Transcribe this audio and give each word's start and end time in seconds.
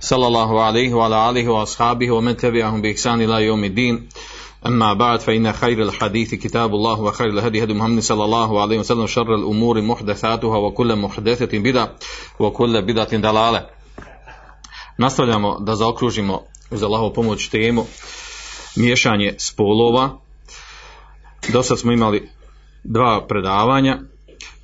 صلى 0.00 0.26
الله 0.26 0.62
عليه 0.62 0.94
وعلى 0.94 1.30
آله 1.30 1.48
وأصحابه 1.48 2.10
ومن 2.10 2.36
تبعهم 2.36 2.82
بإحسان 2.82 3.22
إلى 3.22 3.44
يوم 3.44 3.64
الدين 3.64 4.08
أما 4.66 4.92
بعد 4.92 5.20
فإن 5.20 5.52
خير 5.52 5.82
الحديث 5.82 6.34
كتاب 6.34 6.74
الله 6.74 7.00
وخير 7.00 7.28
الهدي 7.28 7.64
هدي 7.64 7.74
محمد 7.74 8.02
صلى 8.02 8.24
الله 8.24 8.62
عليه 8.62 8.78
وسلم 8.78 9.06
شر 9.06 9.34
الأمور 9.34 9.82
محدثاتها 9.82 10.56
وكل 10.56 10.96
محدثة 10.96 11.58
بدعة 11.58 11.94
وكل 12.38 12.82
بدعة 12.82 13.16
ضلالة 13.16 13.66
Nastavljamo 14.98 15.58
da 15.60 15.76
zaokružimo 15.76 16.42
uz 16.70 16.82
Allahovu 16.82 17.14
pomoć 17.14 17.48
temu 17.48 17.86
miješanje 18.76 19.34
spolova. 19.38 20.10
Do 21.52 21.62
sad 21.62 21.78
smo 21.78 21.92
imali 21.92 22.28
dva 22.84 23.26
predavanja 23.28 23.98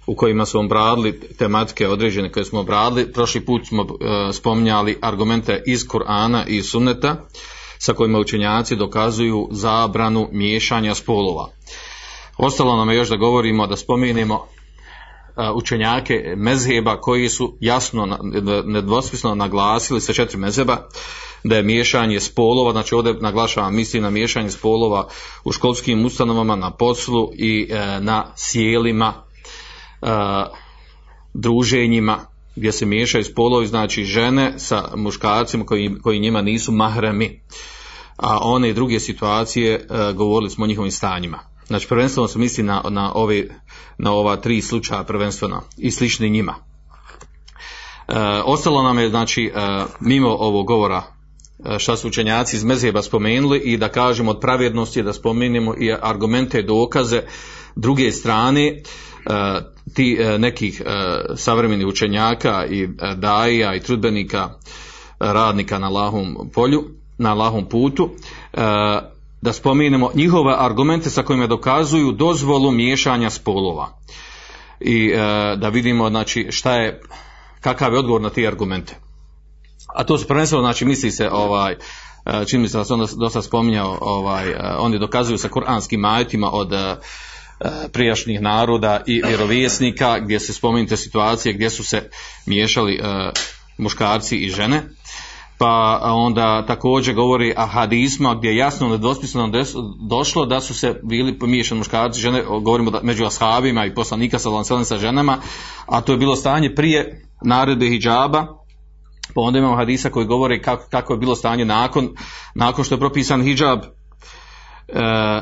u 0.07 0.15
kojima 0.15 0.45
smo 0.45 0.59
obradili 0.59 1.19
tematike 1.37 1.87
određene 1.87 2.31
koje 2.31 2.45
smo 2.45 2.59
obradili. 2.59 3.11
Prošli 3.11 3.45
put 3.45 3.67
smo 3.67 3.83
e, 3.83 4.33
spominjali 4.33 4.97
argumente 5.01 5.63
iz 5.65 5.87
Kur'ana 5.87 6.43
i 6.47 6.61
Sunneta 6.61 7.15
sa 7.77 7.93
kojima 7.93 8.19
učenjaci 8.19 8.75
dokazuju 8.75 9.47
zabranu 9.51 10.29
miješanja 10.31 10.95
spolova. 10.95 11.49
Ostalo 12.37 12.77
nam 12.77 12.89
je 12.89 12.95
još 12.95 13.09
da 13.09 13.15
govorimo, 13.15 13.67
da 13.67 13.75
spomenemo 13.75 14.35
e, 14.35 15.51
učenjake 15.55 16.33
mezheba 16.37 17.01
koji 17.01 17.29
su 17.29 17.57
jasno, 17.59 18.19
nedvosmisleno 18.65 19.35
naglasili 19.35 20.01
sa 20.01 20.13
četiri 20.13 20.37
mezheba 20.37 20.77
da 21.43 21.55
je 21.55 21.63
miješanje 21.63 22.19
spolova, 22.19 22.71
znači 22.71 22.95
ovdje 22.95 23.13
naglašavam 23.13 23.75
misli 23.75 24.01
na 24.01 24.09
miješanje 24.09 24.49
spolova 24.49 25.07
u 25.43 25.51
školskim 25.51 26.05
ustanovama, 26.05 26.55
na 26.55 26.71
poslu 26.71 27.31
i 27.33 27.67
e, 27.69 27.99
na 27.99 28.33
sjelima, 28.35 29.24
druženjima 31.33 32.19
gdje 32.55 32.71
se 32.71 32.85
miješaju 32.85 33.23
spolovi, 33.23 33.67
znači 33.67 34.03
žene 34.03 34.53
sa 34.57 34.91
muškarcima 34.95 35.65
koji, 35.65 35.95
koji 36.03 36.19
njima 36.19 36.41
nisu 36.41 36.71
mahremi, 36.71 37.41
a 38.17 38.39
one 38.41 38.69
i 38.69 38.73
druge 38.73 38.99
situacije 38.99 39.87
govorili 40.15 40.49
smo 40.49 40.63
o 40.63 40.67
njihovim 40.67 40.91
stanjima. 40.91 41.39
Znači 41.67 41.87
prvenstveno 41.87 42.27
se 42.27 42.39
misli 42.39 42.63
na, 42.63 42.81
na, 42.89 43.11
ove, 43.15 43.43
na 43.97 44.11
ova 44.11 44.35
tri 44.35 44.61
slučaja 44.61 45.03
prvenstveno 45.03 45.61
i 45.77 45.91
slični 45.91 46.29
njima. 46.29 46.55
E, 48.07 48.13
ostalo 48.45 48.83
nam 48.83 48.99
je 48.99 49.09
znači 49.09 49.51
e, 49.55 49.83
mimo 49.99 50.29
ovog 50.29 50.67
govora 50.67 51.14
šta 51.79 51.97
su 51.97 52.07
učenjaci 52.07 52.55
iz 52.55 52.63
Mezheba 52.63 53.01
spomenuli 53.01 53.59
i 53.59 53.77
da 53.77 53.89
kažemo 53.89 54.31
od 54.31 54.39
pravjednosti 54.39 55.03
da 55.03 55.13
spomenemo 55.13 55.75
i 55.79 55.93
argumente 56.01 56.59
i 56.59 56.63
dokaze 56.63 57.21
druge 57.75 58.11
strane 58.11 58.67
e, 58.67 58.81
ti 59.93 60.17
e, 60.19 60.37
nekih 60.37 60.81
e, 60.85 60.89
savremenih 61.35 61.87
učenjaka 61.87 62.65
i 62.65 62.83
e, 62.83 62.87
daija 63.15 63.75
i 63.75 63.79
trudbenika 63.79 64.49
e, 64.49 64.53
radnika 65.19 65.79
na 65.79 65.89
lahom 65.89 66.49
polju, 66.53 66.83
na 67.17 67.33
lahom 67.33 67.65
putu, 67.69 68.09
e, 68.53 68.57
da 69.41 69.53
spomenemo 69.53 70.11
njihove 70.13 70.55
argumente 70.57 71.09
sa 71.09 71.23
kojima 71.23 71.47
dokazuju 71.47 72.11
dozvolu 72.11 72.71
miješanja 72.71 73.29
spolova. 73.29 73.99
I 74.79 75.07
e, 75.07 75.17
da 75.55 75.69
vidimo 75.69 76.09
znači 76.09 76.47
šta 76.49 76.75
je 76.75 77.01
kakav 77.61 77.93
je 77.93 77.99
odgovor 77.99 78.21
na 78.21 78.29
te 78.29 78.47
argumente. 78.47 79.04
A 79.95 80.03
to 80.03 80.17
su 80.17 80.27
prvenstveno, 80.27 80.63
znači 80.63 80.85
misli 80.85 81.11
se 81.11 81.29
ovaj, 81.31 81.75
e, 82.25 82.45
čini 82.45 82.61
mi 82.61 82.69
se 82.69 82.77
da 82.77 82.85
sam 82.85 83.05
dosta 83.19 83.41
spominjao, 83.41 83.97
ovaj, 84.01 84.49
e, 84.49 84.55
oni 84.79 84.99
dokazuju 84.99 85.37
sa 85.37 85.49
kuranskim 85.49 86.05
ajetima 86.05 86.49
od 86.53 86.73
e, 86.73 86.95
prijašnjih 87.93 88.41
naroda 88.41 89.01
i 89.05 89.21
vjerovjesnika 89.27 90.19
gdje 90.19 90.39
se 90.39 90.53
spomenute 90.53 90.97
situacije 90.97 91.53
gdje 91.53 91.69
su 91.69 91.83
se 91.83 92.09
miješali 92.45 93.01
muškarci 93.77 94.37
i 94.37 94.49
žene. 94.49 94.83
Pa 95.57 95.99
onda 96.03 96.65
također 96.65 97.15
govori 97.15 97.53
a 97.57 97.65
hadisma 97.65 98.35
gdje 98.35 98.49
je 98.49 98.57
jasno 98.57 98.89
nedvosmisleno 98.89 99.47
des- 99.47 99.75
došlo 100.09 100.45
da 100.45 100.61
su 100.61 100.73
se 100.73 100.99
bili 101.03 101.39
pomiješani 101.39 101.77
muškarci 101.77 102.21
žene, 102.21 102.43
govorimo 102.61 102.91
da, 102.91 102.99
među 103.03 103.25
ashabima 103.25 103.85
i 103.85 103.93
poslanika 103.93 104.39
sa 104.39 104.49
sa 104.83 104.97
ženama, 104.97 105.37
a 105.85 106.01
to 106.01 106.11
je 106.11 106.17
bilo 106.17 106.35
stanje 106.35 106.75
prije 106.75 107.27
naredbe 107.41 107.85
hijjaba, 107.85 108.64
pa 109.33 109.41
onda 109.41 109.59
imamo 109.59 109.75
hadisa 109.75 110.09
koji 110.09 110.25
govori 110.25 110.61
kako, 110.61 110.87
kako 110.89 111.13
je 111.13 111.19
bilo 111.19 111.35
stanje 111.35 111.65
nakon, 111.65 112.09
nakon 112.55 112.85
što 112.85 112.95
je 112.95 112.99
propisan 112.99 113.43
hijab, 113.43 113.79
e, 114.87 115.41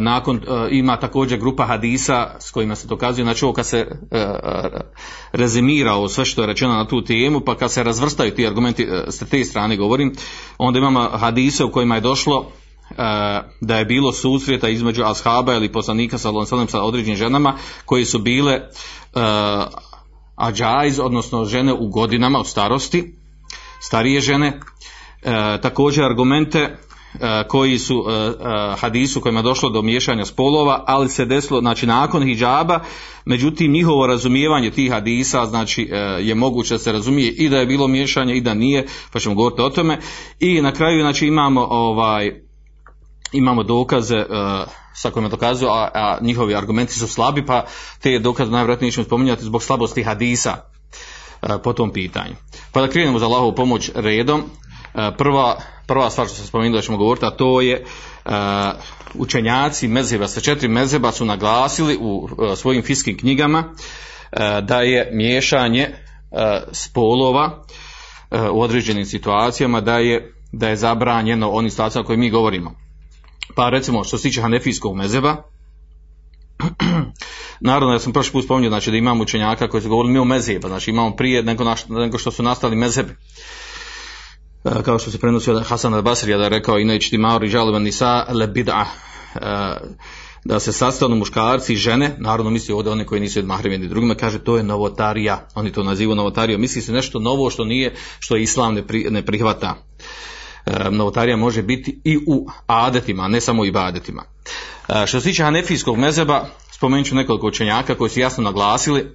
nakon 0.00 0.36
e, 0.36 0.68
ima 0.70 0.96
također 0.96 1.38
grupa 1.38 1.64
hadisa 1.64 2.30
s 2.40 2.50
kojima 2.50 2.74
se 2.74 2.86
dokazuje, 2.88 3.24
znači 3.24 3.44
ovo 3.44 3.54
kad 3.54 3.66
se 3.66 3.78
e, 3.78 4.18
e, 4.18 4.26
rezimira 5.32 5.92
ovo 5.92 6.08
sve 6.08 6.24
što 6.24 6.40
je 6.40 6.46
rečeno 6.46 6.74
na 6.74 6.88
tu 6.88 7.04
temu, 7.04 7.40
pa 7.40 7.56
kad 7.56 7.72
se 7.72 7.82
razvrstaju 7.82 8.34
ti 8.34 8.46
argumenti 8.46 8.82
e, 8.82 9.04
s 9.10 9.18
te 9.30 9.44
strane 9.44 9.76
govorim, 9.76 10.12
onda 10.58 10.78
imamo 10.78 11.08
hadise 11.12 11.64
u 11.64 11.72
kojima 11.72 11.94
je 11.94 12.00
došlo 12.00 12.50
da 13.60 13.78
je 13.78 13.84
bilo 13.84 14.12
susreta 14.12 14.68
između 14.68 15.02
ashaba 15.04 15.54
ili 15.54 15.72
poslanika 15.72 16.18
sa 16.18 16.30
sa 16.68 16.82
određenim 16.82 17.16
ženama 17.16 17.54
koji 17.84 18.04
su 18.04 18.18
bile 18.18 18.60
e, 20.36 20.46
ađajz, 20.46 21.00
odnosno 21.00 21.44
žene 21.44 21.72
u 21.72 21.88
godinama 21.88 22.38
od 22.38 22.46
starosti, 22.46 23.14
starije 23.80 24.20
žene, 24.20 24.60
e, 25.22 25.60
također 25.62 26.04
argumente 26.04 26.58
e, 26.58 26.78
koji 27.48 27.78
su 27.78 28.04
e, 28.08 28.12
e, 28.12 28.32
hadisu 28.76 29.20
kojima 29.20 29.38
je 29.40 29.42
došlo 29.42 29.70
do 29.70 29.82
miješanja 29.82 30.24
spolova, 30.24 30.84
ali 30.86 31.08
se 31.08 31.24
desilo 31.24 31.60
znači 31.60 31.86
nakon 31.86 32.22
hidžaba, 32.22 32.80
međutim 33.24 33.72
njihovo 33.72 34.06
razumijevanje 34.06 34.70
tih 34.70 34.92
hadisa 34.92 35.46
znači 35.46 35.88
e, 35.92 35.96
je 36.20 36.34
moguće 36.34 36.74
da 36.74 36.78
se 36.78 36.92
razumije 36.92 37.30
i 37.30 37.48
da 37.48 37.56
je 37.56 37.66
bilo 37.66 37.88
miješanje 37.88 38.36
i 38.36 38.40
da 38.40 38.54
nije, 38.54 38.86
pa 39.12 39.18
ćemo 39.18 39.34
govoriti 39.34 39.62
o 39.62 39.70
tome. 39.70 39.98
I 40.40 40.60
na 40.60 40.72
kraju 40.72 41.00
znači 41.02 41.26
imamo 41.26 41.66
ovaj 41.70 42.45
imamo 43.32 43.62
dokaze 43.62 44.16
uh, 44.16 44.26
sa 44.94 45.10
kojima 45.10 45.28
dokazuju, 45.28 45.70
a, 45.70 45.90
a 45.94 46.18
njihovi 46.20 46.54
argumenti 46.54 46.92
su 46.92 47.08
slabi, 47.08 47.46
pa 47.46 47.64
te 48.00 48.18
dokaze 48.18 48.50
najvjerojatnije 48.50 48.92
ćemo 48.92 49.04
spominjati 49.04 49.44
zbog 49.44 49.62
slabosti 49.62 50.02
hadisa 50.02 50.56
uh, 51.42 51.50
po 51.62 51.72
tom 51.72 51.92
pitanju. 51.92 52.34
Pa 52.72 52.80
da 52.80 52.88
krenemo 52.88 53.18
za 53.18 53.26
Allahovu 53.26 53.54
pomoć 53.54 53.90
redom. 53.94 54.40
Uh, 54.40 55.00
prva, 55.18 55.60
prva 55.86 56.10
stvar 56.10 56.26
što 56.26 56.36
sam 56.36 56.46
spomenuo 56.46 56.76
da 56.76 56.82
ćemo 56.82 56.98
govoriti, 56.98 57.26
a 57.26 57.30
to 57.30 57.60
je 57.60 57.84
uh, 58.24 58.32
učenjaci 59.14 59.88
mezeba, 59.88 60.28
sa 60.28 60.40
četiri 60.40 60.68
mezeba 60.68 61.12
su 61.12 61.24
naglasili 61.24 61.98
u 62.00 62.28
svojim 62.56 62.82
fiskim 62.82 63.18
knjigama 63.18 63.64
da 64.62 64.80
je 64.80 65.10
miješanje 65.12 65.94
spolova 66.72 67.64
u 68.52 68.62
određenim 68.62 69.04
situacijama, 69.04 69.80
da 69.80 69.98
je, 69.98 70.34
da 70.52 70.68
je 70.68 70.76
zabranjeno 70.76 71.50
onim 71.50 71.70
situacijama 71.70 72.06
kojima 72.06 72.20
mi 72.20 72.30
govorimo. 72.30 72.85
Pa 73.54 73.68
recimo 73.68 74.04
što 74.04 74.18
se 74.18 74.22
tiče 74.22 74.40
Hanefijskog 74.40 74.96
mezeba, 74.96 75.36
naravno 77.60 77.92
ja 77.94 77.98
sam 77.98 78.12
prošli 78.12 78.32
put 78.32 78.44
spomenuo 78.44 78.70
znači, 78.70 78.90
da 78.90 78.96
imamo 78.96 79.22
učenjaka 79.22 79.68
koji 79.68 79.82
su 79.82 79.88
govorili 79.88 80.12
mi 80.12 80.18
o 80.18 80.24
mezeba, 80.24 80.68
znači 80.68 80.90
imamo 80.90 81.16
prije 81.16 81.42
nego, 81.42 81.64
naš, 81.64 81.88
nego 81.88 82.18
što 82.18 82.30
su 82.30 82.42
nastali 82.42 82.76
mezebi. 82.76 83.12
E, 84.64 84.82
kao 84.82 84.98
što 84.98 85.10
se 85.10 85.18
prenosi 85.18 85.50
od 85.50 85.66
Hasan 85.66 85.92
al-Basrija 85.92 86.36
da 86.36 86.42
je 86.42 86.48
rekao 86.48 86.78
inače 86.78 87.10
ti 87.10 87.18
maori 87.18 87.48
žalban 87.48 87.82
nisa 87.82 88.26
le 88.28 88.46
bid'a. 88.46 88.84
E, 89.34 89.76
da 90.44 90.60
se 90.60 90.72
sastanu 90.72 91.16
muškarci 91.16 91.72
i 91.72 91.76
žene, 91.76 92.16
naravno 92.18 92.50
misli 92.50 92.74
ovdje 92.74 92.92
one 92.92 93.06
koji 93.06 93.20
nisu 93.20 93.38
od 93.38 93.46
mahremeni 93.46 93.88
drugima, 93.88 94.14
kaže 94.14 94.38
to 94.38 94.56
je 94.56 94.62
novotarija, 94.62 95.48
oni 95.54 95.72
to 95.72 95.82
nazivu 95.82 96.14
novotarijom, 96.14 96.60
misli 96.60 96.82
se 96.82 96.92
nešto 96.92 97.18
novo 97.18 97.50
što 97.50 97.64
nije, 97.64 97.94
što 98.18 98.36
islam 98.36 98.74
ne, 98.74 98.86
pri, 98.86 99.06
ne 99.10 99.26
prihvata 99.26 99.74
novotarija 100.90 101.36
može 101.36 101.62
biti 101.62 102.00
i 102.04 102.18
u 102.26 102.48
adetima, 102.66 103.22
a 103.22 103.28
ne 103.28 103.40
samo 103.40 103.64
i 103.64 103.70
badetima. 103.70 104.22
E, 104.88 105.06
što 105.06 105.20
se 105.20 105.28
tiče 105.28 105.42
hanefijskog 105.42 105.98
mezeba, 105.98 106.46
spomenut 106.70 107.06
ću 107.06 107.14
nekoliko 107.14 107.46
učenjaka 107.46 107.94
koji 107.94 108.10
su 108.10 108.20
jasno 108.20 108.44
naglasili 108.44 109.00
e, 109.00 109.06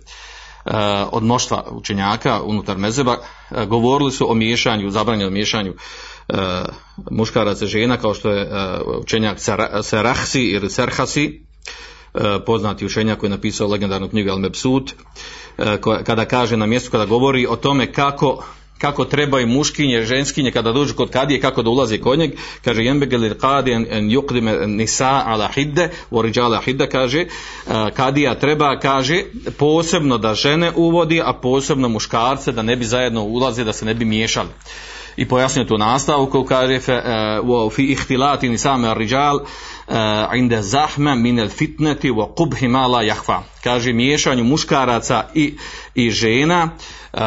od 1.11 1.23
mnoštva 1.23 1.65
učenjaka 1.71 2.41
unutar 2.41 2.77
mezeba, 2.77 3.17
e, 3.51 3.65
govorili 3.65 4.11
su 4.11 4.31
o 4.31 4.33
miješanju, 4.33 4.89
zabranjenom 4.89 5.33
miješanju 5.33 5.73
e, 5.73 6.35
muškaraca 7.11 7.65
žena, 7.65 7.97
kao 7.97 8.13
što 8.13 8.29
je 8.29 8.41
e, 8.41 8.47
učenjak 9.01 9.37
Ser- 9.37 9.83
Serahsi 9.83 10.41
ili 10.41 10.69
Serhasi, 10.69 11.41
e, 12.13 12.19
poznati 12.45 12.85
učenjak 12.85 13.19
koji 13.19 13.27
je 13.27 13.35
napisao 13.35 13.67
legendarnu 13.67 14.09
knjigu 14.09 14.29
El 14.29 14.37
Mebsut, 14.37 14.93
e, 15.57 15.77
kada 15.81 16.25
kaže 16.25 16.57
na 16.57 16.65
mjestu, 16.65 16.91
kada 16.91 17.05
govori 17.05 17.47
o 17.47 17.55
tome 17.55 17.93
kako 17.93 18.43
kako 18.81 19.05
trebaju 19.05 19.47
muškinje, 19.47 20.01
ženskinje 20.01 20.51
kada 20.51 20.71
dođu 20.71 20.93
kod 20.93 21.09
kadije, 21.09 21.41
kako 21.41 21.61
da 21.61 21.69
ulaze 21.69 21.97
kod 21.97 22.19
njeg, 22.19 22.31
kaže 22.63 22.83
jembegeli 22.83 23.37
kadi 23.37 23.71
en, 23.71 24.07
nisa 24.75 25.23
ala 25.25 25.49
hidde, 25.55 25.89
oriđala 26.11 26.61
hidde, 26.61 26.87
kaže, 26.89 27.25
uh, 27.25 27.73
kadija 27.95 28.35
treba, 28.35 28.79
kaže, 28.79 29.23
posebno 29.57 30.17
da 30.17 30.33
žene 30.33 30.71
uvodi, 30.75 31.21
a 31.25 31.33
posebno 31.33 31.89
muškarce 31.89 32.51
da 32.51 32.61
ne 32.61 32.75
bi 32.75 32.85
zajedno 32.85 33.23
ulaze, 33.23 33.63
da 33.63 33.73
se 33.73 33.85
ne 33.85 33.93
bi 33.93 34.05
miješali. 34.05 34.49
I 35.17 35.27
pojasnio 35.27 35.65
tu 35.65 35.77
nastavku 35.77 36.43
kaže 36.43 36.75
uh, 36.75 37.73
fi 37.73 37.83
ihtilati 37.83 38.49
nisame 38.49 38.93
rijal 38.93 39.35
uh, 39.35 39.41
inda 40.35 40.61
zahma 40.61 41.15
min 41.15 41.39
al 41.39 41.49
fitnati 41.49 42.11
wa 42.11 42.33
qubhi 42.35 42.67
ma 42.67 42.87
la 42.87 43.03
yakhfa 43.03 43.41
kaže 43.63 43.93
miješanju 43.93 44.43
muškaraca 44.43 45.23
i 45.33 45.57
i 45.95 46.09
žena 46.09 46.69
uh, 47.13 47.19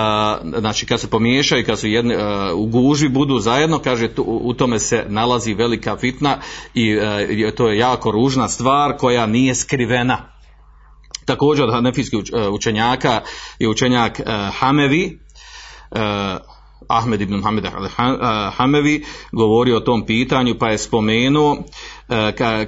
znači 0.58 0.86
kad 0.86 1.00
se 1.00 1.10
pomiješaju 1.10 1.64
kad 1.66 1.78
su 1.78 1.88
jedne, 1.88 2.16
uh, 2.16 2.58
u 2.58 2.66
gužvi 2.66 3.08
budu 3.08 3.38
zajedno 3.38 3.78
kaže 3.78 4.08
u 4.18 4.54
tome 4.54 4.78
se 4.78 5.04
nalazi 5.08 5.54
velika 5.54 5.96
fitna 5.96 6.38
i 6.74 6.96
to 7.56 7.68
je 7.68 7.78
jako 7.78 8.10
ružna 8.10 8.48
stvar 8.48 8.96
koja 8.96 9.26
nije 9.26 9.54
skrivena. 9.54 10.18
Također 11.24 11.64
od 11.64 11.72
hanefijskih 11.72 12.20
učenjaka 12.52 13.20
je 13.58 13.68
učenjak 13.68 14.20
Hamevi 14.52 15.18
Ahmed 16.88 17.20
ibn 17.20 17.34
Muhammed 17.34 17.64
Hamevi 18.56 19.04
govorio 19.32 19.76
o 19.76 19.80
tom 19.80 20.06
pitanju 20.06 20.58
pa 20.58 20.70
je 20.70 20.78
spomenuo 20.78 21.56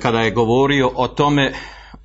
kada 0.02 0.20
je 0.20 0.30
govorio 0.30 0.90
o 0.94 1.08
tome 1.08 1.52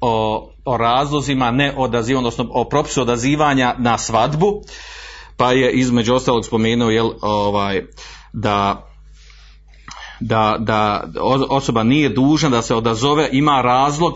o, 0.02 0.50
o 0.66 0.78
razlozima 0.78 1.52
ne 1.52 1.74
odaziva, 1.78 2.20
odnosno 2.20 2.48
o 2.50 2.64
propisu 2.64 3.02
odazivanja 3.02 3.76
na 3.78 3.98
svadbu 3.98 4.62
pa 5.38 5.52
je 5.52 5.72
između 5.72 6.14
ostalog 6.14 6.46
spomenuo 6.46 6.90
jel, 6.90 7.12
ovaj, 7.22 7.82
da 8.34 8.88
da, 10.20 10.56
da 10.60 11.08
osoba 11.50 11.84
nije 11.84 12.10
dužna 12.10 12.50
da 12.50 12.62
se 12.62 12.76
odazove, 12.76 13.30
ima 13.32 13.62
razlog 13.62 14.14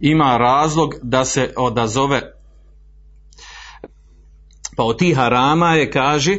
ima 0.00 0.36
razlog 0.36 0.94
da 1.02 1.24
se 1.24 1.54
odazove 1.56 2.37
Pa 4.78 4.84
od 4.84 4.98
tih 4.98 5.16
harama 5.16 5.74
je, 5.74 5.90
kaže, 5.90 6.36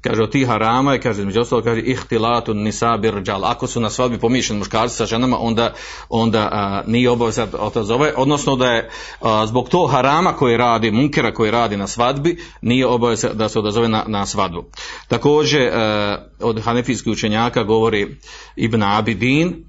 kaže 0.00 0.22
od 0.22 0.30
tih 0.32 0.46
harama 0.46 0.92
je, 0.92 1.00
kaže, 1.00 1.24
među 1.24 1.40
ostalo, 1.40 1.62
kaže, 1.62 1.80
ihtilatu 1.80 2.54
nisa 2.54 2.96
birđal. 2.96 3.44
Ako 3.44 3.66
su 3.66 3.80
na 3.80 3.90
svadbi 3.90 4.18
pomišljeni 4.18 4.58
muškarci 4.58 4.96
sa 4.96 5.06
ženama, 5.06 5.38
onda, 5.40 5.72
onda 6.08 6.48
a, 6.52 6.82
nije 6.86 7.10
obavezat 7.10 7.54
odazove, 7.54 8.12
odnosno 8.16 8.56
da 8.56 8.66
je 8.72 8.90
a, 9.20 9.46
zbog 9.46 9.68
to 9.68 9.86
harama 9.86 10.32
koji 10.32 10.56
radi, 10.56 10.90
munkera 10.90 11.34
koji 11.34 11.50
radi 11.50 11.76
na 11.76 11.86
svadbi, 11.86 12.36
nije 12.62 12.86
obavezat 12.86 13.32
da 13.32 13.48
se 13.48 13.58
odazove 13.58 13.88
na, 13.88 14.04
na 14.06 14.26
svadbu. 14.26 14.64
Također, 15.08 15.70
a, 15.72 16.26
od 16.40 16.60
hanefijskih 16.60 17.12
učenjaka 17.12 17.62
govori 17.62 18.16
Ibn 18.56 18.82
Abidin, 18.82 19.64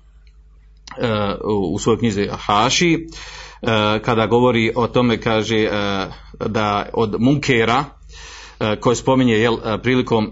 u 1.73 1.79
svojoj 1.79 1.99
knjizi 1.99 2.29
Haši, 2.31 3.07
kada 4.01 4.27
govori 4.27 4.71
o 4.75 4.87
tome 4.87 5.21
kaže 5.21 5.69
da 6.45 6.85
od 6.93 7.15
munkera 7.19 7.85
koje 8.79 8.95
spominje 8.95 9.33
jel, 9.33 9.57
prilikom 9.83 10.31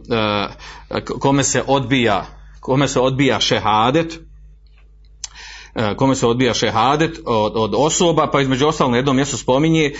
kome 1.19 1.43
se 1.43 1.63
odbija 1.67 2.25
kome 2.59 2.87
se 2.87 2.99
odbija 2.99 3.39
šehadet 3.39 4.19
E, 5.75 5.95
kome 5.95 6.15
se 6.15 6.27
odbija 6.27 6.53
šehadet 6.53 7.19
od, 7.25 7.53
od 7.55 7.73
osoba, 7.77 8.29
pa 8.31 8.41
između 8.41 8.67
ostalog 8.67 8.91
na 8.91 8.97
jednom 8.97 9.15
mjestu 9.15 9.37
spominje 9.37 9.85
e, 9.85 9.91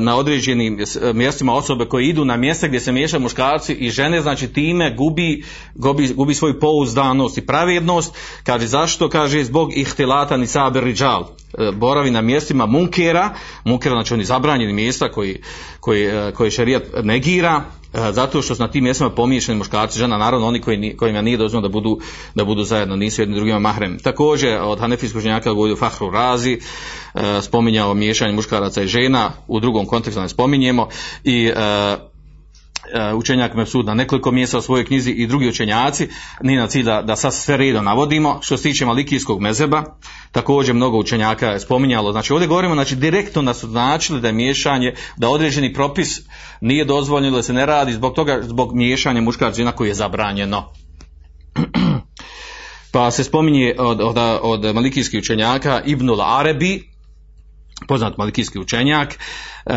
na 0.00 0.16
određenim 0.16 0.78
mjestima 1.14 1.54
osobe 1.54 1.84
koje 1.84 2.08
idu 2.08 2.24
na 2.24 2.36
mjesta 2.36 2.66
gdje 2.66 2.80
se 2.80 2.92
miješaju 2.92 3.20
muškarci 3.20 3.72
i 3.72 3.90
žene, 3.90 4.20
znači 4.20 4.52
time 4.52 4.94
gubi, 4.96 5.44
gubi, 5.74 6.08
gubi 6.14 6.34
svoju 6.34 6.60
pouzdanost 6.60 7.38
i 7.38 7.46
pravednost. 7.46 8.14
Kaže 8.44 8.66
zašto? 8.66 9.08
Kaže 9.08 9.44
zbog 9.44 9.76
ihtilata 9.76 10.36
ni 10.36 10.46
saber 10.46 10.84
riđal. 10.84 11.24
E, 11.60 11.72
boravi 11.72 12.10
na 12.10 12.20
mjestima 12.20 12.66
munkera, 12.66 13.34
munkera 13.64 13.94
znači 13.94 14.14
oni 14.14 14.24
zabranjeni 14.24 14.72
mjesta 14.72 15.08
koji, 15.08 15.42
koji, 15.80 16.08
koji 16.34 16.50
šerijat 16.50 16.82
negira, 17.02 17.62
zato 17.92 18.42
što 18.42 18.54
su 18.54 18.62
na 18.62 18.70
tim 18.70 18.84
mjestima 18.84 19.10
pomiješani 19.10 19.58
muškarci 19.58 19.98
žena, 19.98 20.18
naravno 20.18 20.46
oni 20.46 20.60
koji, 20.60 20.96
kojima 20.96 21.22
nije 21.22 21.36
dozvoljeno 21.36 21.68
da 21.68 21.72
budu, 21.72 22.00
da 22.34 22.44
budu 22.44 22.64
zajedno, 22.64 22.96
nisu 22.96 23.22
jedni 23.22 23.34
drugima 23.36 23.58
mahrem. 23.58 23.98
Također 23.98 24.58
od 24.62 24.80
hanefijskog 24.80 25.22
ženjaka 25.22 25.52
govorio 25.52 25.76
Fahru 25.76 26.10
Razi, 26.10 26.58
spominjao 27.42 27.94
miješanje 27.94 28.32
muškaraca 28.32 28.82
i 28.82 28.86
žena, 28.86 29.30
u 29.48 29.60
drugom 29.60 29.86
kontekstu 29.86 30.20
ne 30.20 30.28
spominjemo 30.28 30.88
i 31.24 31.50
učenjak 33.16 33.54
Mefsud 33.54 33.86
na 33.86 33.94
nekoliko 33.94 34.30
mjesta 34.30 34.58
u 34.58 34.62
svojoj 34.62 34.84
knjizi 34.84 35.10
i 35.10 35.26
drugi 35.26 35.48
učenjaci, 35.48 36.08
nije 36.42 36.60
na 36.60 36.66
cilj 36.66 36.84
da, 36.84 37.02
da 37.02 37.16
sad 37.16 37.34
sve 37.34 37.56
redom 37.56 37.84
navodimo, 37.84 38.38
što 38.42 38.56
se 38.56 38.62
tiče 38.62 38.86
malikijskog 38.86 39.40
mezeba, 39.40 39.84
također 40.32 40.74
mnogo 40.74 40.98
učenjaka 40.98 41.46
je 41.46 41.60
spominjalo, 41.60 42.12
znači 42.12 42.32
ovdje 42.32 42.48
govorimo, 42.48 42.74
znači 42.74 42.96
direktno 42.96 43.42
nas 43.42 43.64
označili 43.64 44.20
da 44.20 44.28
je 44.28 44.32
miješanje, 44.32 44.94
da 45.16 45.28
određeni 45.28 45.72
propis 45.72 46.20
nije 46.60 46.84
dozvoljeno 46.84 47.36
da 47.36 47.42
se 47.42 47.52
ne 47.52 47.66
radi 47.66 47.92
zbog 47.92 48.14
toga, 48.14 48.40
zbog 48.42 48.74
miješanja 48.74 49.20
muškarca 49.20 49.56
žena 49.56 49.72
koji 49.72 49.88
je 49.88 49.94
zabranjeno. 49.94 50.72
pa 52.92 53.10
se 53.10 53.24
spominje 53.24 53.74
od, 53.78 54.00
od, 54.00 54.16
od 54.42 54.74
malikijskih 54.74 55.18
učenjaka 55.18 55.82
Ibnul 55.86 56.22
Arabi, 56.22 56.90
poznat 57.88 58.18
malikijski 58.18 58.58
učenjak, 58.58 59.18
uh, 59.66 59.74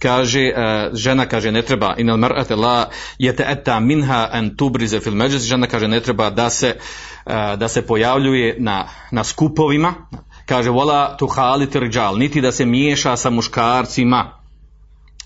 kaže 0.00 0.52
uh, 0.52 0.96
žena 0.96 1.26
kaže 1.26 1.52
ne 1.52 1.62
treba 1.62 1.94
inal 1.98 2.16
mar'ata 2.16 2.56
la 2.56 2.88
yata'atta 3.20 3.80
minha 3.80 4.28
an 4.32 4.56
tubriza 4.56 5.00
fil 5.00 5.14
majlis. 5.14 5.42
Žena 5.42 5.66
kaže 5.66 5.88
ne 5.88 6.00
treba 6.00 6.30
da 6.30 6.50
se 6.50 6.74
uh, 6.76 7.32
da 7.58 7.68
se 7.68 7.86
pojavljuje 7.86 8.56
na 8.58 8.88
na 9.10 9.24
skupovima. 9.24 9.94
Kaže 10.46 10.70
wala 10.70 11.16
tukhalit 11.16 11.76
rijal 11.76 12.18
niti 12.18 12.40
da 12.40 12.52
se 12.52 12.64
miješa 12.64 13.16
sa 13.16 13.30
muškarcima. 13.30 14.40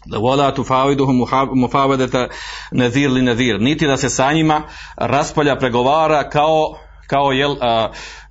Wala 0.06 0.55
tufawiduhum 0.55 1.25
mufawidata 1.55 2.29
nadhir 2.73 3.11
li 3.11 3.23
nadhir 3.23 3.61
niti 3.61 3.87
da 3.87 3.97
se 3.97 4.09
sa 4.09 4.32
njima 4.32 4.62
raspolja 4.97 5.56
pregovara 5.56 6.29
kao 6.31 6.77
kao 7.06 7.33
jel 7.33 7.51
uh, 7.51 7.59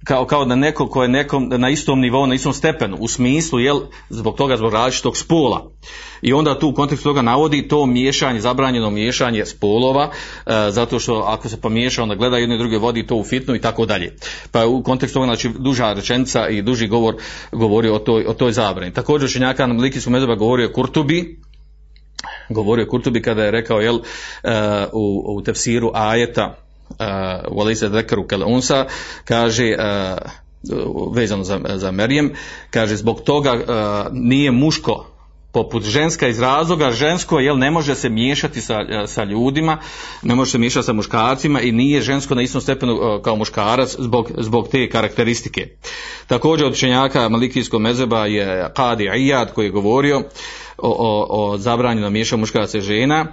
kao, 0.04 0.26
kao 0.26 0.46
da 0.46 0.56
neko 0.56 0.88
ko 0.88 1.04
je 1.04 1.10
nekom 1.10 1.50
na 1.58 1.70
istom 1.70 2.00
nivou, 2.00 2.28
na 2.28 2.36
istom 2.36 2.54
stepenu, 2.54 2.98
u 3.00 3.08
smislu, 3.08 3.60
jel, 3.60 3.82
zbog 4.10 4.36
toga, 4.36 4.58
zbog 4.58 4.74
različitog 4.74 5.18
spola. 5.18 5.72
I 6.22 6.34
onda 6.34 6.60
tu 6.60 6.70
u 6.70 6.74
kontekstu 6.74 7.10
toga 7.10 7.22
navodi 7.22 7.68
to 7.68 7.86
miješanje, 7.86 8.40
zabranjeno 8.40 8.90
miješanje 8.90 9.46
spolova, 9.46 10.10
e, 10.46 10.72
zato 10.72 11.00
što 11.00 11.16
ako 11.28 11.50
se 11.50 11.62
pomiješa, 11.62 12.04
onda 12.04 12.16
gleda 12.16 12.38
jedno 12.38 12.56
i 12.56 12.58
druge 12.58 12.78
vodi 12.78 13.08
to 13.08 13.16
u 13.16 13.24
fitnu 13.24 13.56
i 13.56 13.62
tako 13.62 13.86
dalje. 13.86 14.16
Pa 14.52 14.66
u 14.66 14.84
kontekstu 14.84 15.20
toga, 15.20 15.26
znači, 15.26 15.50
duža 15.60 15.94
rečenica 15.94 16.48
i 16.48 16.62
duži 16.62 16.88
govor 16.88 17.16
govori 17.52 17.90
o 17.90 18.00
toj, 18.00 18.26
o 18.28 18.34
toj 18.34 18.52
zabrani. 18.52 18.94
Također, 18.94 19.26
učenjaka 19.26 19.68
na 19.68 19.82
Likijsku 19.82 20.12
mezoba 20.12 20.36
govori 20.36 20.66
o 20.66 20.74
Kurtubi, 20.74 21.40
govorio 22.50 22.88
Kurtubi 22.90 23.22
kada 23.22 23.44
je 23.44 23.52
rekao, 23.52 23.82
jel, 23.82 23.96
uh, 23.96 24.02
u, 24.94 25.36
u 25.38 25.42
tefsiru 25.42 25.92
ajeta, 25.94 26.63
Walisa 27.52 27.90
Dekaru 27.90 28.28
Unsa 28.46 28.86
kaže 29.26 29.76
uh, 29.78 30.18
vezano 31.14 31.44
za, 31.44 31.60
za 31.76 31.92
Merijem, 31.92 32.34
kaže 32.72 32.96
zbog 32.96 33.22
toga 33.22 33.54
uh, 33.54 33.60
nije 34.12 34.52
muško 34.52 35.13
poput 35.54 35.84
ženska 35.84 36.28
iz 36.28 36.40
razloga, 36.40 36.92
žensko 36.92 37.40
jel 37.40 37.58
ne 37.58 37.72
može 37.72 37.96
se 37.96 38.10
miješati 38.10 38.62
sa, 38.62 38.80
sa 39.08 39.24
ljudima, 39.24 39.78
ne 40.22 40.36
može 40.36 40.52
se 40.52 40.58
miješati 40.58 40.86
sa 40.86 40.94
muškarcima 40.94 41.62
i 41.62 41.72
nije 41.72 42.02
žensko 42.02 42.36
na 42.36 42.42
istom 42.42 42.62
stepenu 42.62 42.94
uh, 42.94 43.22
kao 43.22 43.36
muškarac 43.36 43.96
zbog, 44.00 44.32
zbog 44.38 44.68
te 44.68 44.90
karakteristike. 44.90 45.68
Također 46.28 46.68
od 46.68 46.74
učenjaka 46.74 47.30
Malikijskog 47.30 47.82
mezeba 47.82 48.26
je 48.26 48.70
Qadi 48.76 49.10
Iyad 49.10 49.54
koji 49.54 49.66
je 49.66 49.72
govorio 49.72 50.18
o, 50.78 50.90
o, 50.90 51.26
o 51.30 51.58
zabranjenom 51.58 52.14
miješanju 52.14 52.40
muškaraca 52.40 52.78
i 52.78 52.82
žena, 52.82 53.26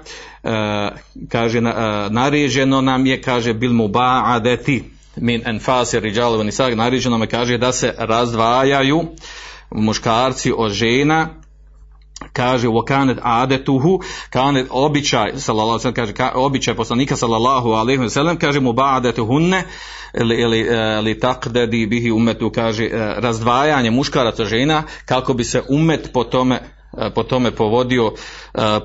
e, 0.44 0.88
kaže, 1.28 1.60
na, 1.60 1.70
e, 1.70 2.10
naređeno 2.10 2.80
nam 2.80 3.06
je, 3.06 3.22
kaže, 3.22 3.54
bil 3.54 3.72
mu 3.72 3.88
ba'adeti 3.88 4.82
min 5.16 5.42
enfasi 5.46 6.00
riđalovo 6.00 6.42
nisag, 6.42 6.74
naređeno 6.74 7.18
nam 7.18 7.22
je, 7.22 7.28
kaže, 7.28 7.58
da 7.58 7.72
se 7.72 7.94
razdvajaju 7.98 9.02
muškarci 9.70 10.52
od 10.56 10.72
žena, 10.72 11.28
kaže 12.32 12.68
u 12.68 12.82
kanet 12.87 13.18
adetuhu 13.22 14.00
kanet 14.30 14.66
običaj 14.70 15.32
sallallahu 15.37 15.70
alejhi 15.70 15.94
kaže 15.94 16.12
ka, 16.12 16.32
običaj 16.34 16.75
poslanika 16.75 17.16
sallallahu 17.16 17.70
alejhi 17.70 18.00
ve 18.00 18.10
sellem 18.10 18.37
kaže 18.37 18.60
mu 18.60 18.72
ba'adetuhunne 18.72 19.62
ili 20.14 20.34
ili 20.34 20.60
e, 20.60 21.00
li 21.00 21.20
taqdadi 21.20 21.87
bihi 21.87 22.10
umetu 22.10 22.50
kaže 22.50 22.84
e, 22.84 23.14
razdvajanje 23.16 23.90
muškaraca 23.90 24.44
žena 24.44 24.82
kako 25.04 25.34
bi 25.34 25.44
se 25.44 25.62
umet 25.68 26.10
po 26.12 26.25
tome 26.25 26.60
E, 26.99 27.10
po 27.10 27.22
tome 27.22 27.50
povodio 27.50 28.12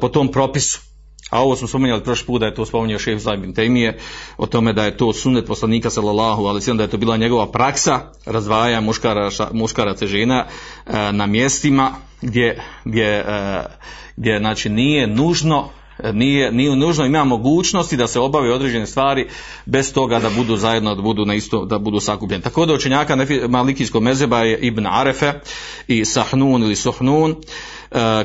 po 0.02 0.10
tom 0.10 0.32
propisu. 0.32 0.95
A 1.30 1.42
ovo 1.42 1.56
smo 1.56 1.68
spominjali 1.68 2.04
prošli 2.04 2.26
put 2.26 2.40
da 2.40 2.46
je 2.46 2.56
to 2.56 2.66
spominjao 2.66 3.00
šef 3.00 3.22
Zajbin 3.22 3.54
Temije, 3.54 3.98
o 4.38 4.46
tome 4.46 4.74
da 4.74 4.86
je 4.86 4.98
to 4.98 5.14
sunet 5.14 5.46
poslanika 5.48 5.90
sallallahu, 5.90 6.46
ali 6.46 6.62
da 6.76 6.84
je 6.84 6.90
to 6.90 6.98
bila 6.98 7.18
njegova 7.18 7.52
praksa 7.52 8.00
razvaja 8.26 8.82
muškaraca, 8.82 9.50
muškaraca 9.54 10.08
žena 10.08 10.46
e, 10.86 11.12
na 11.12 11.26
mjestima 11.26 11.92
gdje, 12.22 12.64
gdje, 12.86 13.26
gdje 14.16 14.40
znači 14.40 14.70
nije 14.70 15.08
nužno 15.08 15.70
nije, 16.14 16.52
nije 16.52 16.76
nužno 16.76 17.06
ima 17.06 17.24
mogućnosti 17.24 17.98
da 17.98 18.08
se 18.08 18.20
obave 18.20 18.54
određene 18.54 18.88
stvari 18.88 19.28
bez 19.66 19.94
toga 19.94 20.20
da 20.20 20.30
budu 20.30 20.58
zajedno, 20.58 20.96
da 20.96 21.02
budu 21.02 21.26
na 21.26 21.36
isto, 21.36 21.66
da 21.66 21.80
budu 21.80 22.00
sakupljeni. 22.00 22.44
Tako 22.44 22.66
da 22.66 22.74
učenjaka 22.74 23.18
Malikijskog 23.50 24.04
mezeba 24.04 24.40
je 24.40 24.58
Ibn 24.58 24.88
Arefe 24.88 25.34
i 25.88 26.06
Sahnun 26.06 26.64
ili 26.64 26.76
Suhnun, 26.76 27.32
e, 27.32 27.36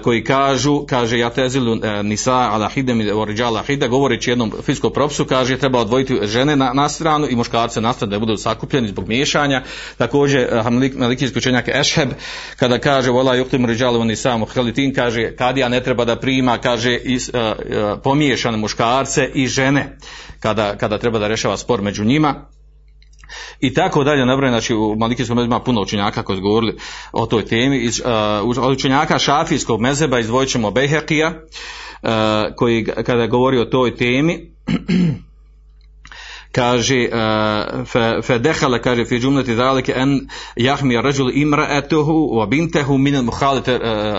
koji 0.02 0.24
kažu, 0.24 0.86
kaže 0.88 1.18
ja 1.18 1.30
tezilu 1.30 1.76
e, 1.82 2.02
nisa 2.02 2.34
ala 2.34 2.68
hidem 2.68 3.00
i 3.00 3.10
oriđala 3.10 3.62
hide, 3.62 3.88
govoreći 3.88 4.30
jednom 4.30 4.52
fiskom 4.62 4.92
propisu, 4.92 5.24
kaže 5.24 5.58
treba 5.58 5.78
odvojiti 5.80 6.18
žene 6.22 6.56
na, 6.56 6.72
na 6.72 6.88
stranu 6.88 7.26
i 7.30 7.36
muškarce 7.36 7.80
na 7.80 7.92
stranu 7.92 8.10
da 8.10 8.18
budu 8.18 8.36
sakupljeni 8.36 8.88
zbog 8.88 9.08
miješanja. 9.08 9.62
Također 9.98 10.40
e, 10.40 10.62
Malik- 10.64 10.98
Malikijski 10.98 11.38
učenjak 11.38 11.68
Ešheb, 11.68 12.08
kada 12.56 12.78
kaže 12.78 13.10
vola 13.10 13.34
juktim 13.34 13.66
riđalu 13.66 14.04
nisa 14.04 14.36
muhalitin, 14.36 14.94
kaže 14.94 15.36
kadija 15.36 15.68
ne 15.68 15.82
treba 15.82 16.04
da 16.04 16.16
prima, 16.16 16.58
kaže 16.58 16.96
is, 16.96 17.28
e, 17.28 17.38
e, 17.38 17.54
pomiješane 18.04 18.56
muškarce 18.56 19.30
i 19.34 19.46
žene 19.46 19.96
kada, 20.40 20.76
kada 20.76 20.98
treba 20.98 21.18
da 21.18 21.28
rešava 21.28 21.56
spor 21.56 21.82
među 21.82 22.04
njima 22.04 22.46
i 23.60 23.74
tako 23.74 24.04
dalje 24.04 24.26
nabrojeno, 24.26 24.60
znači 24.60 24.74
u 24.74 24.96
Malikijskom 24.96 25.36
mezebu 25.36 25.52
ima 25.54 25.60
puno 25.60 25.80
učenjaka 25.80 26.22
koji 26.22 26.36
su 26.36 26.42
govorili 26.42 26.76
o 27.12 27.26
toj 27.26 27.44
temi. 27.44 27.78
Iz, 27.78 28.00
uh, 28.00 28.64
od 28.64 28.72
učenjaka 28.72 29.18
šafijskog 29.18 29.80
mezeba 29.80 30.18
izdvojit 30.18 30.50
ćemo 30.50 30.70
Behekija, 30.70 31.28
uh, 32.02 32.10
koji 32.56 32.84
kada 32.84 33.26
govori 33.26 33.58
o 33.58 33.64
toj 33.64 33.96
temi, 33.96 34.50
kaže 36.52 37.08
uh, 37.08 37.86
fe, 37.86 38.22
fe 38.22 38.38
dehala 38.38 38.78
kaže 38.78 39.04
fi 39.04 39.18
džumleti 39.18 39.54
zalike 39.54 39.92
en 39.96 40.28
jahmi 40.56 41.02
rajul 41.02 41.30
imra'atuhu 41.30 42.38
wa 42.38 42.46
bintahu 42.46 42.98
min 42.98 43.16
al 43.16 43.24
uh, 43.24 43.32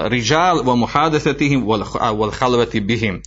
rijal 0.08 0.64
wa 0.64 0.76
muhadathatihim 0.76 1.66
wal 1.66 1.84
wal 2.16 2.66
bihim. 2.82 3.22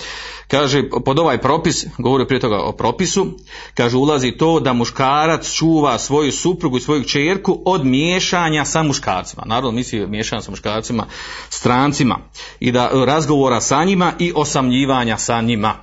Kaže 0.49 0.83
pod 1.05 1.19
ovaj 1.19 1.39
propis 1.39 1.87
govori 1.99 2.27
prije 2.27 2.41
toga 2.41 2.59
o 2.63 2.73
propisu 2.73 3.27
kaže 3.75 3.97
ulazi 3.97 4.31
to 4.31 4.61
da 4.61 4.73
muškarac 4.73 5.53
čuva 5.53 5.99
svoju 5.99 6.33
suprugu 6.33 6.77
i 6.77 6.81
svoju 6.81 7.05
čerku 7.05 7.63
od 7.65 7.85
miješanja 7.85 8.65
sa 8.65 8.83
muškarcima. 8.83 9.43
Naravno 9.47 9.71
misli 9.71 10.07
miješanja 10.07 10.43
sa 10.43 10.51
muškarcima 10.51 11.07
strancima. 11.49 12.19
I 12.61 12.73
da 12.73 12.91
razgovora 13.07 13.61
sa 13.61 13.85
njima 13.85 14.13
i 14.19 14.33
osamljivanja 14.37 15.19
sa 15.19 15.41
njima 15.41 15.75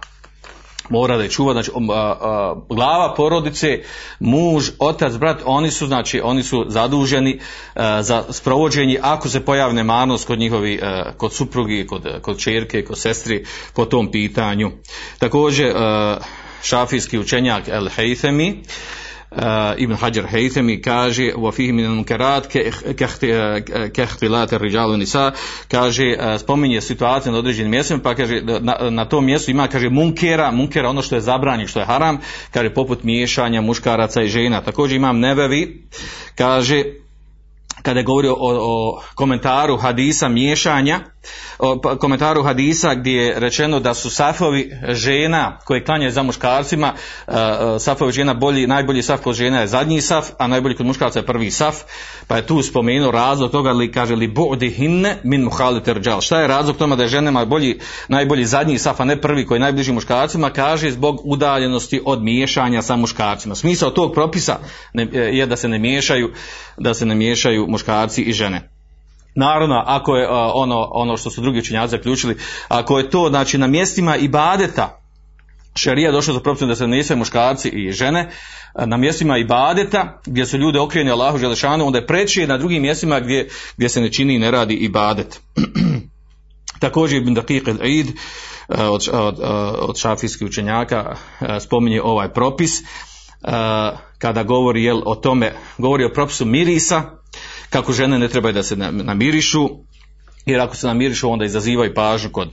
mora 0.92 1.18
da 1.18 1.24
je 1.24 1.30
čuva, 1.30 1.54
znači 1.54 1.72
a, 1.72 2.16
a, 2.22 2.56
glava 2.70 3.14
porodice, 3.16 3.80
muž, 4.20 4.70
otac, 4.80 5.14
brat, 5.14 5.42
oni 5.46 5.72
su 5.72 5.88
znači 5.88 6.22
oni 6.24 6.44
su 6.44 6.66
zaduženi 6.68 7.40
a, 7.76 8.04
za 8.04 8.24
sprovođenje 8.30 9.00
ako 9.02 9.30
se 9.30 9.46
pojavi 9.46 9.74
nemarnost 9.74 10.28
kod 10.28 10.40
njihovi 10.40 10.80
a, 10.84 11.12
kod 11.18 11.34
suprugi, 11.34 11.88
kod 11.88 12.22
kod 12.22 12.38
ćerke, 12.38 12.86
kod 12.86 13.00
sestri 13.00 13.46
po 13.76 13.86
tom 13.86 14.12
pitanju. 14.12 14.72
Također 15.20 15.74
a, 15.76 16.18
šafijski 16.64 17.20
učenjak 17.20 17.68
El 17.68 17.88
Haythami 17.98 18.52
Uh, 18.52 18.66
Ibn 19.78 19.94
Hajar 19.96 20.26
Haythami 20.28 20.82
kaže 20.82 21.32
wa 21.36 21.52
fihi 21.52 21.72
min 21.72 21.86
al-munkarat 21.86 22.48
ka 23.96 24.04
ihtilat 24.04 24.54
ar-rijal 24.54 24.98
nisa 25.00 25.32
kaže 25.68 26.04
uh, 26.04 26.40
spominje 26.40 26.82
situaciju 26.82 27.32
na 27.32 27.40
određenim 27.40 27.72
mjestima 27.72 28.00
pa 28.04 28.16
kaže 28.16 28.42
na, 28.42 28.90
na 28.90 29.06
tom 29.06 29.26
mjestu 29.26 29.52
ima 29.52 29.68
kaže 29.68 29.90
munkera 29.90 30.52
munkera 30.52 30.90
ono 30.90 31.02
što 31.02 31.16
je 31.16 31.22
zabranjeno 31.22 31.68
što 31.68 31.80
je 31.80 31.86
haram 31.86 32.18
kaže 32.52 32.74
poput 32.74 33.04
miješanja 33.04 33.62
muškaraca 33.62 34.22
i 34.22 34.28
žena. 34.28 34.62
Također 34.62 34.96
imam 34.96 35.20
nevevi 35.20 35.84
kaže 36.36 36.84
kada 37.82 38.00
je 38.00 38.04
govorio 38.04 38.34
o, 38.34 38.38
o 38.40 39.02
komentaru 39.16 39.78
hadisa 39.78 40.30
miješanja, 40.30 41.00
o 41.60 41.82
pa, 41.82 41.98
komentaru 41.98 42.44
hadisa 42.44 42.96
gdje 42.96 43.12
je 43.12 43.40
rečeno 43.40 43.80
da 43.80 43.94
su 43.94 44.10
safovi 44.10 44.72
žena 44.90 45.58
koje 45.66 45.84
klanjaju 45.84 46.12
za 46.12 46.24
muškarcima, 46.24 46.94
uh, 47.28 47.34
safovi 47.80 48.12
žena 48.12 48.34
bolji, 48.34 48.68
najbolji 48.68 49.02
saf 49.02 49.22
kod 49.22 49.36
žena 49.36 49.62
je 49.62 49.68
zadnji 49.68 50.02
saf, 50.02 50.30
a 50.38 50.48
najbolji 50.48 50.76
kod 50.76 50.86
muškarca 50.86 51.20
je 51.20 51.26
prvi 51.26 51.52
saf, 51.52 51.76
pa 52.28 52.36
je 52.38 52.48
tu 52.48 52.62
spomenuo 52.62 53.12
razlog 53.12 53.52
toga 53.52 53.72
li 53.72 53.92
kaže 53.92 54.16
li 54.16 54.28
bu'di 54.28 54.70
hinne 54.74 55.18
min 55.24 55.42
muhaliter 55.42 56.00
džal. 56.00 56.22
Šta 56.22 56.42
je 56.42 56.48
razlog 56.48 56.78
toma 56.78 56.96
da 56.96 57.04
je 57.04 57.10
ženama 57.10 57.46
bolji, 57.46 57.80
najbolji 58.08 58.46
zadnji 58.46 58.78
saf, 58.78 59.00
a 59.00 59.06
ne 59.06 59.22
prvi 59.22 59.46
koji 59.46 59.56
je 59.56 59.62
najbliži 59.62 59.92
muškarcima, 59.92 60.50
kaže 60.50 60.92
zbog 60.92 61.22
udaljenosti 61.24 62.02
od 62.06 62.24
miješanja 62.24 62.82
sa 62.82 62.96
muškarcima. 62.96 63.56
Smisao 63.56 63.90
tog 63.90 64.14
propisa 64.14 64.60
ne, 64.94 65.08
je 65.14 65.46
da 65.46 65.56
se 65.56 65.68
ne 65.68 65.80
miješaju, 65.80 66.32
da 66.78 66.94
se 66.94 67.06
ne 67.06 67.16
miješaju 67.16 67.68
muškarci 67.72 68.22
i 68.22 68.34
žene. 68.34 68.70
Naravno, 69.36 69.84
ako 69.86 70.16
je 70.16 70.28
ono, 70.54 70.90
ono 70.92 71.18
što 71.18 71.30
su 71.30 71.42
drugi 71.42 71.60
učinjaci 71.60 71.92
zaključili, 71.92 72.38
ako 72.68 72.98
je 72.98 73.10
to 73.10 73.30
znači, 73.30 73.58
na 73.58 73.68
mjestima 73.68 74.18
ibadeta, 74.18 75.02
šarija 75.76 76.12
došla 76.12 76.34
za 76.34 76.40
propisom 76.40 76.70
da 76.70 76.76
se 76.76 76.88
ne 76.88 77.04
muškarci 77.16 77.70
i 77.70 77.92
žene, 77.92 78.30
na 78.86 78.98
mjestima 78.98 79.38
ibadeta, 79.38 80.20
gdje 80.26 80.46
su 80.46 80.58
ljude 80.58 80.80
okrenuli 80.80 81.12
Allahu 81.12 81.38
Želešanu, 81.38 81.86
onda 81.86 82.00
je 82.00 82.08
preći 82.08 82.48
na 82.48 82.58
drugim 82.58 82.82
mjestima 82.82 83.20
gdje, 83.20 83.50
gdje 83.78 83.90
se 83.90 84.02
ne 84.02 84.12
čini 84.12 84.36
i 84.36 84.40
ne 84.40 84.52
radi 84.52 84.74
ibadet. 84.74 85.40
Također 86.80 87.22
Ibn 87.22 87.36
Daqiq 87.36 87.64
al-Eid 87.64 88.12
od, 88.68 89.10
od, 89.14 89.40
od 89.80 89.98
šafijskih 89.98 90.48
učenjaka 90.48 91.16
spominje 91.60 92.02
ovaj 92.02 92.34
propis 92.34 92.82
kada 94.18 94.44
govori 94.44 94.84
jel, 94.84 95.02
o 95.06 95.16
tome, 95.16 95.54
govori 95.78 96.06
o 96.06 96.14
propisu 96.14 96.46
mirisa, 96.46 97.04
kako 97.70 97.94
žene 97.94 98.20
ne 98.20 98.28
trebaju 98.28 98.54
da 98.54 98.64
se 98.64 98.76
namirišu, 98.76 99.70
jer 100.46 100.62
ako 100.62 100.76
se 100.76 100.88
namirišu 100.88 101.30
onda 101.30 101.46
izazivaju 101.46 101.94
pažnju 101.94 102.30
kod, 102.30 102.50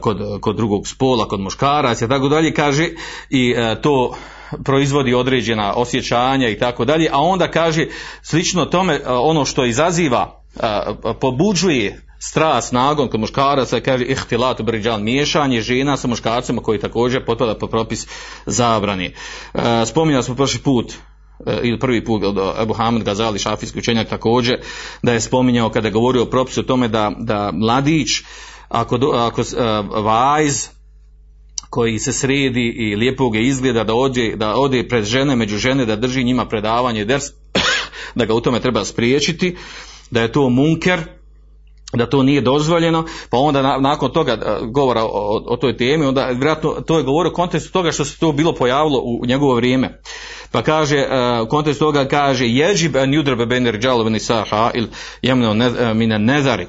kod, 0.00 0.40
kod 0.40 0.56
drugog 0.56 0.88
spola, 0.88 1.28
kod 1.28 1.40
muškaraca 1.40 2.04
i 2.04 2.08
tako 2.08 2.28
dalje, 2.28 2.54
kaže 2.54 2.88
i 3.30 3.54
uh, 3.54 3.82
to 3.82 4.16
proizvodi 4.64 5.14
određena 5.14 5.72
osjećanja 5.74 6.48
i 6.48 6.58
tako 6.58 6.84
dalje, 6.84 7.08
a 7.12 7.18
onda 7.18 7.50
kaže 7.50 7.86
slično 8.22 8.64
tome 8.64 8.94
uh, 8.94 9.00
ono 9.06 9.44
što 9.44 9.64
izaziva, 9.64 10.42
pobuđuje 11.20 12.05
strast, 12.18 12.72
nagon 12.72 13.08
kod 13.08 13.20
muškaraca, 13.20 13.80
kaže 13.80 14.04
ihtilat 14.04 14.62
briđan, 14.62 15.02
miješanje 15.02 15.60
žena 15.60 15.96
sa 15.96 16.08
muškarcima 16.08 16.62
koji 16.62 16.80
također 16.80 17.24
potpada 17.24 17.54
po 17.54 17.66
propis 17.66 18.06
zabrani. 18.46 19.14
Spominjali 19.86 20.24
smo 20.24 20.34
prošli 20.34 20.60
put 20.60 20.92
ili 21.62 21.78
prvi 21.78 22.04
put 22.04 22.22
Ebu 22.62 22.74
Hamid 22.74 23.02
Gazali, 23.02 23.38
šafijski 23.38 23.78
učenjak 23.78 24.08
također, 24.08 24.60
da 25.02 25.12
je 25.12 25.20
spominjao 25.20 25.70
kada 25.70 25.88
je 25.88 25.92
govorio 25.92 26.22
o 26.22 26.30
propisu 26.30 26.60
o 26.60 26.64
tome 26.64 26.88
da, 26.88 27.12
da 27.18 27.50
mladić, 27.52 28.08
ako, 28.68 28.96
ako 28.96 29.40
uh, 29.40 30.04
vajz, 30.04 30.68
koji 31.70 31.98
se 31.98 32.12
sredi 32.12 32.74
i 32.76 32.96
lijepo 32.96 33.30
ga 33.30 33.38
izgleda 33.38 33.84
da 33.84 33.94
ode, 33.94 34.36
da 34.36 34.54
ode 34.54 34.88
pred 34.88 35.04
žene, 35.04 35.36
među 35.36 35.58
žene, 35.58 35.84
da 35.86 35.96
drži 35.96 36.24
njima 36.24 36.46
predavanje 36.48 37.04
ders, 37.04 37.24
da 38.14 38.24
ga 38.24 38.34
u 38.34 38.40
tome 38.40 38.60
treba 38.60 38.84
spriječiti, 38.84 39.56
da 40.10 40.22
je 40.22 40.32
to 40.32 40.48
munker, 40.48 41.00
da 41.92 42.06
to 42.06 42.22
nije 42.22 42.40
dozvoljeno, 42.40 43.04
pa 43.30 43.38
onda 43.38 43.62
na, 43.62 43.78
nakon 43.78 44.12
toga 44.12 44.58
govora 44.62 45.02
o, 45.04 45.42
o, 45.46 45.56
toj 45.56 45.76
temi, 45.76 46.04
onda 46.04 46.26
vjerojatno 46.26 46.70
to 46.70 46.98
je 46.98 47.04
govorio 47.04 47.30
u 47.30 47.34
kontekstu 47.34 47.72
toga 47.72 47.92
što 47.92 48.04
se 48.04 48.18
to 48.18 48.32
bilo 48.32 48.54
pojavilo 48.54 48.98
u, 48.98 49.26
njegovo 49.26 49.54
vrijeme. 49.54 50.00
Pa 50.50 50.62
kaže, 50.62 50.98
uh, 50.98 51.46
u 51.46 51.48
kontekstu 51.48 51.84
toga 51.84 52.08
kaže, 52.08 52.48
jeđib 52.48 52.96
an 52.96 53.10
yudrbe 53.10 53.46
ben 53.46 53.66
rijal 53.66 54.00
ibn 54.00 54.18
saha 54.18 54.70
il 54.74 54.86
jemno 55.22 55.54
ne, 55.54 55.94
mine 55.94 56.18
nezari. 56.18 56.66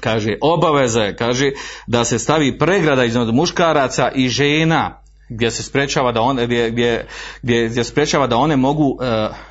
Kaže, 0.00 0.36
obaveza 0.40 1.02
je, 1.02 1.16
kaže, 1.16 1.50
da 1.86 2.04
se 2.04 2.18
stavi 2.18 2.58
pregrada 2.58 3.04
iznad 3.04 3.34
muškaraca 3.34 4.10
i 4.14 4.28
žena, 4.28 5.02
gdje 5.28 5.50
se 5.50 5.62
sprečava 5.62 6.12
da 6.12 6.20
one 6.20 6.46
gdje, 6.46 6.70
gdje, 6.70 7.06
gdje, 7.42 7.84
sprečava 7.84 8.26
da 8.26 8.36
one 8.36 8.56
mogu 8.56 8.84
uh, 8.84 8.98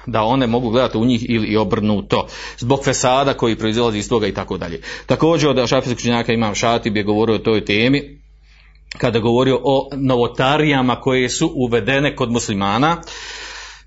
da 0.05 0.24
one 0.24 0.48
mogu 0.48 0.69
gledati 0.69 0.98
u 0.98 1.05
njih 1.05 1.25
ili 1.29 1.48
i 1.48 1.57
obrnuto 1.57 2.27
zbog 2.57 2.84
fesada 2.84 3.34
koji 3.34 3.55
proizilazi 3.55 3.98
iz 3.98 4.10
toga 4.10 4.27
i 4.27 4.34
tako 4.34 4.57
dalje. 4.57 4.81
Također 5.05 5.50
od 5.50 5.67
šafijskog 5.67 5.98
učenjaka 5.98 6.34
imam 6.34 6.55
Šatib 6.55 6.98
je 6.98 7.03
govorio 7.03 7.36
o 7.36 7.39
toj 7.39 7.65
temi 7.65 8.17
kada 8.98 9.19
govorio 9.19 9.60
o 9.63 9.89
novotarijama 9.96 11.01
koje 11.01 11.29
su 11.29 11.51
uvedene 11.55 12.15
kod 12.15 12.31
muslimana 12.31 13.01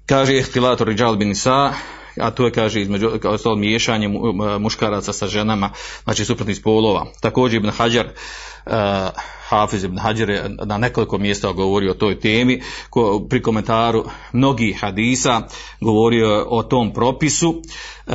kaže 0.07 0.37
ihtilator 0.37 0.89
rijal 0.89 1.17
bin 1.17 1.35
a 2.21 2.31
to 2.31 2.45
je 2.45 2.53
kaže 2.53 2.81
između 2.81 3.11
to 3.43 3.57
miješanje 3.57 4.09
muškaraca 4.61 5.13
sa 5.13 5.27
ženama 5.27 5.71
znači 6.05 6.25
suprotnih 6.25 6.57
spolova 6.57 7.07
također 7.21 7.57
ibn 7.57 7.71
Hajar 7.71 8.07
uh, 8.07 8.73
Hafiz 9.51 9.85
ibn 9.85 9.99
Hajar 9.99 10.31
je 10.31 10.57
na 10.65 10.79
nekoliko 10.79 11.19
mjesta 11.19 11.53
govorio 11.53 11.91
o 11.91 11.95
toj 11.95 12.21
temi 12.21 12.61
ko, 12.91 13.27
pri 13.29 13.43
komentaru 13.43 14.05
mnogih 14.33 14.81
hadisa 14.81 15.43
govorio 15.81 16.47
o 16.49 16.63
tom 16.63 16.93
propisu 16.93 17.51
uh, 17.51 18.15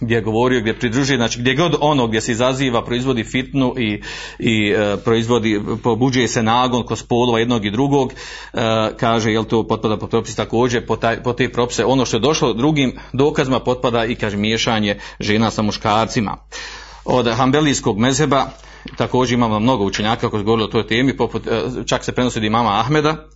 gdje 0.00 0.14
je 0.14 0.20
govorio, 0.20 0.60
gdje 0.60 0.78
pridružuje, 0.78 1.16
znači 1.16 1.40
gdje 1.40 1.54
god 1.54 1.76
ono 1.80 2.06
gdje 2.06 2.20
se 2.20 2.32
izaziva, 2.32 2.84
proizvodi 2.84 3.24
fitnu 3.24 3.74
i, 3.78 4.02
i 4.38 4.74
e, 4.76 4.96
proizvodi, 5.04 5.60
pobuđuje 5.82 6.28
se 6.28 6.42
nagon 6.42 6.82
kod 6.82 6.98
spolova 6.98 7.38
jednog 7.38 7.64
i 7.64 7.70
drugog, 7.70 8.12
e, 8.12 8.58
kaže, 8.96 9.32
jel 9.32 9.44
to 9.44 9.66
potpada 9.68 9.96
po 9.96 10.06
propisi 10.06 10.36
također, 10.36 10.86
po, 10.86 10.96
taj, 10.96 11.22
po 11.22 11.32
te 11.32 11.48
propise, 11.52 11.84
ono 11.84 12.06
što 12.06 12.16
je 12.16 12.20
došlo 12.20 12.52
drugim 12.52 12.98
dokazima 13.12 13.60
potpada 13.60 14.04
i, 14.04 14.14
kaže, 14.14 14.36
miješanje 14.36 14.98
žena 15.20 15.50
sa 15.50 15.62
muškarcima. 15.62 16.36
Od 17.04 17.34
hambelijskog 17.36 17.98
mezeba 17.98 18.50
također 18.96 19.34
imamo 19.34 19.60
mnogo 19.60 19.84
učenjaka 19.84 20.28
koji 20.28 20.40
su 20.40 20.44
govorili 20.44 20.64
o 20.64 20.72
toj 20.72 20.86
temi, 20.86 21.16
poput, 21.16 21.46
e, 21.46 21.62
čak 21.86 22.04
se 22.04 22.12
prenosi 22.12 22.38
od 22.38 22.44
imama 22.44 22.80
Ahmeda, 22.80 23.26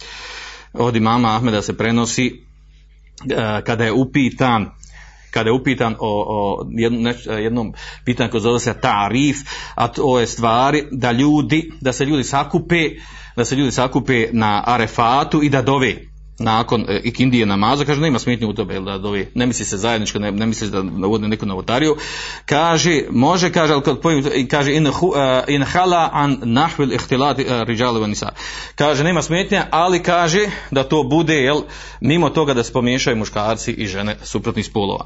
od 0.73 0.97
imama 0.97 1.37
Ahmeda 1.37 1.63
se 1.63 1.77
prenosi 1.77 2.45
e, 3.31 3.63
kada 3.65 3.85
je 3.85 3.93
upitan 3.93 4.71
kada 5.31 5.51
je 5.51 5.55
upitan 5.55 5.97
o, 5.99 6.25
o 6.29 6.67
jednom, 6.71 7.03
neš, 7.03 7.27
jednom 7.27 7.73
pitanju 8.05 8.31
koje 8.31 8.41
zove 8.41 8.61
se 8.61 8.81
tarif, 8.81 9.37
a 9.75 9.89
to 9.89 10.21
je 10.21 10.27
stvari 10.27 10.85
da 10.91 11.13
ljudi, 11.13 11.73
da 11.81 11.93
se 11.93 12.05
ljudi 12.05 12.25
sakupe, 12.25 12.91
da 13.37 13.45
se 13.45 13.57
ljudi 13.57 13.73
sakupe 13.73 14.29
na 14.33 14.63
arefatu 14.67 15.43
i 15.43 15.49
da 15.49 15.63
dove 15.63 16.10
nakon 16.41 16.85
e, 16.89 17.01
ikindije 17.05 17.47
namaza, 17.47 17.85
kaže 17.85 18.01
nema 18.01 18.19
smetnje 18.19 18.47
u 18.47 18.53
tome, 18.53 18.81
da 18.81 18.99
dovi, 18.99 19.29
ne 19.35 19.47
misli 19.47 19.65
se 19.65 19.77
zajedničko, 19.77 20.19
ne, 20.19 20.33
ne 20.33 20.47
misli 20.47 20.71
da 20.71 20.81
uvodi 21.07 21.29
neku 21.29 21.47
novotariju, 21.47 21.97
kaže, 22.47 23.03
može, 23.11 23.53
kaže, 23.53 23.73
ali 23.73 23.83
kad 23.83 24.01
pojim, 24.01 24.25
kaže, 24.51 24.75
in, 24.75 24.87
hu, 24.87 25.07
uh, 25.07 25.15
in 25.49 25.63
hala 25.63 26.11
an 26.13 26.39
nahvil 26.43 26.93
ihtilati 26.93 27.47
uh, 28.01 28.09
nisa. 28.09 28.29
Kaže, 28.75 29.05
nema 29.05 29.23
smetnje, 29.23 29.63
ali 29.71 30.03
kaže 30.03 30.49
da 30.71 30.85
to 30.85 31.03
bude, 31.03 31.35
jel, 31.35 31.61
mimo 32.01 32.31
toga 32.31 32.55
da 32.55 32.63
se 32.63 32.73
pomiješaju 32.73 33.17
muškarci 33.17 33.73
i 33.73 33.87
žene 33.87 34.17
suprotnih 34.23 34.67
spolova. 34.67 35.05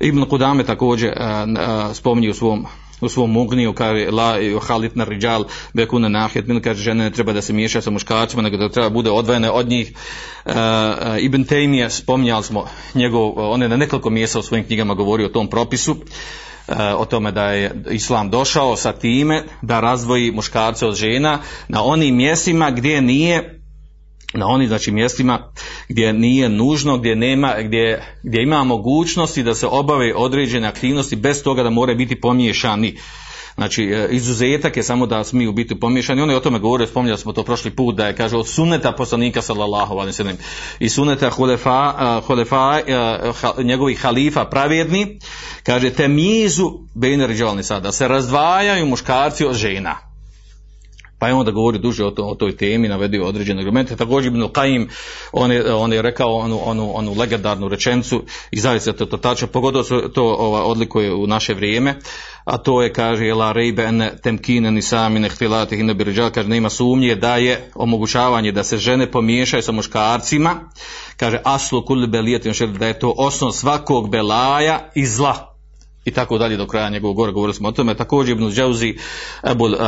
Ibn 0.00 0.24
Kudame 0.24 0.64
također 0.64 1.10
uh, 1.10 1.96
spominje 1.96 2.30
u 2.30 2.34
svom 2.34 2.66
u 3.00 3.08
svom 3.08 3.30
mugniju 3.30 3.72
kaže 3.72 4.10
la 4.10 4.38
halit 4.60 4.96
na 4.96 5.04
rijal 5.04 5.44
bekune 5.72 6.08
nahijet 6.08 6.46
min 6.46 6.62
kaže 6.62 6.82
žene 6.82 7.04
ne 7.04 7.10
treba 7.10 7.32
da 7.32 7.42
se 7.42 7.52
miješa 7.52 7.80
sa 7.80 7.90
muškarcima 7.90 8.42
nego 8.42 8.56
da 8.56 8.68
treba 8.68 8.90
bude 8.90 9.10
odvojene 9.10 9.50
od 9.50 9.68
njih. 9.68 9.92
Uh, 10.46 10.52
Ibn 11.20 11.44
Taymije 11.44 11.88
spominjali 11.88 12.44
smo 12.44 12.66
njegov 12.94 13.32
on 13.36 13.62
je 13.62 13.68
na 13.68 13.76
nekoliko 13.76 14.10
mjesta 14.10 14.38
u 14.38 14.42
svojim 14.42 14.66
knjigama 14.66 14.94
govorio 14.94 15.26
o 15.26 15.30
tom 15.30 15.48
propisu 15.48 15.92
uh, 15.92 15.98
o 16.96 17.04
tome 17.04 17.32
da 17.32 17.44
je 17.44 17.82
islam 17.90 18.30
došao 18.30 18.76
sa 18.76 18.92
time 18.92 19.44
da 19.62 19.80
razdvoji 19.80 20.30
muškarce 20.30 20.86
od 20.86 20.94
žena 20.94 21.38
na 21.68 21.84
onim 21.84 22.16
mjestima 22.16 22.70
gdje 22.70 23.00
nije 23.00 23.55
na 24.36 24.46
onim 24.46 24.68
znači 24.68 24.90
mjestima 24.90 25.52
gdje 25.88 26.12
nije 26.12 26.48
nužno, 26.48 26.98
gdje 26.98 27.16
nema, 27.16 27.54
gdje, 27.62 28.02
gdje 28.22 28.42
ima 28.42 28.64
mogućnosti 28.64 29.42
da 29.42 29.54
se 29.54 29.66
obave 29.66 30.14
određene 30.14 30.68
aktivnosti 30.68 31.16
bez 31.16 31.42
toga 31.42 31.62
da 31.62 31.70
moraju 31.70 31.98
biti 31.98 32.20
pomiješani. 32.20 32.96
Znači, 33.56 33.84
e, 33.84 34.08
izuzetak 34.10 34.76
je 34.76 34.82
samo 34.82 35.06
da 35.06 35.24
smiju 35.24 35.52
biti 35.52 35.80
pomiješani. 35.80 36.22
Oni 36.22 36.34
o 36.34 36.40
tome 36.40 36.58
govore, 36.58 36.86
spominjali 36.86 37.18
smo 37.18 37.32
to 37.32 37.42
prošli 37.42 37.70
put, 37.70 37.96
da 37.96 38.06
je, 38.06 38.16
kaže, 38.16 38.36
od 38.36 38.48
suneta 38.48 38.92
poslanika, 38.92 39.42
sallallahu 39.42 39.94
alaihi 39.94 40.36
i 40.78 40.88
suneta 40.88 41.30
hulefa, 41.30 41.94
uh, 42.18 42.24
hulefa 42.26 42.80
uh, 43.56 43.64
njegovih 43.64 44.00
halifa 44.00 44.44
pravedni, 44.44 45.18
kaže, 45.62 45.90
temizu 45.90 46.72
bejner 46.94 47.30
sad, 47.62 47.82
da 47.82 47.92
se 47.92 48.08
razdvajaju 48.08 48.86
muškarci 48.86 49.44
od 49.44 49.54
žena 49.54 50.05
pa 51.18 51.28
je 51.28 51.34
onda 51.34 51.50
govori 51.50 51.78
duže 51.78 52.04
o, 52.04 52.10
to, 52.10 52.24
o 52.24 52.34
toj 52.34 52.56
temi, 52.56 52.88
navedio 52.88 53.24
određene 53.24 53.60
argumente. 53.60 53.96
Također 53.96 54.32
Ibn 54.32 54.42
Qaim, 54.42 54.88
on 55.32 55.52
je, 55.52 55.74
on 55.74 55.92
je 55.92 56.02
rekao 56.02 56.34
onu, 56.34 56.60
onu, 56.64 56.96
onu 56.96 57.14
legendarnu 57.18 57.68
rečencu 57.68 58.22
i 58.50 58.60
zaista 58.60 58.92
to, 58.92 59.06
to 59.06 59.16
tačno, 59.16 59.46
pogotovo 59.46 59.84
se 59.84 59.94
to 60.14 60.24
ova, 60.24 60.64
odlikuje 60.64 61.14
u 61.14 61.26
naše 61.26 61.54
vrijeme, 61.54 61.94
a 62.44 62.58
to 62.58 62.82
je, 62.82 62.92
kaže, 62.92 63.34
la 63.34 63.52
rejbe 63.52 63.82
en 63.82 64.10
temkine 64.22 64.70
ni 64.70 64.82
sami 64.82 65.20
ne 65.20 65.30
hine 65.70 65.94
birđal, 65.94 66.30
kaže, 66.30 66.48
nema 66.48 66.70
sumnje 66.70 67.14
da 67.14 67.36
je 67.36 67.70
omogućavanje 67.74 68.52
da 68.52 68.64
se 68.64 68.78
žene 68.78 69.10
pomiješaju 69.10 69.62
sa 69.62 69.72
muškarcima, 69.72 70.60
kaže, 71.16 71.40
aslu 71.44 71.84
kulli 71.86 72.06
belijetin, 72.06 72.52
da 72.78 72.86
je 72.86 72.98
to 72.98 73.14
osnov 73.18 73.52
svakog 73.52 74.10
belaja 74.10 74.90
i 74.94 75.06
zla. 75.06 75.56
I 76.04 76.10
tako 76.10 76.38
dalje 76.38 76.56
do 76.56 76.66
kraja 76.66 76.90
njegovog 76.90 77.16
govora 77.16 77.32
govorili 77.32 77.54
smo 77.54 77.68
o 77.68 77.72
tome. 77.72 77.96
Također 77.96 78.36
Ibn 78.36 78.50
Džauzi, 78.50 78.94
Ebul, 79.42 79.72
uh, 79.72 79.80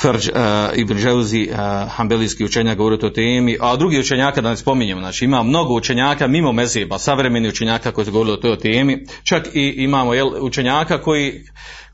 Farđ 0.00 0.28
uh, 0.28 0.34
Ibn 0.76 0.92
uh, 0.92 1.56
hambelijski 1.90 2.44
učenjak 2.44 2.78
govori 2.78 2.98
o 3.02 3.10
temi, 3.10 3.56
a 3.60 3.76
drugi 3.76 3.98
učenjaka 3.98 4.40
da 4.40 4.50
ne 4.50 4.56
spominjemo, 4.56 5.00
znači 5.00 5.24
ima 5.24 5.42
mnogo 5.42 5.74
učenjaka 5.74 6.26
mimo 6.26 6.52
mezeba, 6.52 6.98
savremeni 6.98 7.48
učenjaka 7.48 7.92
koji 7.92 8.04
su 8.04 8.12
govorili 8.12 8.34
o 8.34 8.36
toj 8.36 8.58
temi, 8.58 9.04
čak 9.24 9.46
i 9.54 9.74
imamo 9.76 10.14
jel, 10.14 10.28
učenjaka 10.40 10.98
koji 10.98 11.44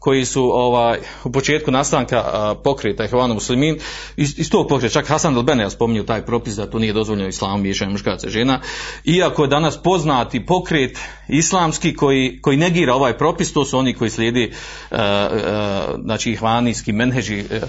koji 0.02 0.24
su 0.24 0.42
ovaj, 0.42 0.98
u 1.24 1.32
početku 1.32 1.70
nastanka 1.70 2.24
pokreta 2.64 3.04
Ihvanu 3.04 3.34
muslimin, 3.34 3.78
iz, 4.16 4.38
iz 4.38 4.50
tog 4.50 4.68
pokreta, 4.68 4.92
čak 4.92 5.06
Hasan 5.06 5.36
al-Bene 5.36 5.70
spominju 5.70 6.04
taj 6.04 6.26
propis 6.26 6.54
da 6.54 6.70
to 6.70 6.78
nije 6.78 6.92
dozvoljeno 6.92 7.28
islamom 7.28 7.62
miješanje 7.62 7.92
muškaraca 7.92 8.26
i 8.26 8.30
žena, 8.30 8.60
iako 9.04 9.42
je 9.42 9.48
danas 9.48 9.82
poznati 9.82 10.46
pokret 10.46 10.98
islamski 11.28 11.94
koji, 11.94 12.38
koji 12.42 12.56
negira 12.56 12.94
ovaj 12.94 13.18
propis, 13.18 13.52
to 13.52 13.64
su 13.64 13.78
oni 13.78 13.94
koji 13.94 14.10
slijedi 14.10 14.50
uh, 14.90 14.98
uh, 14.98 16.00
znači 16.04 16.30
ihvanijski 16.30 16.92
menheđi, 16.92 17.40
uh, 17.40 17.62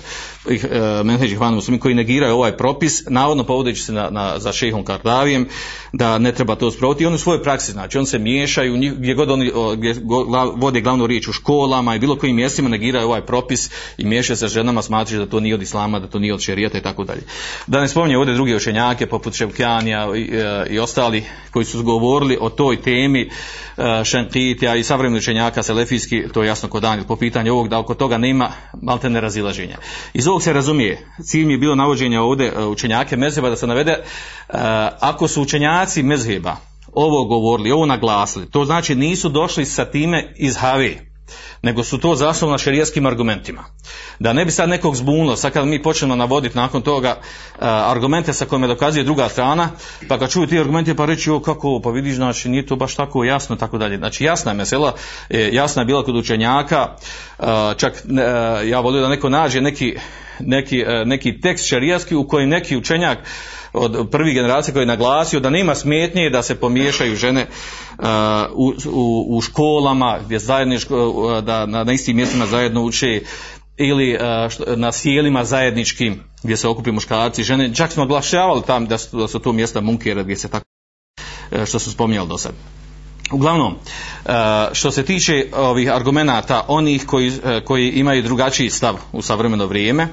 uh, 0.45 1.05
menheđi 1.05 1.33
Ihvanu 1.33 1.55
muslimin 1.55 1.79
koji 1.79 1.95
negiraju 1.95 2.35
ovaj 2.35 2.57
propis, 2.57 3.03
navodno 3.09 3.43
povodeći 3.43 3.81
se 3.81 3.93
na, 3.93 4.09
na, 4.09 4.39
za 4.39 4.51
šehom 4.51 4.83
Kardavijem, 4.85 5.47
da 5.93 6.17
ne 6.17 6.31
treba 6.31 6.55
to 6.55 6.71
sprovoditi. 6.71 7.05
Oni 7.05 7.15
u 7.15 7.19
svojoj 7.19 7.43
praksi, 7.43 7.71
znači 7.71 7.97
on 7.97 8.05
se 8.05 8.19
miješaju 8.19 8.77
gdje 8.97 9.13
god 9.13 9.31
oni 9.31 9.51
gdje 9.77 9.95
vode 10.55 10.81
glavnu 10.81 11.07
riječ 11.07 11.27
u 11.27 11.33
školama 11.33 11.95
i 11.95 11.99
bilo 11.99 12.15
kojim 12.23 12.35
mjestima 12.35 12.69
negiraju 12.69 13.07
ovaj 13.07 13.25
propis 13.25 13.69
i 13.97 14.05
miješaju 14.05 14.37
se 14.37 14.47
ženama 14.47 14.81
smatrajući 14.81 15.25
da 15.25 15.31
to 15.31 15.39
nije 15.39 15.55
od 15.55 15.61
islama, 15.61 15.99
da 15.99 16.07
to 16.07 16.19
nije 16.19 16.33
od 16.33 16.41
šerijata 16.41 16.77
i 16.77 16.81
tako 16.81 17.03
dalje. 17.03 17.21
Da 17.67 17.81
ne 17.81 17.87
spominje 17.87 18.17
ovdje 18.17 18.33
druge 18.33 18.55
učenjake 18.55 19.05
poput 19.05 19.33
Ševkjanija 19.33 20.07
i, 20.15 20.29
i 20.69 20.79
ostali 20.79 21.23
koji 21.51 21.65
su 21.65 21.83
govorili 21.83 22.37
o 22.41 22.49
toj 22.49 22.81
temi 22.81 23.29
Šenkitija 24.03 24.75
i 24.75 24.83
savremeni 24.83 25.17
učenjaka 25.17 25.63
Selefijski, 25.63 26.23
to 26.33 26.43
je 26.43 26.47
jasno 26.47 26.69
kod 26.69 26.81
dan 26.81 27.03
po 27.07 27.15
pitanju 27.15 27.53
ovog 27.53 27.67
da 27.67 27.79
oko 27.79 27.93
toga 27.93 28.17
nema 28.17 28.51
malte 28.81 29.09
ne 29.09 29.21
razilaženja. 29.21 29.77
Iz 30.13 30.27
ovog 30.27 30.43
se 30.43 30.53
razumije, 30.53 31.07
cilj 31.23 31.45
mi 31.45 31.53
je 31.53 31.57
bilo 31.57 31.75
navođenja 31.75 32.21
ovdje 32.21 32.65
učenjake 32.65 33.17
mezheba 33.17 33.49
da 33.49 33.55
se 33.55 33.67
navede 33.67 33.97
ako 34.99 35.27
su 35.27 35.41
učenjaci 35.41 36.03
mezheba 36.03 36.55
ovo 36.93 37.25
govorili, 37.25 37.71
ovo 37.71 37.85
naglasili, 37.85 38.51
to 38.51 38.65
znači 38.65 38.95
nisu 38.95 39.29
došli 39.29 39.65
sa 39.65 39.85
time 39.85 40.33
iz 40.37 40.57
Havi, 40.57 41.12
nego 41.61 41.83
su 41.83 41.97
to 41.97 42.15
zasnovno 42.15 42.57
šerijskim 42.57 43.05
argumentima. 43.05 43.63
Da 44.19 44.33
ne 44.33 44.45
bi 44.45 44.51
sad 44.51 44.69
nekog 44.69 44.95
zbunilo, 44.95 45.35
sad 45.35 45.53
kad 45.53 45.67
mi 45.67 45.83
počnemo 45.83 46.15
navoditi 46.15 46.57
nakon 46.57 46.81
toga 46.81 47.09
uh, 47.09 47.57
argumente 47.61 48.33
sa 48.33 48.45
kojima 48.45 48.67
dokazuje 48.67 49.03
druga 49.03 49.29
strana, 49.29 49.69
pa 50.07 50.19
kad 50.19 50.31
čuju 50.31 50.47
ti 50.47 50.59
argumenti 50.59 50.95
pa 50.95 51.05
reći, 51.05 51.31
o 51.31 51.39
kako, 51.39 51.81
pa 51.83 51.89
vidiš, 51.89 52.15
znači 52.15 52.49
nije 52.49 52.65
to 52.65 52.75
baš 52.75 52.95
tako 52.95 53.23
jasno, 53.23 53.55
tako 53.55 53.77
dalje. 53.77 53.97
Znači 53.97 54.23
jasna 54.23 54.51
je 54.51 54.57
mesela, 54.57 54.93
e, 55.29 55.49
jasna 55.51 55.81
je 55.81 55.85
bila 55.85 56.03
kod 56.03 56.15
učenjaka, 56.15 56.87
uh, 57.39 57.45
čak 57.77 57.93
uh, 57.93 58.69
ja 58.69 58.79
volio 58.79 59.01
da 59.01 59.09
neko 59.09 59.29
nađe 59.29 59.61
neki, 59.61 59.95
neki, 60.39 60.83
neki 61.05 61.41
tekst 61.41 61.67
šerijski 61.67 62.15
u 62.15 62.27
kojem 62.27 62.49
neki 62.49 62.77
učenjak 62.77 63.17
od 63.73 64.09
prvih 64.11 64.33
generacija 64.33 64.73
koji 64.73 64.81
je 64.81 64.87
naglasio 64.87 65.39
da 65.39 65.49
nema 65.49 65.75
smetnje 65.75 66.29
da 66.29 66.43
se 66.43 66.55
pomiješaju 66.55 67.15
žene 67.15 67.47
uh, 67.97 68.05
u, 68.53 68.73
u, 68.91 69.25
u 69.37 69.41
školama 69.41 70.19
gdje 70.25 70.39
zajedničko, 70.39 71.09
uh, 71.09 71.43
da 71.43 71.65
na, 71.65 71.83
na 71.83 71.93
istim 71.93 72.15
mjestima 72.15 72.45
zajedno 72.45 72.83
uče 72.83 73.21
ili 73.77 74.15
uh, 74.15 74.77
na 74.77 74.91
sjelima 74.91 75.45
zajedničkim 75.45 76.23
gdje 76.43 76.57
se 76.57 76.67
okupi 76.67 76.91
muškarci 76.91 77.41
i 77.41 77.43
žene. 77.43 77.73
Čak 77.73 77.91
smo 77.91 78.03
oglašavali 78.03 78.61
tam 78.67 78.87
da 78.87 78.97
su, 78.97 79.17
da 79.17 79.27
su 79.27 79.39
to 79.39 79.51
mjesta 79.51 79.81
munkera 79.81 80.23
gdje 80.23 80.35
se 80.35 80.49
tako 80.49 80.65
što 81.65 81.79
su 81.79 81.91
spominjali 81.91 82.29
do 82.29 82.37
sad. 82.37 82.51
Uglavnom, 83.31 83.75
što 84.71 84.91
se 84.91 85.05
tiče 85.05 85.45
ovih 85.55 85.91
argumenata, 85.91 86.65
onih 86.67 87.05
koji, 87.05 87.31
koji 87.65 87.89
imaju 87.89 88.23
drugačiji 88.23 88.69
stav 88.69 88.95
u 89.11 89.21
savremeno 89.21 89.65
vrijeme, 89.65 90.07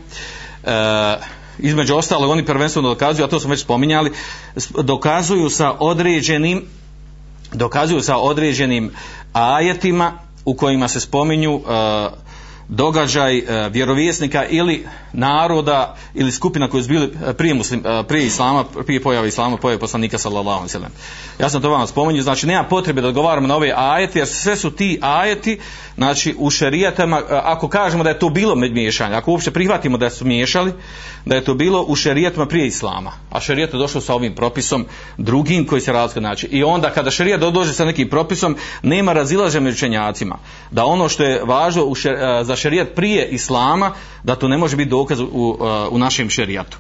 između 1.63 1.97
ostalog 1.97 2.31
oni 2.31 2.47
prvenstveno 2.47 2.89
dokazuju, 2.89 3.25
a 3.25 3.29
to 3.29 3.41
smo 3.41 3.51
već 3.51 3.61
spominjali, 3.61 4.13
dokazuju 4.83 5.51
sa 5.51 5.75
određenim 5.79 6.65
dokazuju 7.53 8.01
sa 8.01 8.17
određenim 8.17 8.91
ajetima 9.33 10.13
u 10.45 10.55
kojima 10.55 10.89
se 10.89 11.01
spominju 11.01 11.55
uh, 11.55 11.63
događaj 12.71 13.39
uh, 13.39 13.45
vjerovjesnika 13.73 14.45
ili 14.47 14.87
naroda 15.13 15.97
ili 16.15 16.33
skupina 16.33 16.69
koji 16.69 16.83
su 16.83 16.89
bili 16.89 17.07
uh, 17.07 17.35
prije, 17.37 17.55
muslim, 17.55 17.81
uh, 17.81 18.07
prije 18.07 18.27
islama, 18.27 18.65
prije 18.87 19.03
pojave 19.03 19.29
islama, 19.29 19.57
pojave 19.57 19.81
poslanika 19.81 20.19
sallallahu 20.19 20.61
alejhi. 20.61 20.95
Ja 21.39 21.51
sam 21.51 21.63
to 21.63 21.71
vam 21.71 21.87
spomenuo, 21.87 22.23
znači 22.23 22.47
nema 22.47 22.65
potrebe 22.65 23.01
da 23.01 23.09
odgovaramo 23.09 23.47
na 23.47 23.57
ove 23.57 23.73
ajete, 23.77 24.19
jer 24.19 24.29
sve 24.29 24.57
su 24.57 24.71
ti 24.71 24.99
ajeti, 25.03 25.59
znači 25.97 26.35
u 26.39 26.51
šerijatama, 26.51 27.23
ako 27.29 27.69
kažemo 27.69 28.05
da 28.05 28.11
je 28.11 28.19
to 28.19 28.29
bilo 28.29 28.55
miješanje, 28.55 29.15
ako 29.15 29.31
uopće 29.31 29.51
prihvatimo 29.51 29.99
da 29.99 30.11
su 30.11 30.25
miješali, 30.25 30.73
da 31.25 31.35
je 31.35 31.45
to 31.45 31.55
bilo 31.55 31.83
u 31.83 31.97
šerijatama 31.97 32.47
prije 32.47 32.67
islama, 32.67 33.13
a 33.31 33.41
šerijat 33.41 33.73
je 33.73 33.79
došao 33.79 34.01
sa 34.01 34.15
ovim 34.15 34.35
propisom 34.35 34.87
drugim 35.17 35.67
koji 35.67 35.81
se 35.81 35.93
razlikuje 35.93 36.21
znači. 36.21 36.47
I 36.47 36.65
onda 36.65 36.91
kada 36.91 37.11
šerijat 37.11 37.41
dođe 37.41 37.73
sa 37.73 37.85
nekim 37.85 38.09
propisom, 38.09 38.57
nema 38.83 39.13
razilaženja 39.13 39.65
među 39.65 39.75
učenjacima, 39.75 40.39
da 40.71 40.85
ono 40.85 41.09
što 41.09 41.25
je 41.25 41.43
važno 41.45 41.85
u 41.85 41.95
šer, 41.95 42.17
za 42.43 42.57
šerijat 42.61 42.95
prije 42.95 43.29
islama, 43.29 43.93
da 44.23 44.37
to 44.37 44.49
ne 44.49 44.59
može 44.59 44.77
biti 44.77 44.91
dokaz 44.91 45.21
u, 45.21 45.59
u 45.91 45.99
našem 45.99 46.31
šerijatu. 46.31 46.79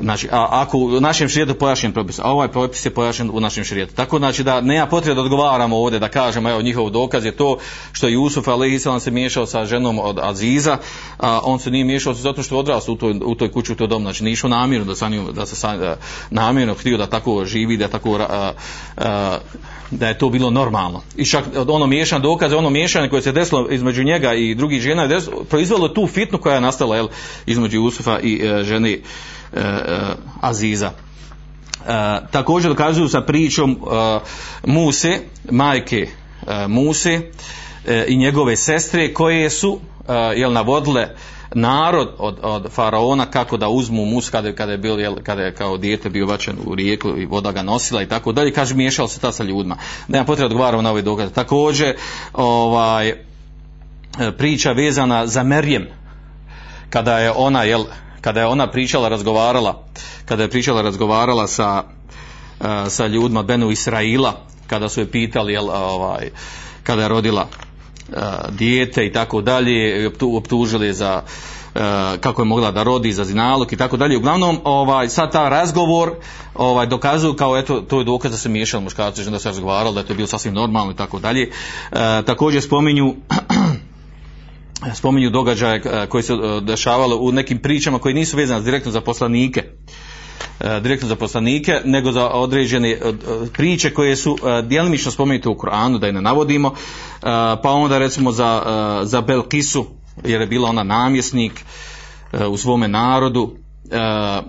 Znači, 0.00 0.28
a, 0.32 0.48
ako 0.50 0.78
u 0.78 1.00
našem 1.00 1.28
širijetu 1.28 1.54
pojašnjen 1.54 1.92
propis, 1.92 2.18
a 2.18 2.32
ovaj 2.32 2.48
propis 2.48 2.86
je 2.86 2.94
pojašnjen 2.94 3.30
u 3.32 3.40
našem 3.40 3.64
širijetu. 3.64 3.94
Tako 3.94 4.18
znači 4.18 4.42
da 4.42 4.60
nema 4.60 4.86
potrebe 4.86 5.14
da 5.14 5.20
odgovaramo 5.20 5.76
ovdje, 5.76 5.98
da 5.98 6.08
kažemo, 6.08 6.50
evo 6.50 6.62
njihov 6.62 6.90
dokaz 6.90 7.24
je 7.24 7.36
to 7.36 7.58
što 7.92 8.06
je 8.06 8.12
Jusuf 8.12 8.48
a.s. 8.48 9.04
se 9.04 9.10
miješao 9.10 9.46
sa 9.46 9.64
ženom 9.64 9.98
od 9.98 10.18
Aziza, 10.22 10.78
a 11.18 11.40
on 11.44 11.58
se 11.58 11.70
nije 11.70 11.84
miješao 11.84 12.14
zato 12.14 12.42
što 12.42 12.54
je 12.54 12.58
odrastao 12.58 12.94
u 12.94 12.98
toj, 12.98 13.20
u 13.24 13.34
toj 13.34 13.52
kući, 13.52 13.72
u 13.72 13.76
toj 13.76 13.86
dom, 13.86 14.02
znači 14.02 14.24
nije 14.24 14.32
išao 14.32 14.50
namjerno 14.50 14.86
da, 14.86 14.94
sa 14.94 15.08
njim, 15.08 15.26
da 15.32 15.46
se 15.46 15.56
sa, 15.56 15.96
namjerno 16.30 16.74
htio 16.74 16.98
da 16.98 17.06
tako 17.06 17.44
živi, 17.44 17.76
da 17.76 17.88
tako 17.88 18.16
a, 18.16 18.52
a, 18.96 19.38
da 19.90 20.08
je 20.08 20.18
to 20.18 20.28
bilo 20.28 20.50
normalno. 20.50 21.02
I 21.16 21.26
čak 21.26 21.44
ono 21.68 21.86
miješan 21.86 22.22
dokaz, 22.22 22.52
ono 22.52 22.70
miješanje 22.70 23.08
koje 23.08 23.22
se 23.22 23.32
desilo 23.32 23.68
između 23.70 24.04
njega 24.04 24.34
i 24.34 24.54
drugih 24.54 24.80
žena, 24.80 25.02
je 25.02 25.20
proizvelo 25.48 25.88
tu 25.88 26.06
fitnu 26.06 26.38
koja 26.38 26.54
je 26.54 26.60
nastala 26.60 26.96
jel, 26.96 27.08
između 27.46 27.76
Jusufa 27.76 28.20
i 28.20 28.40
e, 28.44 28.64
žene 28.64 28.98
Aziza. 30.40 30.92
E, 31.88 32.20
također 32.30 32.70
dokazuju 32.70 33.08
sa 33.08 33.20
pričom 33.20 33.70
e, 33.70 34.18
Muse, 34.66 35.20
majke 35.50 36.06
e, 36.46 36.68
Muse 36.68 37.20
e, 37.86 38.04
i 38.08 38.16
njegove 38.16 38.56
sestre 38.56 39.14
koje 39.14 39.50
su 39.50 39.80
e, 40.08 40.12
jel, 40.14 40.52
navodile 40.52 41.08
narod 41.54 42.14
od, 42.18 42.38
od 42.42 42.70
faraona 42.70 43.26
kako 43.26 43.56
da 43.56 43.68
uzmu 43.68 44.04
mus 44.04 44.30
kada, 44.30 44.52
kada 44.52 44.72
je 44.72 44.78
bio 44.78 44.94
jel, 44.94 45.14
kada 45.22 45.42
je 45.42 45.54
kao 45.54 45.76
dijete 45.76 46.10
bio 46.10 46.26
bačen 46.26 46.56
u 46.66 46.74
rijeku 46.74 47.08
i 47.08 47.26
voda 47.26 47.52
ga 47.52 47.62
nosila 47.62 48.02
i 48.02 48.08
tako 48.08 48.32
dalje. 48.32 48.52
Kaže 48.52 48.74
miješao 48.74 49.08
se 49.08 49.20
ta 49.20 49.32
sa 49.32 49.44
ljudima. 49.44 49.76
Nema 50.08 50.24
potrebe 50.24 50.46
odgovaramo 50.46 50.82
na 50.82 50.90
ove 50.90 51.02
dokaze. 51.02 51.32
Također 51.32 51.96
ovaj 52.32 53.08
e, 53.08 53.16
priča 54.38 54.72
vezana 54.72 55.26
za 55.26 55.42
Merjem 55.42 55.86
kada 56.90 57.18
je 57.18 57.32
ona 57.36 57.62
jel, 57.62 57.84
kada 58.22 58.40
je 58.40 58.46
ona 58.46 58.66
pričala, 58.70 59.08
razgovarala, 59.08 59.84
kada 60.24 60.42
je 60.42 60.50
pričala, 60.50 60.82
razgovarala 60.82 61.46
sa, 61.46 61.82
uh, 62.60 62.66
sa 62.88 63.06
ljudima 63.06 63.42
Benu 63.42 63.70
Israila, 63.70 64.34
kada 64.66 64.88
su 64.88 65.00
je 65.00 65.10
pitali, 65.10 65.52
jel, 65.52 65.70
ovaj, 65.70 66.30
kada 66.82 67.02
je 67.02 67.08
rodila 67.08 67.48
uh, 68.08 68.16
dijete 68.50 69.06
i 69.06 69.12
tako 69.12 69.40
dalje, 69.40 70.10
optužili 70.36 70.94
za 70.94 71.22
uh, 71.24 71.80
kako 72.20 72.42
je 72.42 72.46
mogla 72.46 72.70
da 72.70 72.82
rodi 72.82 73.12
za 73.12 73.24
zinalog 73.24 73.72
i 73.72 73.76
tako 73.76 73.96
dalje. 73.96 74.16
Uglavnom, 74.16 74.60
ovaj, 74.64 75.08
sad 75.08 75.32
ta 75.32 75.48
razgovor 75.48 76.14
ovaj, 76.54 76.86
dokazuju 76.86 77.36
kao 77.36 77.58
eto, 77.58 77.80
to 77.80 77.98
je 77.98 78.04
dokaz 78.04 78.30
da 78.30 78.36
se 78.36 78.48
miješali 78.48 78.84
muškarci, 78.84 79.30
da 79.30 79.38
se 79.38 79.48
razgovaralo, 79.48 79.92
da 79.92 80.00
je 80.00 80.06
to 80.06 80.14
bilo 80.14 80.26
sasvim 80.26 80.54
normalno 80.54 80.92
i 80.92 80.96
tako 80.96 81.18
dalje. 81.18 81.50
Također 82.26 82.62
spominju 82.62 83.14
spominju 84.94 85.30
događaje 85.30 85.82
eh, 85.84 86.06
koji 86.06 86.22
se 86.22 86.32
dešavalo 86.62 87.16
u 87.16 87.32
nekim 87.32 87.58
pričama 87.58 87.98
koji 87.98 88.14
nisu 88.14 88.36
vezane 88.36 88.60
direktno 88.60 88.92
za 88.92 89.00
poslanike 89.00 89.62
eh, 90.60 90.80
direktno 90.80 91.08
za 91.08 91.16
poslanike, 91.16 91.80
nego 91.84 92.12
za 92.12 92.28
određene 92.28 92.98
priče 93.52 93.94
koje 93.94 94.16
su 94.16 94.38
djelimično 94.64 95.10
spomenute 95.10 95.48
u 95.48 95.58
Koranu, 95.58 95.98
da 95.98 96.06
je 96.06 96.12
ne 96.12 96.20
navodimo, 96.20 96.74
pa 97.62 97.70
onda 97.70 97.98
recimo 97.98 98.32
za, 98.32 98.62
za 99.04 99.20
Belkisu, 99.20 99.86
jer 100.24 100.40
je 100.40 100.46
bila 100.46 100.68
ona 100.68 100.82
namjesnik 100.82 101.64
u 102.48 102.56
svome 102.56 102.88
narodu, 102.88 103.56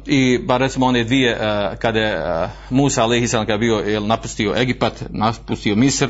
i 0.06 0.40
ba 0.44 0.58
recimo 0.58 0.86
one 0.86 1.04
dvije, 1.04 1.38
kada 1.80 2.00
je 2.00 2.50
Musa 2.70 3.04
Alehisan 3.04 3.46
kada 3.46 3.54
je 3.54 3.58
bio 3.58 4.00
napustio 4.00 4.54
Egipat, 4.58 5.04
napustio 5.10 5.76
Misr, 5.76 6.08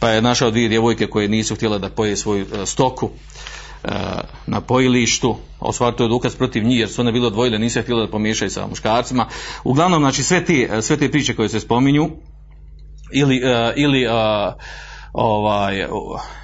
pa 0.00 0.08
je 0.10 0.22
našao 0.22 0.50
dvije 0.50 0.68
djevojke 0.68 1.06
koje 1.06 1.28
nisu 1.28 1.54
htjele 1.54 1.78
da 1.78 1.90
poje 1.90 2.16
svoju 2.16 2.46
stoku, 2.64 3.10
na 4.46 4.60
pojilištu, 4.60 5.36
osvar 5.60 5.94
to 5.94 6.04
je 6.04 6.08
dokaz 6.08 6.36
protiv 6.36 6.64
njih, 6.64 6.78
jer 6.78 6.88
su 6.88 7.00
one 7.00 7.12
bile 7.12 7.26
odvojile, 7.26 7.58
nisu 7.58 7.82
htjeli 7.82 8.06
da 8.06 8.10
pomiješaju 8.10 8.50
sa 8.50 8.66
muškarcima. 8.66 9.28
Uglavnom, 9.64 10.02
znači, 10.02 10.22
sve 10.22 10.44
te, 10.44 10.82
sve 10.82 10.96
te 10.96 11.10
priče 11.10 11.34
koje 11.34 11.48
se 11.48 11.60
spominju, 11.60 12.10
ili, 13.12 13.42
uh, 13.44 13.72
ili 13.76 14.06
ovaj, 15.16 15.86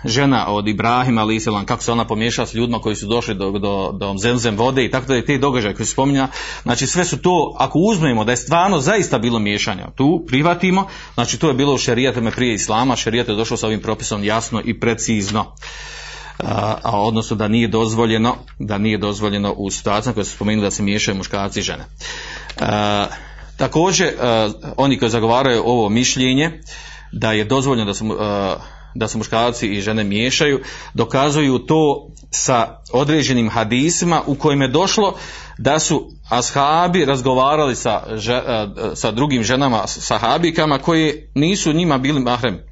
žena 0.04 0.46
od 0.48 0.68
Ibrahima, 0.68 1.20
ali 1.20 1.36
Iselan, 1.36 1.64
kako 1.64 1.82
se 1.82 1.92
ona 1.92 2.04
pomiješala 2.04 2.46
s 2.46 2.54
ljudima 2.54 2.78
koji 2.78 2.96
su 2.96 3.06
došli 3.06 3.34
do, 3.34 3.50
do, 3.50 3.92
do 3.92 4.14
zemzem 4.18 4.56
vode 4.56 4.84
i 4.84 4.90
tako 4.90 5.06
da 5.06 5.14
je 5.14 5.24
te 5.24 5.38
događaje 5.38 5.74
koje 5.74 5.86
se 5.86 5.92
spominja, 5.92 6.28
znači 6.62 6.86
sve 6.86 7.04
su 7.04 7.22
to, 7.22 7.56
ako 7.58 7.78
uzmemo 7.78 8.24
da 8.24 8.32
je 8.32 8.36
stvarno 8.36 8.80
zaista 8.80 9.18
bilo 9.18 9.38
miješanja, 9.38 9.90
tu 9.96 10.24
privatimo, 10.26 10.86
znači 11.14 11.38
to 11.38 11.48
je 11.48 11.54
bilo 11.54 11.74
u 11.74 11.78
šerijatama 11.78 12.30
prije 12.30 12.54
Islama, 12.54 12.96
šerijat 12.96 13.28
je 13.28 13.34
došao 13.34 13.56
sa 13.56 13.66
ovim 13.66 13.80
propisom 13.80 14.24
jasno 14.24 14.62
i 14.64 14.80
precizno. 14.80 15.54
A, 16.38 16.76
a 16.82 17.00
odnosno 17.00 17.36
da 17.36 17.48
nije 17.48 17.68
dozvoljeno 17.68 18.36
da 18.58 18.78
nije 18.78 18.98
dozvoljeno 18.98 19.52
u 19.52 19.70
situacijama 19.70 20.14
koje 20.14 20.24
se 20.24 20.30
spomenuli 20.30 20.66
da 20.66 20.70
se 20.70 20.82
miješaju 20.82 21.16
muškarci 21.16 21.60
i 21.60 21.62
žene. 21.62 21.84
A, 22.60 23.06
također 23.56 24.08
a, 24.20 24.50
oni 24.76 24.98
koji 24.98 25.10
zagovaraju 25.10 25.62
ovo 25.64 25.88
mišljenje 25.88 26.60
da 27.12 27.32
je 27.32 27.44
dozvoljeno 27.44 27.86
da 27.86 27.94
su 27.94 28.16
a, 28.20 28.56
da 28.94 29.08
se 29.08 29.18
muškarci 29.18 29.68
i 29.68 29.80
žene 29.80 30.04
miješaju, 30.04 30.60
dokazuju 30.94 31.58
to 31.58 32.08
sa 32.30 32.78
određenim 32.92 33.50
hadisima 33.50 34.22
u 34.26 34.34
kojim 34.34 34.62
je 34.62 34.68
došlo 34.68 35.14
da 35.58 35.78
su 35.78 36.10
ashabi 36.28 37.04
razgovarali 37.04 37.76
sa, 37.76 38.02
sa 38.94 39.10
drugim 39.10 39.42
ženama, 39.42 39.86
sahabikama 39.86 40.78
koji 40.78 41.12
nisu 41.34 41.72
njima 41.72 41.98
bili 41.98 42.20
mahrem 42.20 42.71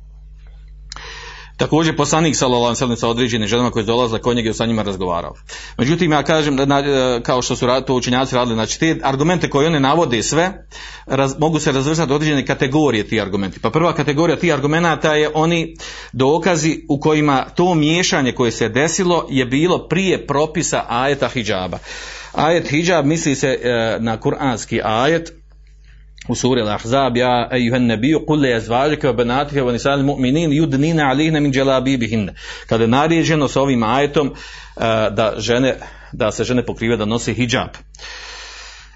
Također 1.61 1.97
poslanik 1.97 2.37
sallallahu 2.37 2.77
alejhi 2.83 3.01
sa 3.01 3.09
određenim 3.09 3.49
ženama 3.49 3.71
koje 3.71 3.85
dolazile 3.85 4.21
kod 4.21 4.37
njega 4.37 4.51
i 4.51 4.55
sa 4.55 4.67
njima 4.67 4.83
razgovarao. 4.83 5.35
Međutim 5.79 6.13
ja 6.13 6.23
kažem 6.23 6.57
da 6.57 6.79
e, 6.79 7.21
kao 7.23 7.43
što 7.43 7.57
su 7.57 7.67
to 7.87 7.95
učenjaci 7.95 8.35
radili, 8.35 8.55
znači 8.55 8.81
te 8.81 8.97
argumente 9.03 9.51
koje 9.51 9.67
one 9.67 9.81
navode 9.81 10.23
sve 10.23 10.67
raz, 11.07 11.35
mogu 11.39 11.59
se 11.59 11.73
razvrstati 11.73 12.13
određene 12.13 12.47
kategorije 12.47 13.09
ti 13.09 13.21
argumenti. 13.21 13.61
Pa 13.61 13.71
prva 13.71 13.93
kategorija 13.93 14.37
ti 14.37 14.53
argumenata 14.53 15.15
je 15.15 15.31
oni 15.35 15.77
dokazi 16.13 16.81
u 16.89 17.01
kojima 17.01 17.45
to 17.55 17.75
miješanje 17.75 18.33
koje 18.33 18.51
se 18.51 18.69
desilo 18.69 19.27
je 19.31 19.45
bilo 19.45 19.89
prije 19.89 20.27
propisa 20.27 20.85
ajeta 20.89 21.29
hidžaba. 21.29 21.79
Ajet 22.33 22.71
hijab 22.71 23.07
misli 23.07 23.35
se 23.35 23.49
e, 23.49 23.97
na 24.01 24.21
kuranski 24.21 24.81
ajet 24.85 25.40
u 26.29 26.35
suri 26.35 26.63
Al-Ahzab 26.63 27.17
ja 27.17 27.49
ejuhan 27.53 27.87
nabiju 27.87 28.25
kul 28.27 28.41
li 28.41 28.55
azvađike 28.55 29.09
wa 29.09 29.13
banatike 29.13 29.63
wa 29.63 29.73
nisali 29.73 30.03
mu'minin 30.03 30.51
yudnina 30.51 31.11
alihne 31.11 31.41
min 31.41 31.53
dželabibihin 31.53 32.31
kada 32.67 32.85
je 32.85 32.89
naređeno 32.89 33.49
sa 33.49 33.63
ovim 33.63 33.83
ajetom 33.83 34.29
uh, 34.29 34.83
da 35.15 35.35
žene 35.39 35.77
da 36.13 36.33
se 36.33 36.45
žene 36.45 36.67
pokrive 36.67 36.97
da 36.97 37.05
nose 37.05 37.35
hijab. 37.35 37.69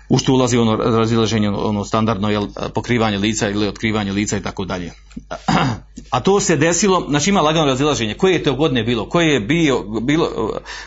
U 0.08 0.18
što 0.18 0.32
ulazi 0.32 0.58
ono 0.58 0.76
razilaženje 0.76 1.50
ono 1.50 1.84
standardno 1.84 2.30
jel, 2.30 2.46
pokrivanje 2.74 3.18
lica 3.18 3.50
ili 3.50 3.68
otkrivanje 3.68 4.12
lica 4.12 4.36
i 4.36 4.42
tako 4.42 4.64
dalje. 4.64 4.92
A 6.10 6.20
to 6.20 6.40
se 6.40 6.56
desilo 6.56 7.06
znači 7.08 7.30
ima 7.30 7.40
lagano 7.40 7.66
razilaženje 7.66 8.14
koje 8.14 8.32
je 8.32 8.42
to 8.42 8.54
godine 8.54 8.82
bilo 8.82 9.08
koje 9.08 9.32
je 9.32 9.40
bio 9.40 9.82
bilo 9.82 10.28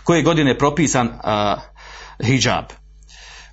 koje 0.03 0.21
godine 0.21 0.51
je 0.51 0.57
propisan 0.57 1.07
uh, 1.07 1.61
hijab 2.27 2.86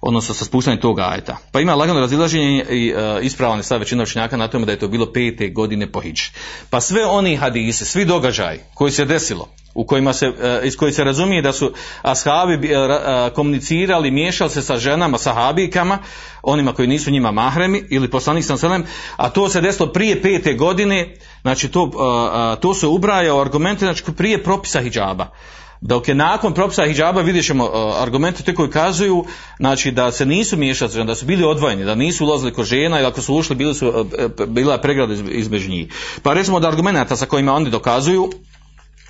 odnosno 0.07 0.35
sa 0.35 0.45
spuštanjem 0.45 0.81
tog 0.81 1.01
ajeta. 1.01 1.37
Pa 1.53 1.61
ima 1.61 1.75
lagano 1.75 2.01
razilaženje 2.01 2.64
i 2.71 2.95
uh, 2.95 3.25
ispravan 3.25 3.59
je 3.59 3.62
sad 3.62 3.81
većina 3.81 4.03
učenjaka 4.03 4.37
na 4.37 4.49
tome 4.49 4.67
da 4.67 4.73
je 4.73 4.79
to 4.79 4.88
bilo 4.88 5.12
pete 5.12 5.49
godine 5.49 5.93
po 5.93 6.01
hiđi. 6.01 6.31
Pa 6.71 6.81
sve 6.81 7.07
oni 7.07 7.37
hadise, 7.37 7.85
svi 7.85 8.05
događaji 8.05 8.61
koji 8.75 8.93
se 8.93 9.05
desilo, 9.05 9.49
u 9.75 9.87
kojima 9.87 10.12
se, 10.12 10.29
uh, 10.29 10.35
iz 10.64 10.77
kojih 10.77 10.95
se 10.95 11.05
razumije 11.05 11.43
da 11.43 11.53
su 11.53 11.73
ashabi 12.03 12.55
uh, 12.55 12.62
uh, 12.62 13.35
komunicirali, 13.35 14.11
miješali 14.11 14.51
se 14.51 14.62
sa 14.62 14.77
ženama, 14.77 15.19
sahabikama, 15.19 15.99
onima 16.43 16.73
koji 16.73 16.88
nisu 16.88 17.11
njima 17.11 17.33
mahremi 17.33 17.85
ili 17.90 18.11
poslanik 18.11 18.45
sam 18.45 18.59
selem, 18.59 18.85
a 19.17 19.31
to 19.31 19.49
se 19.49 19.61
desilo 19.61 19.93
prije 19.93 20.23
pete 20.23 20.55
godine, 20.55 21.14
znači 21.43 21.69
to, 21.69 21.83
uh, 21.83 21.90
uh, 21.90 22.61
to 22.61 22.75
se 22.75 22.87
ubraja 22.87 23.35
u 23.35 23.40
argumente 23.40 23.85
znači 23.85 24.05
prije 24.17 24.43
propisa 24.43 24.81
hijjaba 24.81 25.31
dok 25.87 26.09
je 26.09 26.14
nakon 26.14 26.55
propisa 26.55 26.87
hijjaba 26.87 27.20
vidjet 27.20 27.47
ćemo 27.47 27.64
uh, 27.64 28.03
argumente 28.03 28.42
te 28.42 28.55
koji 28.55 28.70
kazuju 28.70 29.25
znači 29.59 29.90
da 29.90 30.12
se 30.12 30.27
nisu 30.27 30.57
miješali, 30.57 31.05
da 31.05 31.14
su 31.14 31.27
bili 31.27 31.44
odvojeni, 31.44 31.85
da 31.85 31.94
nisu 31.94 32.25
ulazili 32.25 32.53
kod 32.53 32.64
žena 32.64 33.01
i 33.01 33.05
ako 33.05 33.20
su 33.20 33.35
ušli 33.35 33.57
bili 33.57 33.75
su, 33.75 33.88
uh, 33.88 34.47
bila 34.47 34.73
je 34.73 34.83
pregrada 34.83 35.14
između 35.31 35.70
njih. 35.70 35.92
Pa 36.23 36.33
recimo 36.33 36.57
od 36.57 36.64
argumenta 36.64 37.16
sa 37.16 37.27
kojima 37.27 37.53
oni 37.53 37.70
dokazuju 37.70 38.31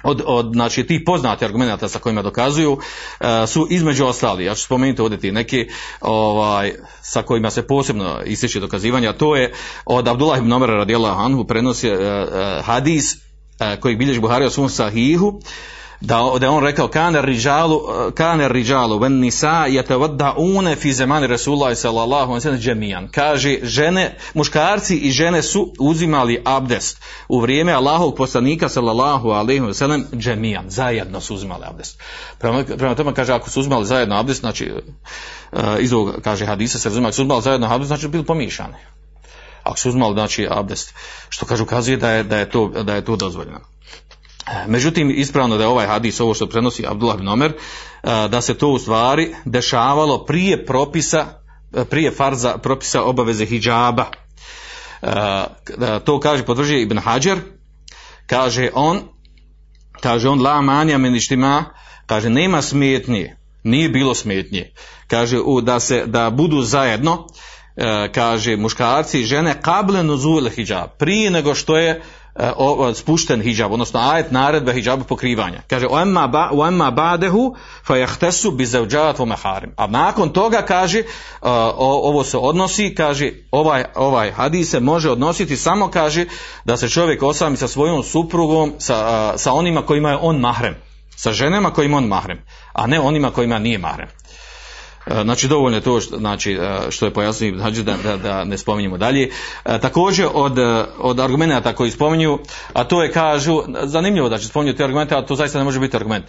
od, 0.02 0.22
od 0.26 0.50
znači 0.52 0.86
tih 0.86 1.00
poznati 1.06 1.44
argumenta 1.44 1.88
sa 1.88 1.98
kojima 1.98 2.22
dokazuju 2.22 2.72
uh, 2.72 3.26
su 3.46 3.66
između 3.70 4.06
ostali 4.06 4.44
ja 4.44 4.54
ću 4.54 4.62
spomenuti 4.62 5.02
ovdje 5.02 5.18
ti 5.18 5.32
neki 5.32 5.68
ovaj, 6.00 6.72
sa 7.02 7.22
kojima 7.22 7.50
se 7.50 7.66
posebno 7.66 8.20
ističe 8.26 8.60
dokazivanja 8.60 9.12
to 9.12 9.36
je 9.36 9.52
od 9.84 10.08
Abdullah 10.08 10.38
ibn 10.38 10.52
Omer 10.52 10.70
radijallahu 10.70 11.20
anhu 11.20 11.44
prenosi 11.44 11.90
uh, 11.90 11.98
uh, 11.98 12.64
hadis 12.64 13.16
koji 13.80 13.96
bilježi 13.96 14.20
Buhari 14.20 14.44
o 14.44 14.50
svom 14.50 14.68
sahihu 14.68 15.40
da, 16.00 16.32
da 16.40 16.46
je 16.46 16.50
on 16.50 16.64
rekao 16.64 16.88
kane 16.88 17.22
riđalu 17.22 17.80
kane 18.14 18.48
riđalu 18.48 18.98
ven 18.98 19.12
nisa 19.12 19.64
yatawaddaune 19.68 20.76
fi 20.76 20.92
zamani 20.92 21.26
Rasulullah 21.26 21.76
sallallahu 21.76 22.40
sellem 22.40 22.60
džemijan 22.60 23.08
kaže 23.08 23.58
žene 23.62 24.16
muškarci 24.34 24.96
i 24.96 25.10
žene 25.10 25.42
su 25.42 25.72
uzimali 25.78 26.42
abdest 26.44 27.02
u 27.28 27.40
vrijeme 27.40 27.72
Allahovog 27.72 28.16
poslanika 28.16 28.68
sallallahu 28.68 29.30
alejhi 29.30 29.60
ve 29.60 29.74
sellem 29.74 30.06
džemijan 30.16 30.64
zajedno 30.70 31.20
su 31.20 31.34
uzimali 31.34 31.64
abdest. 31.64 32.02
Prema, 32.38 32.64
prema 32.64 32.94
tome 32.94 33.14
kaže 33.14 33.32
ako 33.32 33.50
su 33.50 33.60
uzimali 33.60 33.86
zajedno 33.86 34.16
abdest 34.16 34.40
znači 34.40 34.72
uh, 34.72 35.60
iz 35.80 35.92
ovog 35.92 36.14
kaže 36.22 36.46
hadisa 36.46 36.78
se 36.78 36.88
razumije 36.88 37.08
ako 37.08 37.14
su 37.14 37.22
uzimali 37.22 37.42
zajedno 37.42 37.66
abdest 37.66 37.88
znači 37.88 38.08
bili 38.08 38.24
pomiješani. 38.24 38.74
Ako 39.62 39.78
su 39.78 39.88
uzimali 39.88 40.14
znači 40.14 40.46
abdest. 40.50 40.94
Što 41.28 41.46
kaže 41.46 41.62
ukazuje 41.62 41.96
da 41.96 42.10
je, 42.10 42.22
da 42.24 42.38
je 42.38 42.50
to 42.50 42.68
da 42.68 42.94
je 42.94 43.04
to 43.04 43.16
dozvoljeno 43.16 43.73
Međutim, 44.66 45.10
ispravno 45.10 45.56
da 45.56 45.62
je 45.62 45.68
ovaj 45.68 45.86
hadis, 45.86 46.20
ovo 46.20 46.34
što 46.34 46.46
prenosi 46.46 46.86
Abdullah 46.86 47.16
ibn 47.16 47.28
Omer, 47.28 47.52
da 48.02 48.40
se 48.40 48.54
to 48.54 48.68
u 48.68 48.78
stvari 48.78 49.34
dešavalo 49.44 50.24
prije 50.24 50.66
propisa, 50.66 51.26
prije 51.90 52.10
farza 52.10 52.58
propisa 52.58 53.02
obaveze 53.02 53.46
hijjaba. 53.46 54.06
To 56.04 56.20
kaže, 56.20 56.44
potvrđuje 56.44 56.82
Ibn 56.82 56.98
Hajar, 56.98 57.38
kaže 58.26 58.70
on, 58.74 59.00
kaže 60.00 60.28
on, 60.28 60.42
la 60.42 60.60
manja 60.60 60.98
meništima, 60.98 61.64
kaže, 62.06 62.30
nema 62.30 62.62
smetnje, 62.62 63.36
nije 63.62 63.88
bilo 63.88 64.14
smetnje, 64.14 64.72
kaže, 65.06 65.40
u, 65.40 65.60
da 65.60 65.80
se, 65.80 66.06
da 66.06 66.30
budu 66.30 66.62
zajedno, 66.62 67.26
kaže, 68.14 68.56
muškarci 68.56 69.20
i 69.20 69.24
žene, 69.24 69.60
kable 69.62 70.02
nuzul 70.02 70.48
hijjab, 70.48 70.88
prije 70.98 71.30
nego 71.30 71.54
što 71.54 71.78
je 71.78 72.02
spušten 72.94 73.42
hijab, 73.42 73.72
odnosno 73.72 74.00
ajet 74.00 74.30
naredbe 74.30 74.72
hijabu 74.72 75.04
pokrivanja. 75.04 75.62
Kaže, 75.68 75.86
o 75.90 76.00
emma, 76.00 76.90
badehu 76.90 77.56
fa 77.86 77.96
jahtesu 77.96 78.50
bi 78.50 78.66
meharim. 79.26 79.72
A 79.76 79.86
nakon 79.86 80.28
toga 80.28 80.62
kaže, 80.62 81.02
o, 81.42 82.08
ovo 82.08 82.24
se 82.24 82.38
odnosi, 82.38 82.94
kaže, 82.94 83.32
ovaj, 83.50 83.84
ovaj 83.94 84.30
hadis 84.30 84.70
se 84.70 84.80
može 84.80 85.10
odnositi 85.10 85.56
samo, 85.56 85.88
kaže, 85.90 86.26
da 86.64 86.76
se 86.76 86.88
čovjek 86.88 87.22
osami 87.22 87.56
sa 87.56 87.68
svojom 87.68 88.02
suprugom, 88.02 88.72
sa, 88.78 89.32
sa 89.38 89.52
onima 89.52 89.82
kojima 89.82 90.10
je 90.10 90.18
on 90.20 90.36
mahrem. 90.36 90.74
Sa 91.16 91.32
ženama 91.32 91.70
kojima 91.70 91.96
on 91.96 92.04
mahrem, 92.04 92.38
a 92.72 92.86
ne 92.86 93.00
onima 93.00 93.30
kojima 93.30 93.58
nije 93.58 93.78
mahrem. 93.78 94.08
Znači 95.06 95.48
dovoljno 95.48 95.76
je 95.76 95.80
to 95.80 96.00
što, 96.00 96.16
znači, 96.16 96.58
što 96.90 97.06
je 97.06 97.12
pojasnio 97.12 97.56
znači 97.56 97.82
da, 97.82 97.96
da, 98.02 98.16
da 98.16 98.44
ne 98.44 98.58
spominjemo 98.58 98.98
dalje. 98.98 99.30
Također 99.64 100.26
od, 100.34 100.58
od 100.98 101.20
argumenta 101.20 101.72
koji 101.72 101.90
spominju, 101.90 102.38
a 102.72 102.84
to 102.84 103.02
je 103.02 103.12
kažu, 103.12 103.62
zanimljivo 103.82 104.28
da 104.28 104.38
će 104.38 104.48
spominju 104.48 104.74
te 104.74 104.84
argumente, 104.84 105.14
a 105.14 105.22
to 105.22 105.36
zaista 105.36 105.58
ne 105.58 105.64
može 105.64 105.80
biti 105.80 105.96
argument. 105.96 106.24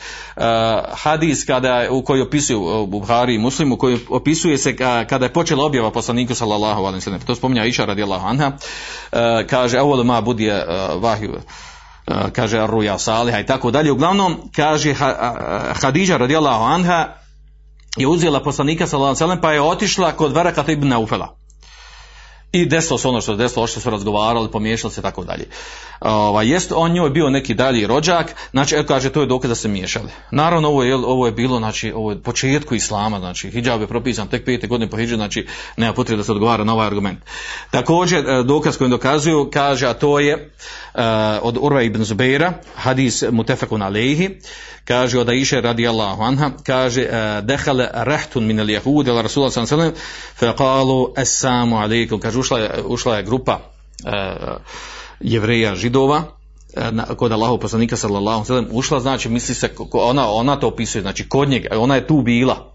Hadis 0.91 1.45
kada, 1.45 1.87
u 1.89 2.03
koji 2.03 2.21
opisuju 2.21 2.85
Buhari 2.85 3.35
i 3.35 3.39
Muslimu, 3.39 3.77
koji 3.77 3.99
opisuje 4.09 4.57
se 4.57 4.75
kada 5.09 5.25
je 5.25 5.33
počela 5.33 5.65
objava 5.65 5.91
poslaniku 5.91 6.35
sallallahu 6.35 6.81
alaihi 6.81 7.01
sallam, 7.01 7.19
to 7.19 7.35
spominja 7.35 7.65
Iša 7.65 7.85
radijallahu 7.85 8.27
anha, 8.27 8.51
kaže, 9.49 9.79
ovo 9.79 10.03
ma 10.03 10.21
budije 10.21 10.65
vahiju, 10.95 11.35
kaže 12.33 12.67
Ruja 12.67 12.99
Saliha 12.99 13.39
i 13.39 13.45
tako 13.45 13.71
dalje. 13.71 13.91
Uglavnom, 13.91 14.37
kaže 14.55 14.93
Hadidža 15.81 16.17
radijallahu 16.17 16.63
anha, 16.63 17.07
je 17.97 18.07
uzela 18.07 18.43
poslanika 18.43 18.87
sallallahu 18.87 19.23
alejhi 19.23 19.41
pa 19.41 19.51
je 19.51 19.61
otišla 19.61 20.11
kod 20.11 20.31
Varakata 20.31 20.71
ibn 20.71 20.87
Naufela. 20.87 21.35
I 22.51 22.65
desilo 22.65 22.97
se 22.97 23.07
ono 23.07 23.21
što 23.21 23.33
se 23.33 23.37
desilo, 23.37 23.67
što 23.67 23.79
su 23.79 23.89
razgovarali, 23.89 24.51
pomiješali 24.51 24.93
se 24.93 25.01
tako 25.01 25.23
dalje. 25.23 25.45
Ovaj 25.99 26.49
jest 26.49 26.71
on 26.75 26.91
njoj 26.91 27.09
bio 27.09 27.29
neki 27.29 27.53
dalji 27.53 27.87
rođak, 27.87 28.35
znači 28.51 28.75
evo 28.75 28.83
kaže 28.87 29.09
to 29.09 29.21
je 29.21 29.27
dokaz 29.27 29.49
da 29.49 29.55
se 29.55 29.67
miješali. 29.67 30.09
Naravno 30.31 30.67
ovo 30.67 30.83
je 30.83 30.95
ovo 30.95 31.25
je 31.25 31.31
bilo 31.31 31.57
znači 31.57 31.91
ovo 31.91 32.11
je 32.11 32.21
početku 32.21 32.75
islama, 32.75 33.19
znači 33.19 33.51
hidžab 33.51 33.81
je 33.81 33.87
propisan 33.87 34.27
tek 34.27 34.45
pete 34.45 34.67
godine 34.67 34.89
po 34.89 34.97
hidžu, 34.97 35.15
znači 35.15 35.47
nema 35.77 35.93
potrebe 35.93 36.17
da 36.17 36.23
se 36.23 36.31
odgovara 36.31 36.63
na 36.63 36.73
ovaj 36.73 36.87
argument. 36.87 37.19
Također 37.71 38.43
dokaz 38.43 38.77
kojim 38.77 38.91
dokazuju 38.91 39.49
kaže 39.53 39.87
a 39.87 39.93
to 39.93 40.19
je 40.19 40.35
uh, 40.35 41.01
od 41.41 41.57
Urva 41.61 41.81
ibn 41.81 42.03
Zubeira, 42.03 42.53
hadis 42.75 43.23
mutafakun 43.31 43.81
alejhi, 43.81 44.29
kaže 44.85 45.19
od 45.19 45.29
Aisha 45.29 45.59
radijallahu 45.59 46.23
anha, 46.23 46.51
kaže 46.63 47.07
dehale 47.41 47.89
rehtun 47.93 48.45
min 48.45 48.59
al 48.59 48.69
jehudi 48.69 49.11
ala 49.11 49.21
Rasulullah 49.21 49.55
ve 49.57 49.67
sellem, 49.67 49.93
fa 50.35 50.53
qalu 50.53 51.13
assalamu 51.17 51.77
alejkum, 51.77 52.19
kaže 52.35 52.39
ušla 52.39 52.59
je, 52.59 52.83
ušla 52.85 53.17
je 53.17 53.23
grupa 53.23 53.59
uh, 53.59 54.55
jevreja 55.19 55.75
židova 55.75 56.23
kod 57.17 57.31
Allahov 57.31 57.57
poslanika 57.57 57.95
sallallahu 57.95 58.45
sellem 58.45 58.67
ušla 58.71 58.99
znači 58.99 59.29
misli 59.29 59.55
se 59.55 59.69
ona 59.91 60.29
ona 60.29 60.55
to 60.59 60.67
opisuje 60.67 61.01
znači 61.01 61.29
kod 61.29 61.49
njega 61.49 61.79
ona 61.79 61.95
je 61.95 62.07
tu 62.07 62.21
bila. 62.21 62.73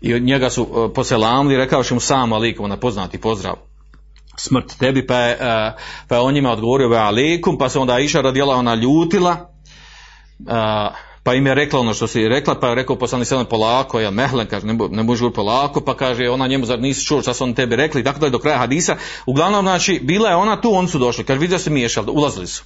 I 0.00 0.14
od 0.14 0.22
njega 0.22 0.50
su 0.50 0.92
poselamili 0.94 1.56
rekao 1.56 1.82
mu 1.90 2.00
sam 2.00 2.32
alejkum 2.32 2.68
na 2.68 2.76
poznati 2.76 3.18
pozdrav 3.18 3.54
smrt 4.36 4.78
tebi 4.78 5.06
pa 5.06 5.16
je, 5.16 5.38
pa 6.08 6.14
je 6.14 6.20
on 6.20 6.34
njima 6.34 6.50
odgovorio 6.50 6.92
alejkum 6.92 7.58
pa 7.58 7.68
se 7.68 7.78
onda 7.78 7.94
Aisha 7.94 8.20
radijallahu 8.20 8.58
ona 8.58 8.74
ljutila 8.74 9.50
pa 11.28 11.34
im 11.34 11.46
je 11.46 11.54
rekla 11.54 11.80
ono 11.80 11.94
što 11.94 12.06
si 12.06 12.28
rekla, 12.28 12.54
pa 12.60 12.68
je 12.68 12.74
rekao 12.74 12.96
poslani 12.96 13.24
sedam 13.24 13.46
polako, 13.46 14.00
ja 14.00 14.10
mehlen, 14.10 14.46
kaže, 14.46 14.66
ne, 14.66 14.74
ne 14.90 15.02
može 15.02 15.30
polako, 15.30 15.80
pa 15.80 15.96
kaže, 15.96 16.28
ona 16.30 16.46
njemu, 16.46 16.66
zar 16.66 16.80
nisi 16.80 17.04
čuo 17.04 17.22
šta 17.22 17.34
su 17.34 17.44
on 17.44 17.54
tebi 17.54 17.76
rekli, 17.76 18.04
tako 18.04 18.20
da 18.20 18.30
do 18.30 18.38
kraja 18.38 18.58
hadisa. 18.58 18.96
Uglavnom, 19.26 19.64
znači, 19.64 20.00
bila 20.02 20.28
je 20.28 20.36
ona 20.36 20.60
tu, 20.60 20.74
oni 20.74 20.88
su 20.88 20.98
došli, 20.98 21.24
kaže, 21.24 21.40
vidio 21.40 21.58
se 21.58 21.70
miješali, 21.70 22.06
ulazili 22.10 22.46
su. 22.46 22.64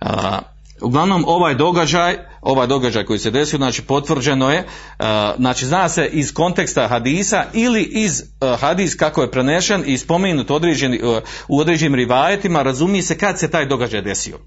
A, 0.00 0.38
uglavnom, 0.80 1.24
ovaj 1.26 1.54
događaj, 1.54 2.18
ovaj 2.42 2.66
događaj 2.66 3.04
koji 3.04 3.18
se 3.18 3.30
desio, 3.30 3.56
znači, 3.56 3.82
potvrđeno 3.82 4.50
je, 4.52 4.64
a, 4.98 5.34
znači, 5.38 5.66
zna 5.66 5.88
se 5.88 6.06
iz 6.12 6.34
konteksta 6.34 6.88
hadisa 6.88 7.44
ili 7.52 7.82
iz 7.82 8.22
a, 8.40 8.56
hadis 8.60 8.94
kako 8.94 9.22
je 9.22 9.30
prenešen 9.30 9.82
i 9.86 9.98
spomenut 9.98 10.50
određeni, 10.50 11.00
u 11.48 11.60
određenim 11.60 11.94
rivajetima, 11.94 12.62
razumije 12.62 13.02
se 13.02 13.18
kad 13.18 13.38
se 13.38 13.50
taj 13.50 13.66
događaj 13.66 14.02
desio. 14.02 14.38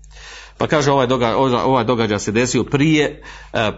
Pa 0.61 0.67
kaže 0.67 0.91
ovaj 0.91 1.07
događaj, 1.07 1.35
ovaj 1.65 1.83
događaj 1.83 2.19
se 2.19 2.31
desio 2.31 2.63
prije, 2.63 3.21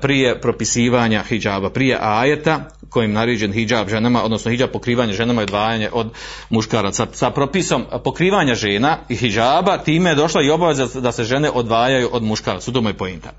prije 0.02 0.42
propisivanja 0.42 1.24
hijjaba, 1.24 1.70
prije 1.70 1.98
ajeta 2.02 2.70
kojim 2.90 3.14
naređen 3.14 3.54
hijjab 3.54 3.90
ženama, 3.90 4.24
odnosno 4.24 4.52
hijjab 4.52 4.70
pokrivanje 4.70 5.14
ženama 5.14 5.42
i 5.42 5.44
odvajanje 5.44 5.90
od 5.94 6.10
muškaraca. 6.50 7.08
Sa 7.12 7.30
propisom 7.32 7.86
pokrivanja 8.04 8.56
žena 8.56 8.98
i 9.10 9.16
hijjaba 9.16 9.78
time 9.78 10.10
je 10.10 10.16
došla 10.16 10.42
i 10.42 10.50
obaveza 10.50 11.00
da 11.00 11.12
se 11.12 11.24
žene 11.24 11.50
odvajaju 11.50 12.10
od 12.12 12.24
muškaraca. 12.24 12.72
U 12.72 12.74
tome 12.74 12.90
je 12.90 12.98
pojinta. 12.98 13.32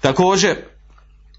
Također, 0.00 0.56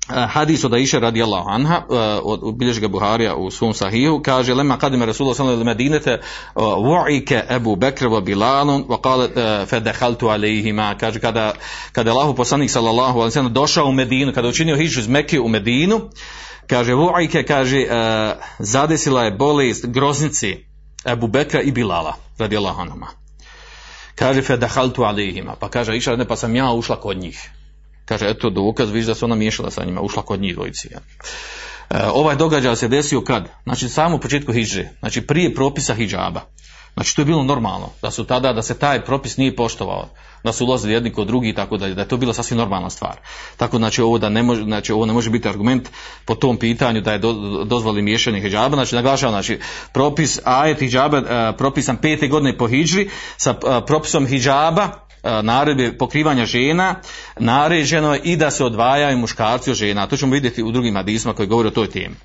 hadis 0.08 0.64
od 0.64 0.74
Aisha 0.74 1.00
radijallahu 1.00 1.50
anha 1.50 1.84
od 2.24 2.56
bilježi 2.56 2.82
ga 2.82 2.88
Buharija 2.88 3.36
u 3.36 3.52
svom 3.52 3.74
sahihu 3.74 4.22
kaže 4.24 4.54
lema 4.54 4.78
kadime 4.78 5.06
Rasulullah 5.06 5.38
sallallahu 5.38 5.62
alejhi 5.62 5.78
medinete 5.78 6.22
wa'ike 6.56 7.42
Abu 7.50 7.76
Bekr 7.76 8.06
wa 8.06 8.22
Bilal 8.22 8.68
wa 8.68 9.02
qala 9.02 9.66
fa 9.66 9.80
dakhaltu 9.80 10.28
alayhima 10.28 10.96
kaže 11.00 11.20
kada 11.20 11.54
kada 11.92 12.12
Allahu 12.12 12.36
poslanik 12.36 12.72
sallallahu 12.72 13.20
alejhi 13.20 13.40
ve 13.40 13.50
došao 13.50 13.86
u 13.86 13.92
Medinu 13.92 14.34
kada 14.34 14.48
učinio 14.48 14.76
hidžu 14.76 15.00
iz 15.00 15.08
Mekke 15.08 15.40
u 15.40 15.48
Medinu 15.48 16.10
kaže 16.68 16.94
wa'ike 16.94 17.44
kaže 17.48 17.86
zadesila 18.60 19.24
je 19.24 19.32
bolest 19.32 19.86
groznici 19.86 20.66
Abu 21.04 21.28
Bekra 21.28 21.62
i 21.62 21.72
Bilala 21.72 22.14
radijallahu 22.38 22.82
anhuma. 22.82 23.08
Kaže 24.16 24.42
fa 24.42 24.58
dakhaltu 24.58 25.02
alayhima 25.02 25.56
pa 25.60 25.70
kaže 25.70 25.92
Aisha 25.92 26.16
ne 26.16 26.28
pa 26.28 26.36
sam 26.36 26.56
ja 26.56 26.72
ušla 26.72 26.96
kod 26.96 27.18
njih 27.18 27.52
Kaže, 28.06 28.30
eto 28.30 28.50
dokaz, 28.50 28.90
viš 28.90 29.06
da 29.06 29.16
se 29.16 29.26
ona 29.26 29.36
miješala 29.36 29.72
sa 29.72 29.86
njima, 29.86 30.02
ušla 30.02 30.24
kod 30.24 30.42
njih 30.42 30.56
dvojici. 30.56 30.90
Ja. 30.92 31.00
E, 31.90 32.10
ovaj 32.14 32.36
događaj 32.36 32.76
se 32.76 32.88
desio 32.88 33.22
kad? 33.22 33.50
Znači, 33.64 33.90
samo 33.90 34.16
u 34.16 34.20
početku 34.20 34.54
hijđe, 34.54 34.88
znači 35.00 35.22
prije 35.22 35.56
propisa 35.56 35.94
hijđaba. 35.94 36.42
Znači, 36.94 37.16
to 37.16 37.22
je 37.22 37.26
bilo 37.26 37.44
normalno, 37.44 37.90
da 38.02 38.12
su 38.12 38.24
tada, 38.24 38.54
da 38.54 38.62
se 38.62 38.80
taj 38.80 39.06
propis 39.06 39.38
nije 39.38 39.56
poštovao, 39.56 40.10
da 40.44 40.52
su 40.54 40.66
ulazili 40.66 40.94
jedni 40.94 41.14
kod 41.14 41.28
drugi, 41.28 41.54
tako 41.54 41.78
da, 41.78 41.90
da 41.90 42.02
je 42.02 42.08
to 42.08 42.18
bila 42.18 42.34
sasvim 42.34 42.58
normalna 42.58 42.90
stvar. 42.90 43.20
Tako 43.58 43.78
znači 43.78 44.02
ovo 44.02 44.18
da 44.18 44.30
ne 44.30 44.44
može, 44.44 44.64
znači 44.64 44.92
ovo 44.92 45.06
ne 45.06 45.14
može 45.14 45.30
biti 45.30 45.50
argument 45.50 45.90
po 46.26 46.36
tom 46.36 46.58
pitanju 46.58 47.02
da 47.02 47.12
je 47.12 47.20
do, 47.20 47.34
dozvoli 47.66 48.02
miješanje 48.02 48.42
hijjaba, 48.42 48.76
znači 48.76 48.96
naglašavam, 48.96 49.34
znači 49.34 49.60
propis 49.94 50.40
ajet 50.44 50.80
hijjaba 50.80 51.18
uh, 51.18 51.58
propisan 51.58 51.98
pete 51.98 52.28
godine 52.28 52.58
po 52.58 52.68
hijđri 52.68 53.10
sa 53.38 53.52
uh, 53.52 53.84
propisom 53.86 54.28
hijjaba 54.28 54.90
naredbe 55.24 55.98
pokrivanja 55.98 56.46
žena 56.46 56.96
naređeno 57.38 58.14
je 58.14 58.22
i 58.24 58.36
da 58.36 58.52
se 58.52 58.66
odvajaju 58.66 59.18
muškarci 59.18 59.72
od 59.72 59.78
žena. 59.78 60.08
To 60.08 60.18
ćemo 60.18 60.34
vidjeti 60.34 60.64
u 60.64 60.72
drugim 60.72 60.96
hadisma 60.96 61.34
koji 61.34 61.48
govore 61.48 61.68
o 61.68 61.72
toj 61.72 61.90
temi. 61.90 62.16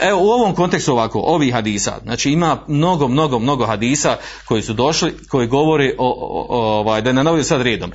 Evo 0.00 0.20
u 0.20 0.28
ovom 0.28 0.54
kontekstu 0.54 0.92
ovako, 0.92 1.18
ovih 1.18 1.52
hadisa, 1.52 1.98
znači 2.02 2.30
ima 2.30 2.58
mnogo, 2.68 3.08
mnogo, 3.08 3.38
mnogo 3.38 3.66
hadisa 3.66 4.16
koji 4.44 4.62
su 4.62 4.72
došli, 4.72 5.14
koji 5.28 5.46
govori 5.46 5.94
o, 5.98 6.08
o, 6.08 6.46
o 6.48 6.78
ovaj, 6.78 7.02
da 7.02 7.12
ne 7.12 7.24
navodim 7.24 7.44
sad 7.44 7.62
redom. 7.62 7.92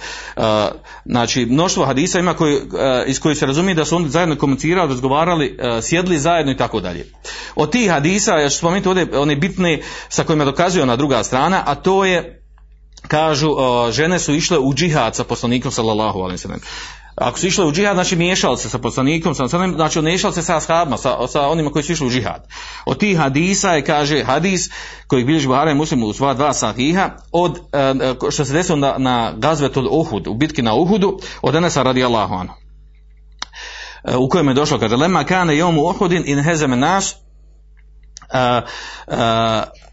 Znači, 1.05 1.45
mnoštvo 1.45 1.85
hadisa 1.85 2.19
ima 2.19 2.33
koji, 2.33 2.57
iz 3.07 3.19
kojih 3.19 3.37
se 3.37 3.45
razumije 3.45 3.75
da 3.75 3.85
su 3.85 3.95
oni 3.95 4.09
zajedno 4.09 4.35
komunicirali, 4.35 4.89
razgovarali, 4.89 5.57
sjedli 5.81 6.19
zajedno 6.19 6.51
i 6.51 6.57
tako 6.57 6.79
dalje. 6.79 7.05
Od 7.55 7.71
tih 7.71 7.91
hadisa, 7.91 8.37
ja 8.37 8.49
ću 8.49 8.57
spomenuti 8.57 8.89
ovdje 8.89 9.19
one 9.19 9.35
bitne 9.35 9.79
sa 10.09 10.23
kojima 10.23 10.45
dokazuje 10.45 10.83
ona 10.83 10.95
druga 10.95 11.23
strana, 11.23 11.63
a 11.65 11.75
to 11.75 12.05
je 12.05 12.40
kažu 13.07 13.49
žene 13.91 14.19
su 14.19 14.33
išle 14.33 14.59
u 14.59 14.73
džihad 14.73 15.15
sa 15.15 15.23
poslanikom 15.23 15.71
sallallahu 15.71 16.19
alejhi 16.19 16.33
ve 16.33 16.37
sellem. 16.37 16.59
ako 17.15 17.39
su 17.39 17.47
išli 17.47 17.65
u 17.65 17.71
džihad, 17.71 17.95
znači 17.95 18.15
miješali 18.15 18.57
se 18.57 18.69
sa 18.69 18.77
poslanikom, 18.77 19.35
sa, 19.35 19.47
znači 19.47 20.01
miješali 20.01 20.33
se 20.33 20.41
sa 20.41 20.57
ashabima, 20.57 20.97
sa, 20.97 21.27
sa 21.27 21.47
onima 21.47 21.69
koji 21.69 21.83
su 21.83 21.91
išli 21.91 22.07
u 22.07 22.09
džihad. 22.09 22.47
Od 22.85 22.97
tih 22.97 23.17
hadisa 23.17 23.69
je, 23.69 23.85
kaže, 23.85 24.23
hadis 24.23 24.69
koji 25.07 25.23
bilježi 25.23 25.47
Buhara 25.47 25.73
Muslim 25.73 26.03
u 26.03 26.13
sva 26.13 26.33
dva 26.33 26.53
sahiha, 26.53 27.09
od, 27.31 27.59
e, 27.73 27.93
što 28.31 28.45
se 28.45 28.53
desilo 28.53 28.77
na, 28.77 28.95
na 28.97 29.33
gazvetul 29.37 29.87
Uhud, 29.91 30.27
u 30.27 30.33
bitki 30.33 30.61
na 30.61 30.73
Uhudu, 30.73 31.19
od 31.41 31.55
Enesa 31.55 31.83
radijallahu 31.83 32.33
anhu. 32.33 32.53
E, 34.03 34.15
u 34.15 34.29
kojem 34.29 34.47
je 34.47 34.53
došlo, 34.53 34.79
kaže, 34.79 34.95
lema 34.95 35.23
kane 35.23 35.57
jomu 35.57 35.81
Uhudin 35.81 36.23
in 36.25 36.43
hezeme 36.43 36.77
uh, 38.31 38.63
uh, 39.07 39.15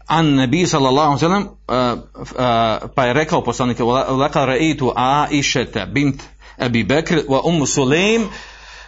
an 0.09 0.35
nebi 0.35 0.65
sallallahu 0.67 1.19
sallam 1.19 1.43
uh, 1.43 1.99
uh, 2.15 2.89
pa 2.95 3.05
je 3.05 3.13
rekao 3.13 3.43
poslanik 3.43 3.79
laka 4.09 4.45
reitu 4.45 4.93
Aishete 4.95 5.85
bint 5.85 6.23
Abi 6.57 6.83
Bekr 6.83 7.15
wa 7.27 7.41
Ummu 7.45 7.65
Sulaim 7.65 8.27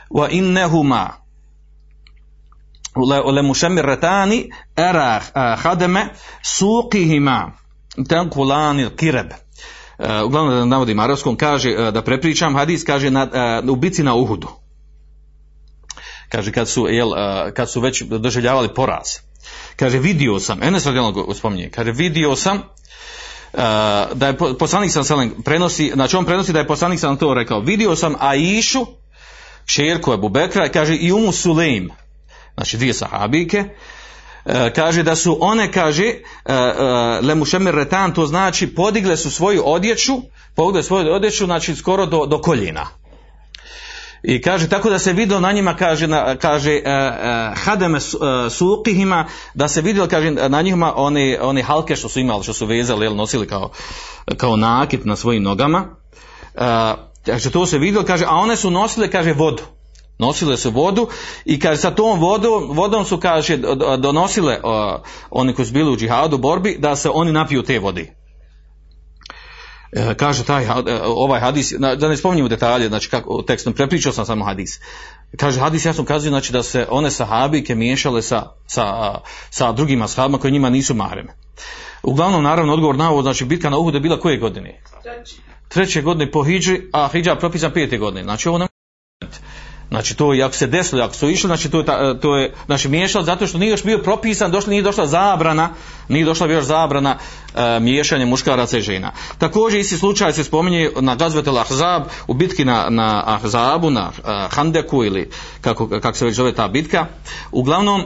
wa 0.10 0.30
innehuma 0.30 1.10
le 3.36 3.42
mušemirretani 3.42 4.50
era 4.78 5.18
uh, 5.18 5.64
hademe 5.64 6.10
suqihima 6.44 7.52
tankulani 8.10 8.90
kireb 8.96 9.32
uglavnom 10.26 10.56
da 10.56 10.66
navodim 10.66 11.00
arabskom, 11.00 11.36
kaže, 11.36 11.92
da 11.92 12.02
prepričam, 12.02 12.56
hadis 12.56 12.84
kaže 12.84 13.10
na, 13.10 13.28
u 13.70 13.76
bici 13.76 14.04
na 14.04 14.16
Uhudu. 14.16 14.48
Kaže, 16.30 16.52
kad 16.52 16.70
su, 16.70 16.88
jel, 16.90 17.12
kad 17.54 17.70
su 17.70 17.82
već 17.82 18.02
doživljavali 18.02 18.74
poraz. 18.74 19.22
Kaže, 19.82 20.00
vidio 20.00 20.40
sam, 20.40 20.64
Enes 20.64 20.86
radijalno 20.86 21.34
spominje, 21.34 21.70
kaže, 21.70 21.92
vidio 21.92 22.36
sam 22.36 22.58
uh, 22.58 23.60
da 24.14 24.28
je 24.28 24.38
po- 24.38 24.54
poslanik 24.54 24.92
sam 24.92 25.04
selem 25.04 25.34
prenosi, 25.46 25.92
znači 25.94 26.16
on 26.16 26.26
prenosi 26.26 26.54
da 26.54 26.60
je 26.60 26.68
poslanik 26.68 27.00
sam 27.00 27.18
to 27.18 27.34
rekao, 27.34 27.60
vidio 27.60 27.96
sam 27.96 28.16
Aishu, 28.20 28.86
šerku 29.66 30.14
Ebu 30.14 30.30
Bekra, 30.30 30.70
kaže, 30.70 30.96
i 30.96 31.12
Umu 31.12 31.32
Sulejm, 31.32 31.90
znači 32.56 32.78
dvije 32.78 32.94
sahabike, 32.94 33.64
E, 34.46 34.74
kaže 34.74 35.04
da 35.04 35.16
su 35.16 35.38
one 35.42 35.72
kaže 35.72 36.06
e, 36.06 36.14
e, 36.46 36.54
lemušemir 37.22 37.76
retan 37.76 38.14
to 38.14 38.26
znači 38.26 38.68
podigle 38.76 39.18
su 39.18 39.32
svoju 39.32 39.64
odjeću 39.66 40.14
podigle 40.56 40.84
svoju 40.84 41.14
odjeću 41.14 41.46
znači 41.46 41.76
skoro 41.76 42.06
do, 42.06 42.26
do 42.26 42.42
koljena 42.42 42.88
i 44.24 44.42
kaže 44.42 44.70
tako 44.70 44.90
da 44.90 45.00
se 45.00 45.14
vidio 45.14 45.40
na 45.40 45.52
njima 45.52 45.76
kaže 45.76 46.08
na, 46.08 46.36
kaže 46.36 46.74
uh, 46.76 46.82
uh, 46.86 47.64
hademe 47.64 47.98
uh, 47.98 48.52
suqihima 48.52 49.26
da 49.54 49.68
se 49.68 49.82
vidio 49.82 50.08
kaže 50.08 50.32
na 50.32 50.62
njima 50.62 50.94
oni 50.96 51.38
oni 51.42 51.62
halke 51.62 51.96
što 51.96 52.10
su 52.10 52.20
imali 52.20 52.44
što 52.44 52.54
su 52.54 52.66
vezali 52.66 53.06
jel 53.06 53.16
nosili 53.16 53.48
kao 53.48 53.72
kao 54.38 54.56
nakit 54.56 55.06
na 55.06 55.16
svojim 55.16 55.44
nogama. 55.44 55.86
Kaže 57.26 57.52
to 57.52 57.66
se 57.66 57.78
vidio 57.78 58.04
kaže 58.04 58.26
a 58.26 58.36
one 58.36 58.56
su 58.56 58.72
nosile 58.72 59.12
kaže 59.12 59.34
vodu. 59.34 59.64
Nosile 60.18 60.58
su 60.58 60.72
vodu 60.72 61.08
i 61.46 61.60
kaže 61.60 61.82
sa 61.82 61.92
tom 61.92 62.20
vodom, 62.20 62.70
vodom 62.72 63.06
su 63.06 63.18
kaže 63.18 63.58
do- 63.58 63.76
do- 63.76 63.98
donosile 63.98 64.60
oni 65.30 65.54
koji 65.54 65.66
su 65.66 65.74
bili 65.74 65.92
u 65.92 65.98
džihadu 65.98 66.38
borbi 66.38 66.78
da 66.80 66.96
se 66.96 67.10
oni 67.10 67.32
napiju 67.32 67.64
te 67.64 67.80
vode. 67.80 68.02
E, 68.02 68.21
kaže 70.18 70.44
taj 70.44 70.64
e, 70.64 70.68
ovaj 71.06 71.40
hadis 71.40 71.74
da 71.98 72.10
ne 72.10 72.18
spominjem 72.18 72.48
detalje 72.48 72.88
znači 72.88 73.10
kako 73.10 73.42
tekstom 73.42 73.74
prepričao 73.74 74.14
sam 74.14 74.26
samo 74.26 74.46
hadis. 74.46 74.80
Kaže 75.38 75.60
hadis 75.60 75.86
jasno 75.86 76.06
kazuje 76.06 76.30
znači 76.30 76.54
da 76.54 76.64
se 76.64 76.88
one 76.90 77.12
sahabike 77.12 77.76
miješale 77.76 78.22
sa, 78.22 78.44
sa, 78.68 79.16
sa 79.50 79.72
drugim 79.72 80.02
ashabima 80.02 80.38
koji 80.38 80.52
njima 80.52 80.70
nisu 80.70 80.94
mahreme 80.94 81.34
uglavnom 82.04 82.44
naravno 82.44 82.74
odgovor 82.74 82.96
na 82.96 83.12
ovo 83.12 83.22
znači 83.22 83.46
bitka 83.46 83.70
na 83.70 83.78
Uhudu 83.78 83.98
je 83.98 84.02
bila 84.02 84.20
koje 84.20 84.38
godine? 84.38 84.82
Treće. 85.68 86.02
Godine 86.02 86.32
po 86.32 86.44
hidži 86.44 86.82
a 86.94 87.10
hidža 87.14 87.36
propisan 87.36 87.72
pete 87.74 87.98
godine. 87.98 88.24
Znači 88.24 88.50
ovo 88.50 88.58
ne 88.58 88.68
Znači 89.92 90.16
to 90.16 90.32
ako 90.46 90.56
se 90.56 90.68
desilo, 90.68 91.04
ako 91.04 91.14
su 91.14 91.30
išli, 91.30 91.48
znači 91.48 91.70
to 91.70 91.80
je, 91.80 91.86
ta, 91.86 92.20
to 92.20 92.38
je 92.38 92.54
znači 92.66 92.90
miješalo 92.90 93.26
zato 93.26 93.48
što 93.48 93.58
nije 93.58 93.70
još 93.70 93.84
bio 93.84 93.98
propisan, 93.98 94.52
došla, 94.52 94.70
nije 94.70 94.82
došla 94.82 95.08
zabrana, 95.08 95.70
nije 96.08 96.26
došla 96.26 96.48
još 96.48 96.66
zabrana 96.66 97.18
e, 97.56 97.80
miješanja 97.80 98.26
muškaraca 98.26 98.78
i 98.78 98.82
žena. 98.82 99.12
Također 99.38 99.80
isti 99.80 99.98
slučaj 99.98 100.34
se 100.34 100.44
spominje 100.44 100.92
na 101.00 101.16
Gazvetel 101.16 101.58
Ahzab, 101.58 102.04
u 102.28 102.34
bitki 102.34 102.66
na, 102.66 102.86
na 102.90 103.24
Ahzabu, 103.26 103.90
na 103.90 104.08
uh, 104.08 104.56
Handeku 104.56 105.04
ili 105.04 105.30
kako, 105.62 105.88
kako 105.88 106.18
se 106.18 106.26
već 106.26 106.36
zove 106.36 106.54
ta 106.54 106.68
bitka. 106.68 107.06
Uglavnom, 107.52 108.06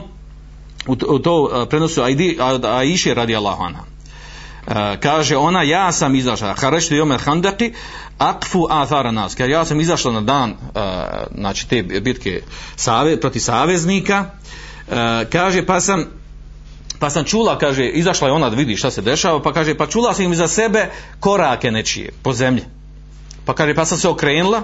u 0.86 0.96
to, 0.96 1.06
u 1.08 1.18
to 1.18 1.62
e, 1.62 1.68
prenosu 1.68 2.02
Aidi, 2.02 2.38
a, 2.40 2.58
Aiše 2.62 3.14
radi 3.14 3.36
Allahana. 3.36 3.95
E, 4.68 4.96
kaže 5.00 5.36
ona 5.36 5.62
ja 5.62 5.92
sam 5.92 6.14
izašla 6.14 6.54
hareštu 6.54 6.94
jomer 6.94 7.20
handaki 7.20 7.72
akfu 8.18 8.66
athara 8.70 9.10
nas 9.10 9.34
kaže 9.34 9.50
ja 9.50 9.64
sam 9.64 9.80
izašla 9.80 10.12
na 10.12 10.20
dan 10.20 10.50
e, 10.50 10.54
znači 11.34 11.68
te 11.68 11.82
bitke 11.82 12.42
save, 12.76 13.20
protiv 13.20 13.40
saveznika 13.40 14.24
e, 14.90 15.24
kaže 15.30 15.66
pa 15.66 15.80
sam 15.80 16.06
pa 16.98 17.10
sam 17.10 17.24
čula, 17.24 17.58
kaže, 17.58 17.86
izašla 17.86 18.28
je 18.28 18.32
ona 18.32 18.50
da 18.50 18.56
vidi 18.56 18.76
šta 18.76 18.90
se 18.90 19.02
dešava, 19.02 19.42
pa 19.42 19.52
kaže, 19.52 19.74
pa 19.74 19.86
čula 19.86 20.14
sam 20.14 20.32
iza 20.32 20.48
sebe 20.48 20.90
korake 21.20 21.70
nečije 21.70 22.12
po 22.22 22.32
zemlji. 22.32 22.62
Pa 23.44 23.54
kaže, 23.54 23.74
pa 23.74 23.84
sam 23.84 23.98
se 23.98 24.08
okrenula, 24.08 24.62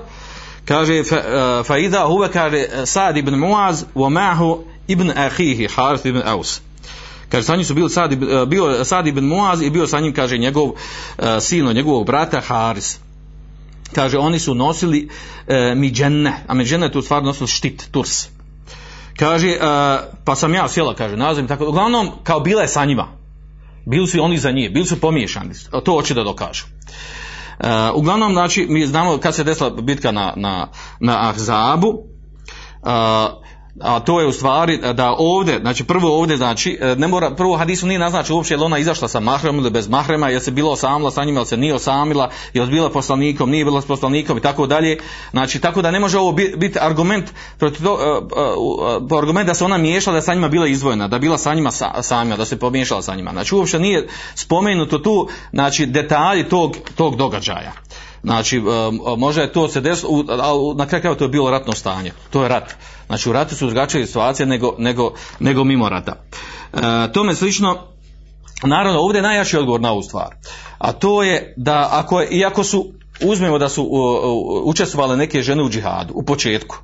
kaže, 0.65 1.05
fa, 1.05 1.17
uh, 1.17 1.67
fa 1.67 1.79
ida 1.79 2.05
huve, 2.07 2.29
kaže, 2.33 2.67
Sad 2.85 3.17
ibn 3.17 3.35
Muaz, 3.35 3.85
wa 3.95 4.09
mahu 4.09 4.65
ibn 4.89 5.11
ahihi, 5.11 5.69
Harith 5.77 6.07
ibn 6.07 6.23
Aus. 6.25 6.61
Kaže, 7.33 7.47
sa 7.47 7.57
njim 7.57 7.65
su 7.65 7.75
bili 7.75 7.91
Sad, 7.91 8.13
uh, 8.13 8.49
bio 8.49 8.85
Sad 8.85 9.07
ibn 9.07 9.25
Muaz 9.25 9.63
i 9.63 9.71
bio 9.71 9.87
sa 9.87 10.01
njim, 10.01 10.15
kaže, 10.15 10.39
njegov 10.39 10.65
uh, 10.65 10.75
sin 11.41 11.67
od 11.67 11.77
njegovog 11.77 12.07
brata 12.07 12.41
Haris. 12.41 12.99
Kaže, 13.95 14.19
oni 14.19 14.39
su 14.39 14.55
nosili 14.55 15.09
uh, 15.09 15.55
miđenne, 15.77 16.45
a 16.47 16.55
miđenne 16.55 16.87
je 16.87 16.93
tu 16.93 17.03
stvar 17.03 17.25
nosili 17.25 17.49
štit, 17.49 17.89
turs. 17.91 18.29
Kaže, 19.17 19.49
uh, 19.49 19.57
pa 20.25 20.35
sam 20.35 20.55
ja 20.55 20.69
sjela, 20.69 20.95
kaže, 20.95 21.17
nazvim 21.17 21.49
tako, 21.49 21.69
uglavnom, 21.69 22.11
kao 22.23 22.41
bila 22.41 22.63
je 22.63 22.69
sa 22.69 22.85
njima. 22.85 23.09
Bili 23.87 24.07
su 24.07 24.23
oni 24.23 24.39
za 24.39 24.51
njih, 24.51 24.73
bili 24.73 24.87
su 24.87 25.01
pomiješani, 25.01 25.55
to 25.85 25.93
hoće 25.93 26.15
da 26.15 26.25
dokažu. 26.25 26.65
Uh, 26.65 27.67
uglavnom, 27.95 28.33
znači, 28.33 28.67
mi 28.69 28.87
znamo 28.87 29.19
kad 29.19 29.35
se 29.35 29.45
desila 29.45 29.71
bitka 29.71 30.13
na, 30.13 30.33
na, 30.37 30.69
na 31.01 31.29
Ahzabu, 31.29 31.89
uh, 31.89 33.43
a 33.81 34.01
to 34.01 34.21
je 34.21 34.27
u 34.27 34.33
stvari 34.33 34.79
da 34.95 35.15
ovdje, 35.19 35.59
znači 35.61 35.85
prvo 35.85 36.19
ovdje, 36.19 36.37
znači, 36.37 36.79
e, 36.81 36.97
ne 36.97 37.09
mora, 37.09 37.31
prvo 37.31 37.57
hadisu 37.57 37.87
nije 37.87 37.99
naznačio 37.99 38.37
uopće 38.37 38.55
je 38.55 38.59
li 38.59 38.65
ona 38.65 38.79
izašla 38.79 39.09
sa 39.09 39.21
mahremom 39.21 39.61
ili 39.61 39.71
bez 39.71 39.89
mahrema, 39.89 40.29
je 40.29 40.41
se 40.41 40.51
bilo 40.51 40.71
osamila 40.71 41.11
sa 41.11 41.25
njima, 41.25 41.41
ili 41.41 41.47
se 41.47 41.57
nije 41.57 41.75
osamila, 41.75 42.31
je 42.55 42.63
li 42.63 42.71
bila 42.71 42.91
poslanikom, 42.91 43.51
nije 43.51 43.65
bila 43.65 43.83
s 43.83 43.87
poslanikom 43.87 44.39
i 44.39 44.41
tako 44.41 44.67
dalje. 44.67 44.99
Znači, 45.31 45.61
tako 45.61 45.83
da 45.83 45.91
ne 45.91 46.01
može 46.01 46.19
ovo 46.19 46.33
biti 46.33 46.57
bit 46.57 46.77
argument, 46.77 47.31
protiv 47.59 47.85
to, 47.85 47.93
uh, 47.93 49.11
uh, 49.11 49.19
argument 49.19 49.47
da 49.47 49.55
se 49.55 49.65
ona 49.65 49.79
miješala, 49.79 50.13
da 50.13 50.19
je 50.19 50.23
sa 50.23 50.35
njima 50.35 50.49
bila 50.49 50.67
izdvojena, 50.67 51.09
da 51.09 51.19
bila 51.19 51.39
sa 51.39 51.55
njima 51.55 51.71
sa, 51.71 52.03
samima, 52.03 52.37
da 52.37 52.45
se 52.45 52.59
pomiješala 52.59 53.03
sa 53.03 53.15
njima. 53.15 53.31
Znači, 53.31 53.55
uopće 53.55 53.79
nije 53.79 54.09
spomenuto 54.35 54.99
tu, 54.99 55.29
znači, 55.53 55.87
detalji 55.87 56.49
tog, 56.49 56.77
tog 56.97 57.17
događaja. 57.17 57.73
Znači, 58.25 58.63
može 59.17 59.41
je 59.41 59.53
to 59.53 59.69
se 59.69 59.81
desilo, 59.81 60.13
u- 60.13 60.25
a 60.29 60.55
u- 60.55 60.75
na 60.75 60.87
kraju 60.87 61.01
krajeva 61.01 61.19
to 61.19 61.25
je 61.25 61.29
bilo 61.29 61.51
ratno 61.51 61.73
stanje. 61.73 62.13
To 62.31 62.43
je 62.43 62.49
rat. 62.49 62.75
Znači, 63.07 63.29
u 63.29 63.33
ratu 63.33 63.57
su 63.57 63.67
drugačije 63.67 64.07
situacije 64.07 64.47
nego, 64.47 64.75
nego, 64.79 65.13
nego 65.41 65.65
mimo 65.65 65.89
rata. 65.89 66.13
E, 66.73 66.79
tome 67.13 67.35
slično, 67.35 67.79
naravno, 68.65 69.01
ovdje 69.01 69.19
je 69.19 69.23
najjači 69.23 69.57
odgovor 69.57 69.81
na 69.81 69.93
ovu 69.93 70.03
stvar. 70.03 70.35
A 70.79 70.93
to 70.93 71.23
je 71.23 71.55
da, 71.57 71.89
ako 71.93 72.21
je, 72.21 72.29
iako 72.31 72.65
su, 72.65 72.93
uzmemo 73.25 73.59
da 73.59 73.69
su 73.69 73.89
učestvovale 74.65 75.17
neke 75.17 75.43
žene 75.43 75.63
u 75.63 75.71
džihadu, 75.71 76.13
u 76.15 76.23
početku, 76.23 76.77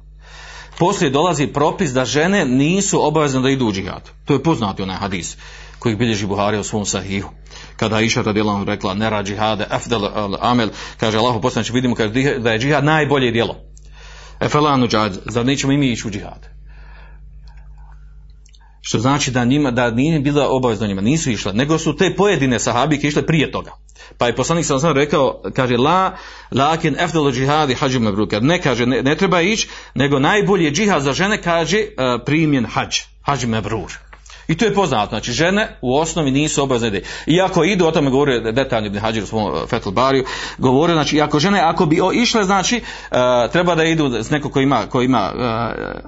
poslije 0.78 1.10
dolazi 1.10 1.46
propis 1.46 1.90
da 1.90 2.04
žene 2.04 2.44
nisu 2.44 3.06
obavezne 3.06 3.40
da 3.40 3.50
idu 3.50 3.66
u 3.66 3.72
džihad. 3.72 4.10
To 4.24 4.32
je 4.32 4.42
poznati 4.42 4.82
onaj 4.82 4.96
hadis 4.96 5.36
koji 5.78 5.96
bilježi 5.96 6.26
Buhari 6.26 6.58
u 6.58 6.64
svom 6.64 6.86
sahihu. 6.86 7.30
Kada 7.78 7.98
je 7.98 8.06
Iša 8.06 8.20
anhu 8.20 8.64
rekla 8.64 8.94
nera 8.94 9.22
džihade 9.22 9.66
afdal 9.70 10.04
al 10.04 10.36
amel, 10.40 10.68
kaže 11.00 11.18
Allahu 11.18 11.40
poslanici 11.40 11.72
vidimo 11.72 11.94
kaže 11.94 12.38
da 12.38 12.52
je 12.52 12.58
džihad 12.58 12.84
najbolje 12.84 13.30
djelo. 13.30 13.56
Efelanu 14.40 14.88
džihad, 14.88 15.18
zar 15.24 15.46
nećemo 15.46 15.72
i 15.72 15.76
mi 15.76 15.92
ići 15.92 16.08
u 16.08 16.10
džihad? 16.10 16.48
Što 18.80 18.98
znači 18.98 19.30
da 19.30 19.44
njima 19.44 19.70
da 19.70 19.90
nije 19.90 20.20
bila 20.20 20.48
obavezno 20.50 20.86
njima, 20.86 21.00
nisu 21.00 21.30
išle, 21.30 21.52
nego 21.52 21.78
su 21.78 21.96
te 21.96 22.14
pojedine 22.16 22.58
sahabike 22.58 23.08
išle 23.08 23.26
prije 23.26 23.50
toga. 23.52 23.70
Pa 24.18 24.26
je 24.26 24.36
poslanik 24.36 24.66
sam 24.66 24.80
sam 24.80 24.92
rekao, 24.92 25.42
kaže 25.54 25.76
la 25.76 26.16
lakin 26.50 26.96
afdalu 27.00 27.32
džihadi 27.32 27.74
hađu 27.74 28.00
mebruka. 28.00 28.40
Ne 28.40 28.62
kaže 28.62 28.86
ne, 28.86 29.02
ne 29.02 29.16
treba 29.16 29.40
ići, 29.40 29.68
nego 29.94 30.18
najbolji 30.18 30.70
džihad 30.70 31.02
za 31.02 31.12
žene 31.12 31.42
kaže 31.42 31.78
uh, 31.78 32.22
primjen 32.26 32.66
hađ, 32.66 32.96
hađ 33.22 33.44
mebrur. 33.44 34.07
I 34.48 34.56
to 34.56 34.64
je 34.64 34.74
poznato, 34.74 35.08
znači 35.08 35.32
žene 35.32 35.68
u 35.80 35.96
osnovi 35.96 36.30
nisu 36.30 36.62
obavezne 36.62 36.90
da 36.90 36.98
Iako 37.26 37.64
idu, 37.64 37.86
o 37.86 37.90
tome 37.90 38.10
govori 38.10 38.52
detaljno 38.52 38.86
Ibn 38.86 38.98
Hađir 38.98 39.22
u 39.22 39.26
svom 39.26 39.52
Fetul 39.68 39.92
Bariju, 39.92 40.24
govore, 40.58 40.92
znači, 40.92 41.20
ako 41.20 41.38
žene, 41.38 41.60
ako 41.60 41.86
bi 41.86 42.00
išle, 42.14 42.44
znači, 42.44 42.76
uh, 43.10 43.18
treba 43.52 43.74
da 43.74 43.84
idu 43.84 44.22
s 44.22 44.30
neko 44.30 44.50
ko 44.50 44.60
ima, 44.60 44.86
ko 44.86 45.02
ima 45.02 45.32
uh, 45.34 45.42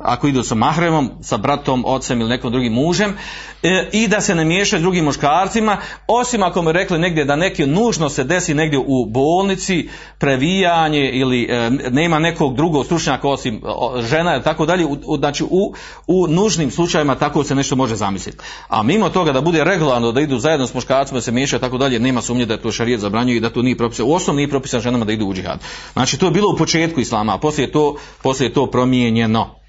ako 0.02 0.28
idu 0.28 0.42
sa 0.42 0.54
mahremom, 0.54 1.10
sa 1.22 1.36
bratom, 1.36 1.84
ocem 1.86 2.20
ili 2.20 2.30
nekom 2.30 2.52
drugim 2.52 2.72
mužem, 2.72 3.16
e, 3.62 3.88
i 3.92 4.08
da 4.08 4.20
se 4.20 4.34
ne 4.34 4.44
miješaju 4.44 4.82
drugim 4.82 5.04
muškarcima, 5.04 5.76
osim 6.06 6.42
ako 6.42 6.62
mu 6.62 6.72
rekli 6.72 6.98
negdje 6.98 7.24
da 7.24 7.36
neki 7.36 7.66
nužno 7.66 8.08
se 8.08 8.24
desi 8.24 8.54
negdje 8.54 8.78
u 8.78 9.06
bolnici, 9.06 9.88
previjanje 10.18 11.10
ili 11.10 11.46
e, 11.50 11.70
nema 11.90 12.18
nekog 12.18 12.56
drugog 12.56 12.84
stručnjaka 12.84 13.28
osim 13.28 13.62
žena 14.10 14.42
tako 14.42 14.66
dalje, 14.66 14.86
znači 15.18 15.44
u, 15.44 15.74
u 16.06 16.26
nužnim 16.26 16.70
slučajevima 16.70 17.14
tako 17.14 17.44
se 17.44 17.54
nešto 17.54 17.76
može 17.76 17.96
zamisliti. 17.96 18.29
A 18.68 18.82
mimo 18.82 19.08
toga 19.08 19.32
da 19.32 19.40
bude 19.40 19.64
regularno 19.64 20.12
da 20.12 20.20
idu 20.20 20.38
zajedno 20.38 20.66
s 20.66 20.74
muškarcima 20.74 21.18
da 21.18 21.22
se 21.22 21.32
miješaju 21.32 21.60
tako 21.60 21.78
dalje, 21.78 21.98
nema 21.98 22.22
sumnje 22.22 22.46
da 22.46 22.54
je 22.54 22.62
to 22.62 22.72
šarijet 22.72 23.00
zabranjuje 23.00 23.36
i 23.36 23.40
da 23.40 23.50
to 23.50 23.62
nije 23.62 23.76
propisano. 23.76 24.08
U 24.08 24.14
osnovu 24.14 24.36
nije 24.36 24.48
propisano 24.48 24.80
ženama 24.80 25.04
da 25.04 25.12
idu 25.12 25.26
u 25.26 25.34
džihad. 25.34 25.58
Znači 25.92 26.18
to 26.18 26.26
je 26.26 26.30
bilo 26.30 26.52
u 26.52 26.56
početku 26.56 27.00
islama, 27.00 27.34
a 27.34 27.38
poslije 27.38 27.66
je 27.66 27.72
to, 27.72 27.96
poslije 28.22 28.48
je 28.48 28.52
to 28.52 28.66
promijenjeno. 28.66 29.60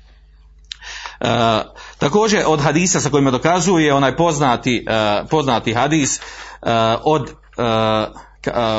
Uh, 1.22 1.28
također 1.98 2.44
od 2.48 2.62
hadisa 2.62 3.00
sa 3.00 3.10
kojima 3.10 3.32
dokazuje 3.32 3.94
onaj 3.94 4.16
poznati, 4.18 4.86
uh, 4.88 5.30
poznati 5.30 5.74
hadis 5.74 6.20
uh, 6.62 6.70
od 7.04 7.30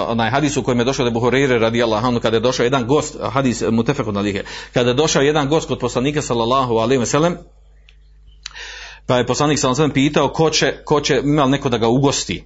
onaj 0.06 0.30
hadis 0.30 0.56
u 0.56 0.62
kojem 0.62 0.78
je 0.78 0.84
došao 0.84 1.04
da 1.04 1.10
Buhurire 1.10 1.58
radi 1.58 1.82
Allahanu 1.82 2.20
kada 2.20 2.36
je 2.36 2.40
došao 2.40 2.64
jedan 2.64 2.86
gost, 2.86 3.16
hadis 3.30 3.62
mutefekun 3.70 4.16
alihe, 4.16 4.42
kada 4.74 4.90
je 4.90 4.94
došao 4.94 5.22
jedan 5.22 5.48
gost 5.48 5.68
kod 5.68 5.78
poslanika 5.78 6.22
sallallahu 6.22 6.76
alaihi 6.76 7.00
ve 7.00 7.06
sellem, 7.06 7.36
pa 9.06 9.16
je 9.16 9.26
poslanik 9.26 9.58
sallallahu 9.58 9.82
alaihi 9.82 9.94
pitao 9.94 10.28
ko 10.28 10.50
će, 10.50 10.74
ko 10.84 11.00
će 11.00 11.20
imao 11.24 11.48
neko 11.48 11.68
da 11.68 11.78
ga 11.78 11.88
ugosti? 11.88 12.44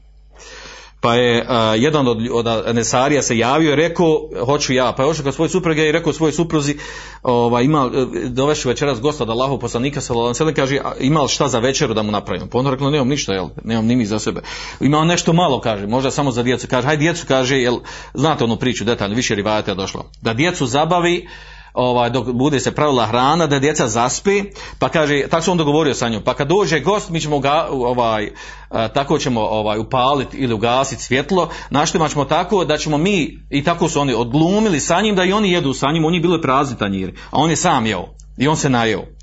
Pa 1.00 1.14
je 1.14 1.42
uh, 1.42 1.48
jedan 1.82 2.08
od, 2.08 2.18
od 2.32 2.74
Nesarija 2.74 3.22
se 3.22 3.38
javio 3.38 3.72
i 3.72 3.76
rekao 3.76 4.28
hoću 4.46 4.72
ja, 4.72 4.92
pa 4.96 5.02
je 5.02 5.08
ošao 5.08 5.24
kod 5.24 5.34
svoje 5.34 5.48
supruge 5.48 5.88
i 5.88 5.92
rekao 5.92 6.12
svojoj 6.12 6.32
supruzi 6.32 6.76
ovaj, 7.22 7.64
ima, 7.64 7.90
dovešu 8.28 8.68
večeras 8.68 9.00
gosta 9.00 9.24
od 9.24 9.30
Allahu 9.30 9.58
poslanika 9.58 10.00
alejhi 10.10 10.54
kaže 10.54 10.80
ima 11.00 11.22
li 11.22 11.28
šta 11.28 11.48
za 11.48 11.58
večeru 11.58 11.94
da 11.94 12.02
mu 12.02 12.12
napravimo? 12.12 12.46
Pa 12.46 12.58
on 12.58 12.66
rekao 12.66 12.90
nemam 12.90 13.08
ništa 13.08 13.32
jel 13.32 13.48
nemam 13.64 13.86
ni 13.86 13.96
mi 13.96 14.06
za 14.06 14.18
sebe. 14.18 14.40
Ima 14.80 14.98
on 14.98 15.06
nešto 15.06 15.32
malo 15.32 15.60
kaže 15.60 15.86
možda 15.86 16.10
samo 16.10 16.30
za 16.30 16.42
djecu. 16.42 16.66
Kaže 16.70 16.86
hajde 16.86 17.00
djecu 17.00 17.24
kaže 17.28 17.58
jel 17.58 17.78
znate 18.14 18.44
onu 18.44 18.56
priču 18.56 18.84
detaljno 18.84 19.16
više 19.16 19.34
rivajata 19.34 19.70
je 19.70 19.74
došlo. 19.74 20.10
Da 20.22 20.34
djecu 20.34 20.66
zabavi 20.66 21.28
ovaj, 21.76 22.10
dok 22.10 22.32
bude 22.32 22.60
se 22.60 22.74
pravila 22.74 23.06
hrana, 23.06 23.46
da 23.46 23.58
djeca 23.58 23.88
zaspi, 23.88 24.44
pa 24.78 24.88
kaže, 24.88 25.22
tako 25.30 25.42
se 25.42 25.50
on 25.50 25.58
dogovorio 25.58 25.94
sa 25.94 26.08
njom, 26.08 26.22
pa 26.24 26.34
kad 26.34 26.48
dođe 26.48 26.80
gost, 26.80 27.10
mi 27.10 27.20
ćemo 27.20 27.38
ga, 27.38 27.68
ovaj, 27.70 28.32
a, 28.70 28.88
tako 28.88 29.18
ćemo 29.18 29.40
ovaj, 29.40 29.78
upaliti 29.78 30.36
ili 30.36 30.54
ugasiti 30.54 31.02
svjetlo, 31.02 31.48
naštima 31.70 32.08
ćemo 32.08 32.24
tako 32.24 32.64
da 32.64 32.76
ćemo 32.76 32.98
mi, 32.98 33.38
i 33.50 33.64
tako 33.64 33.88
su 33.88 34.00
oni 34.00 34.14
odglumili 34.14 34.80
sa 34.80 35.00
njim, 35.00 35.16
da 35.16 35.24
i 35.24 35.32
oni 35.32 35.52
jedu 35.52 35.72
sa 35.72 35.86
njim, 35.92 36.04
oni 36.04 36.20
bili 36.20 36.42
prazni 36.42 36.78
tanjiri, 36.78 37.14
a 37.30 37.36
on 37.36 37.50
je 37.50 37.56
sam 37.56 37.86
jeo, 37.86 38.04
i 38.38 38.48
on 38.48 38.56
se 38.56 38.70
najeo. 38.70 39.15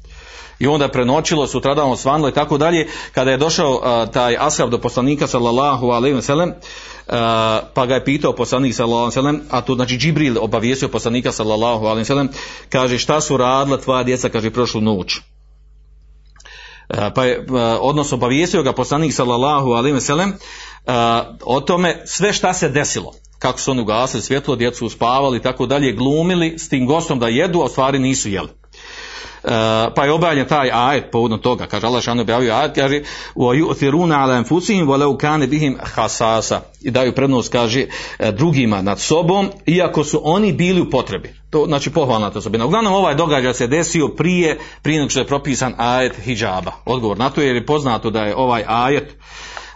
I 0.63 0.67
onda 0.67 0.85
je 0.85 0.91
prenoćilo, 0.91 1.47
sutradan 1.47 1.91
osvanulo 1.91 2.29
i 2.29 2.33
tako 2.33 2.57
dalje. 2.57 2.87
Kada 3.11 3.31
je 3.31 3.37
došao 3.37 3.71
uh, 3.71 4.13
taj 4.13 4.37
ashab 4.39 4.69
do 4.69 4.77
poslanika 4.77 5.27
sallallahu 5.27 5.87
sellem, 6.21 6.49
uh, 6.49 7.15
pa 7.73 7.85
ga 7.85 7.93
je 7.93 8.05
pitao 8.05 8.33
poslanik 8.33 8.75
sallallahu 8.75 9.11
sellem, 9.11 9.41
a 9.49 9.61
tu 9.61 9.75
znači 9.75 9.97
Džibril 9.97 10.37
obavijestio 10.39 10.87
poslanika 10.87 11.31
sallallahu 11.31 11.85
alejhi 11.85 11.99
ve 11.99 12.05
sellem, 12.05 12.29
kaže 12.69 12.97
šta 12.97 13.21
su 13.21 13.37
radila 13.37 13.77
tvoja 13.77 14.03
djeca 14.03 14.29
kaže 14.29 14.51
prošlu 14.51 14.81
noć. 14.81 15.17
Uh, 15.17 15.23
pa 17.15 17.25
je 17.25 17.39
uh, 17.39 17.45
odnosno 17.81 18.17
obavijestio 18.17 18.63
ga 18.63 18.73
poslanik 18.73 19.13
sallallahu 19.13 19.99
sellem 19.99 20.29
uh, 20.29 20.93
o 21.45 21.61
tome 21.61 22.01
sve 22.05 22.33
šta 22.33 22.53
se 22.53 22.69
desilo 22.69 23.11
kako 23.39 23.59
su 23.59 23.71
oni 23.71 23.81
ugasili 23.81 24.23
svjetlo, 24.23 24.55
djecu 24.55 24.85
uspavali 24.85 25.37
i 25.37 25.41
tako 25.41 25.65
dalje, 25.65 25.91
glumili 25.91 26.59
s 26.59 26.69
tim 26.69 26.85
gostom 26.85 27.19
da 27.19 27.27
jedu, 27.27 27.61
a 27.61 27.69
stvari 27.69 27.99
nisu 27.99 28.29
jeli. 28.29 28.62
Uh, 29.44 29.50
pa 29.94 30.04
je 30.04 30.12
objavljen 30.12 30.46
taj 30.46 30.70
ajet 30.72 31.10
povodno 31.12 31.36
toga, 31.36 31.66
kaže 31.66 31.86
Allah 31.86 32.02
šanu 32.02 32.22
objavio 32.22 32.54
ajet, 32.54 32.74
kaže 32.74 33.02
وَيُؤْثِرُونَ 33.34 34.12
عَلَى 34.12 34.38
أَنفُسِهِمْ 34.38 34.88
وَلَوْ 34.88 35.16
كَانَ 35.16 35.46
بِهِمْ 35.46 35.76
حَسَاسَ 35.94 36.60
i 36.80 36.90
daju 36.90 37.12
prednost, 37.12 37.52
kaže, 37.52 37.86
e, 38.18 38.32
drugima 38.32 38.82
nad 38.82 39.00
sobom, 39.00 39.50
iako 39.66 40.04
su 40.04 40.20
oni 40.24 40.52
bili 40.52 40.80
u 40.80 40.90
potrebi. 40.90 41.34
To, 41.50 41.64
znači, 41.66 41.90
pohvalna 41.90 42.30
to 42.30 42.38
osobina. 42.38 42.66
Uglavnom, 42.66 42.92
ovaj 42.92 43.14
događaj 43.14 43.54
se 43.54 43.66
desio 43.66 44.08
prije, 44.08 44.58
prije 44.82 44.98
nego 44.98 45.10
što 45.10 45.20
je 45.20 45.26
propisan 45.26 45.74
ajet 45.76 46.16
hijaba. 46.24 46.72
Odgovor 46.84 47.18
na 47.18 47.30
to 47.30 47.40
jer 47.40 47.56
je 47.56 47.66
poznato 47.66 48.10
da 48.10 48.22
je 48.22 48.36
ovaj 48.36 48.64
ajet 48.66 49.16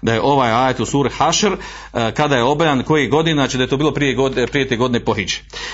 da 0.01 0.13
je 0.13 0.21
ovaj 0.21 0.51
ajet 0.51 0.79
u 0.79 0.85
suri 0.85 1.09
Hašr 1.09 1.55
kada 1.91 2.35
je 2.35 2.43
obajan 2.43 2.83
koji 2.83 3.07
godina, 3.07 3.41
znači 3.41 3.57
da 3.57 3.63
je 3.63 3.69
to 3.69 3.77
bilo 3.77 3.91
prije, 3.91 4.13
godine, 4.13 4.47
prije 4.47 4.67
te 4.67 4.75
godine 4.75 5.05
po. 5.05 5.15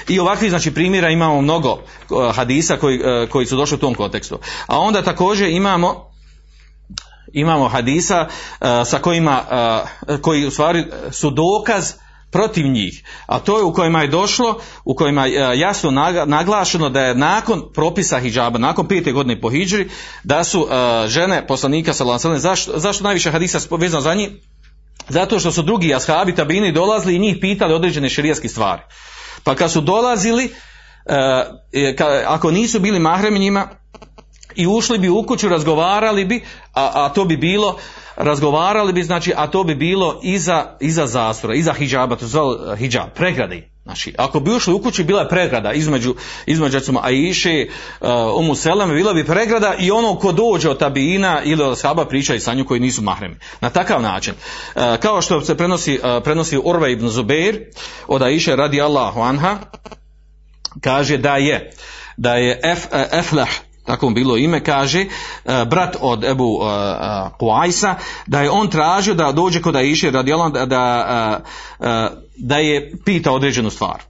I 0.07 0.19
ovakvih 0.19 0.49
znači 0.49 0.73
primjera 0.73 1.09
imamo 1.09 1.41
mnogo 1.41 1.79
hadisa 2.33 2.77
koji, 2.77 2.99
koji 3.29 3.45
su 3.45 3.55
došli 3.55 3.75
u 3.75 3.79
tom 3.79 3.95
kontekstu. 3.95 4.39
A 4.67 4.79
onda 4.79 5.01
također 5.01 5.49
imamo 5.49 6.13
imamo 7.33 7.67
hadisa 7.67 8.27
sa 8.85 8.99
kojima 9.01 9.41
koji 10.21 10.47
u 10.47 10.51
stvari 10.51 10.85
su 11.11 11.29
dokaz 11.29 11.93
protiv 12.33 12.67
njih, 12.67 13.03
a 13.25 13.39
to 13.39 13.57
je 13.57 13.63
u 13.63 13.73
kojima 13.73 14.01
je 14.01 14.07
došlo, 14.07 14.59
u 14.85 14.95
kojima 14.95 15.25
je 15.25 15.59
jasno 15.59 15.91
naglašeno 16.25 16.89
da 16.89 17.01
je 17.01 17.15
nakon 17.15 17.63
propisa 17.73 18.19
hijaba, 18.19 18.59
nakon 18.59 18.87
pete 18.87 19.11
godine 19.11 19.41
po 19.41 19.49
hijđri, 19.49 19.89
da 20.23 20.43
su 20.43 20.61
uh, 20.61 20.69
žene 21.07 21.47
poslanika 21.47 21.93
sallallahu 21.93 22.37
zašto, 22.37 22.79
zašto 22.79 23.03
najviše 23.03 23.31
hadisa 23.31 23.59
vezano 23.71 24.01
za 24.01 24.13
njih? 24.13 24.29
Zato 25.09 25.39
što 25.39 25.51
su 25.51 25.61
drugi 25.61 25.93
ashabi 25.95 26.35
tabini 26.35 26.71
dolazili 26.71 27.15
i 27.15 27.19
njih 27.19 27.37
pitali 27.41 27.73
određene 27.73 28.09
širijaske 28.09 28.49
stvari. 28.49 28.81
Pa 29.43 29.55
kad 29.55 29.71
su 29.71 29.81
dolazili, 29.81 30.49
ka, 31.97 32.23
ako 32.27 32.51
nisu 32.51 32.79
bili 32.79 32.99
mahremi 32.99 33.39
njima, 33.39 33.67
i 34.55 34.67
ušli 34.67 34.97
bi 34.97 35.09
u 35.09 35.23
kuću, 35.23 35.49
razgovarali 35.49 36.25
bi, 36.25 36.43
a, 36.73 36.91
a 36.93 37.09
to 37.09 37.25
bi 37.25 37.37
bilo 37.37 37.77
razgovarali 38.15 38.93
bi, 38.93 39.03
znači, 39.03 39.33
a 39.35 39.47
to 39.47 39.63
bi 39.63 39.75
bilo 39.75 40.19
iza, 40.23 40.65
iza 40.79 41.07
zastora, 41.07 41.55
iza 41.55 41.73
hijaba, 41.73 42.15
to 42.15 42.27
zove 42.27 42.77
hijab, 42.77 43.09
pregrade. 43.15 43.69
Znači, 43.83 44.13
ako 44.17 44.39
bi 44.39 44.51
ušli 44.51 44.73
u 44.73 44.81
kući, 44.81 45.03
bila 45.03 45.21
je 45.21 45.29
pregrada 45.29 45.73
između, 45.73 46.15
između 46.45 46.77
recimo, 46.77 46.99
Aiše, 47.03 47.67
uh, 48.01 48.09
Umu 48.39 48.55
Seleme, 48.55 48.93
bila 48.93 49.13
bi 49.13 49.25
pregrada 49.25 49.75
i 49.79 49.91
ono 49.91 50.15
ko 50.15 50.31
dođe 50.31 50.69
od 50.69 50.79
tabina 50.79 51.41
ili 51.43 51.63
od 51.63 51.77
shaba 51.77 52.05
priča 52.05 52.35
i 52.35 52.39
sa 52.39 52.53
nju 52.53 52.65
koji 52.65 52.79
nisu 52.79 53.01
mahremi. 53.01 53.35
Na 53.61 53.69
takav 53.69 54.01
način. 54.01 54.33
Uh, 54.75 54.81
kao 54.99 55.21
što 55.21 55.41
se 55.41 55.57
prenosi, 55.57 55.99
uh, 56.03 56.23
prenosi 56.23 56.57
Urve 56.63 56.91
ibn 56.91 57.07
Zubair 57.07 57.59
od 58.07 58.21
Aiše 58.21 58.55
radi 58.55 58.81
Allahu 58.81 59.21
anha, 59.21 59.57
kaže 60.81 61.17
da 61.17 61.37
je, 61.37 61.71
da 62.17 62.35
je 62.35 62.59
Ef, 62.63 62.85
Eflah, 63.11 63.49
tako 63.85 64.09
mu 64.09 64.15
bilo 64.15 64.37
ime, 64.37 64.63
kaže, 64.63 65.05
uh, 65.05 65.63
brat 65.67 65.97
od 66.01 66.23
Ebu 66.23 66.59
Kuajsa, 67.39 67.95
da 68.27 68.41
je 68.41 68.49
on 68.49 68.67
tražio 68.67 69.13
da 69.13 69.31
dođe 69.31 69.61
kod 69.61 69.75
Aiše 69.75 70.11
radi 70.11 70.31
da, 70.53 70.65
da, 70.65 71.39
da 72.37 72.57
je 72.57 72.91
pita 73.05 73.31
određenu 73.31 73.69
stvar. 73.69 74.03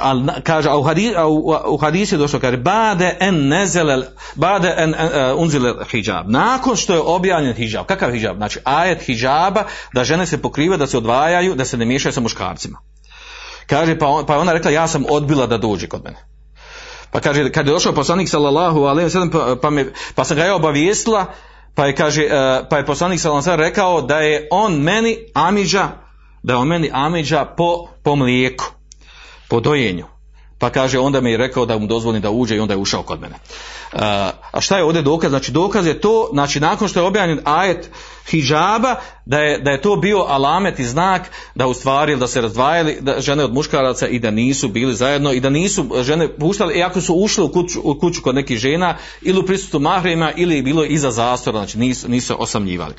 Al, 0.00 0.22
kaže, 0.42 0.68
a 0.68 0.76
u, 0.76 0.82
hadis, 0.82 1.12
a 1.16 1.26
u, 1.26 1.54
u 1.66 1.76
hadisi 1.76 2.14
je 2.14 2.18
došlo, 2.18 2.40
kaže, 2.40 2.56
bade 2.56 3.16
en 3.20 3.48
nezelel, 3.48 4.02
bade 4.34 4.74
en 4.76 4.90
uh, 4.90 5.40
unzile 5.40 5.74
hijab. 5.90 6.30
Nakon 6.30 6.76
što 6.76 6.94
je 6.94 7.00
objavljen 7.00 7.54
hijab, 7.54 7.86
kakav 7.86 8.12
hijab? 8.12 8.36
Znači, 8.36 8.60
ajet 8.64 9.02
hijaba, 9.02 9.64
da 9.94 10.04
žene 10.04 10.26
se 10.26 10.42
pokrive, 10.42 10.76
da 10.76 10.86
se 10.86 10.98
odvajaju, 10.98 11.54
da 11.54 11.64
se 11.64 11.76
ne 11.76 11.84
miješaju 11.84 12.12
sa 12.12 12.20
muškarcima. 12.20 12.78
Kaže, 13.66 13.98
pa, 13.98 14.06
on, 14.06 14.26
pa 14.26 14.38
ona 14.38 14.52
rekla, 14.52 14.70
ja 14.70 14.88
sam 14.88 15.04
odbila 15.08 15.46
da 15.46 15.58
dođe 15.58 15.88
kod 15.88 16.04
mene. 16.04 16.35
Pa 17.10 17.20
kaže, 17.20 17.52
kad 17.52 17.66
je 17.66 17.72
došao 17.72 17.92
poslanik 17.92 18.28
sallallahu 18.28 18.84
alejhi 18.84 19.06
ve 19.06 19.10
sellem 19.10 19.30
pa, 19.30 19.56
pa, 19.62 19.70
me, 19.70 19.86
pa 20.14 20.24
sam 20.24 20.36
ga 20.36 20.44
ja 20.44 20.54
obavijestila, 20.54 21.26
pa 21.74 21.86
je 21.86 21.94
kaže, 21.94 22.24
uh, 22.24 22.68
pa 22.70 22.76
je 22.76 22.86
poslanik 22.86 23.20
sallallahu 23.20 23.56
rekao 23.56 24.02
da 24.02 24.18
je 24.18 24.48
on 24.50 24.74
meni 24.74 25.18
amidža, 25.34 25.88
da 26.42 26.52
je 26.52 26.56
on 26.56 26.68
meni 26.68 26.90
amidža 26.92 27.44
po, 27.44 27.88
po 28.02 28.16
mlijeku, 28.16 28.64
po 29.48 29.60
dojenju. 29.60 30.06
Pa 30.58 30.70
kaže, 30.70 30.98
onda 30.98 31.20
mi 31.20 31.30
je 31.30 31.36
rekao 31.36 31.66
da 31.66 31.78
mu 31.78 31.86
dozvolim 31.86 32.22
da 32.22 32.30
uđe 32.30 32.56
i 32.56 32.60
onda 32.60 32.74
je 32.74 32.78
ušao 32.78 33.02
kod 33.02 33.20
mene. 33.20 33.34
Uh, 33.92 34.00
a 34.52 34.60
šta 34.60 34.76
je 34.76 34.84
ovdje 34.84 35.02
dokaz? 35.02 35.30
Znači 35.30 35.52
dokaz 35.52 35.86
je 35.86 36.00
to, 36.00 36.28
znači 36.32 36.60
nakon 36.60 36.88
što 36.88 37.00
je 37.00 37.06
objavljen 37.06 37.40
ajet 37.44 37.90
hijaba, 38.30 38.96
da 39.24 39.38
je, 39.38 39.58
da 39.58 39.70
je 39.70 39.80
to 39.80 39.96
bio 39.96 40.18
alamet 40.18 40.78
i 40.78 40.84
znak 40.84 41.30
da 41.54 41.66
u 41.66 41.74
stvari 41.74 42.16
da 42.16 42.26
se 42.26 42.40
razdvajali 42.40 42.98
da 43.00 43.20
žene 43.20 43.44
od 43.44 43.54
muškaraca 43.54 44.08
i 44.08 44.18
da 44.18 44.30
nisu 44.30 44.68
bili 44.68 44.94
zajedno 44.94 45.32
i 45.32 45.40
da 45.40 45.50
nisu 45.50 45.86
žene 46.02 46.36
puštali, 46.36 46.74
i 46.74 46.82
ako 46.82 47.00
su 47.00 47.14
ušle 47.14 47.44
u 47.44 47.48
kuću, 47.48 47.80
u 47.84 47.94
kuću 47.94 48.22
kod 48.22 48.34
nekih 48.34 48.58
žena 48.58 48.96
ili 49.22 49.38
u 49.38 49.46
prisutu 49.46 49.80
mahrima 49.80 50.32
ili 50.36 50.56
je 50.56 50.62
bilo 50.62 50.84
iza 50.84 51.10
zastora, 51.10 51.58
znači 51.58 51.78
nisu, 51.78 52.08
nisu 52.08 52.34
osamljivali. 52.38 52.94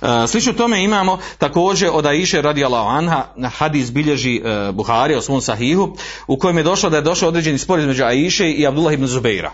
Uh, 0.00 0.08
slično 0.28 0.52
tome 0.52 0.84
imamo 0.84 1.18
također 1.38 1.90
od 1.92 2.06
Aisha 2.06 2.40
radi 2.40 2.64
Anha, 2.64 3.24
hadis 3.58 3.92
bilježi 3.92 4.40
uh, 4.40 4.74
Buharija 4.74 5.18
u 5.18 5.22
svom 5.22 5.40
sahihu, 5.40 5.96
u 6.26 6.36
kojem 6.36 6.56
je 6.56 6.62
došlo 6.62 6.90
da 6.90 6.96
je 6.96 7.02
došao 7.02 7.28
određeni 7.28 7.58
spor 7.58 7.78
između 7.78 8.04
Aisha 8.04 8.44
i 8.44 8.66
Abdullah 8.66 8.94
ibn 8.94 9.06
Zubeira. 9.06 9.52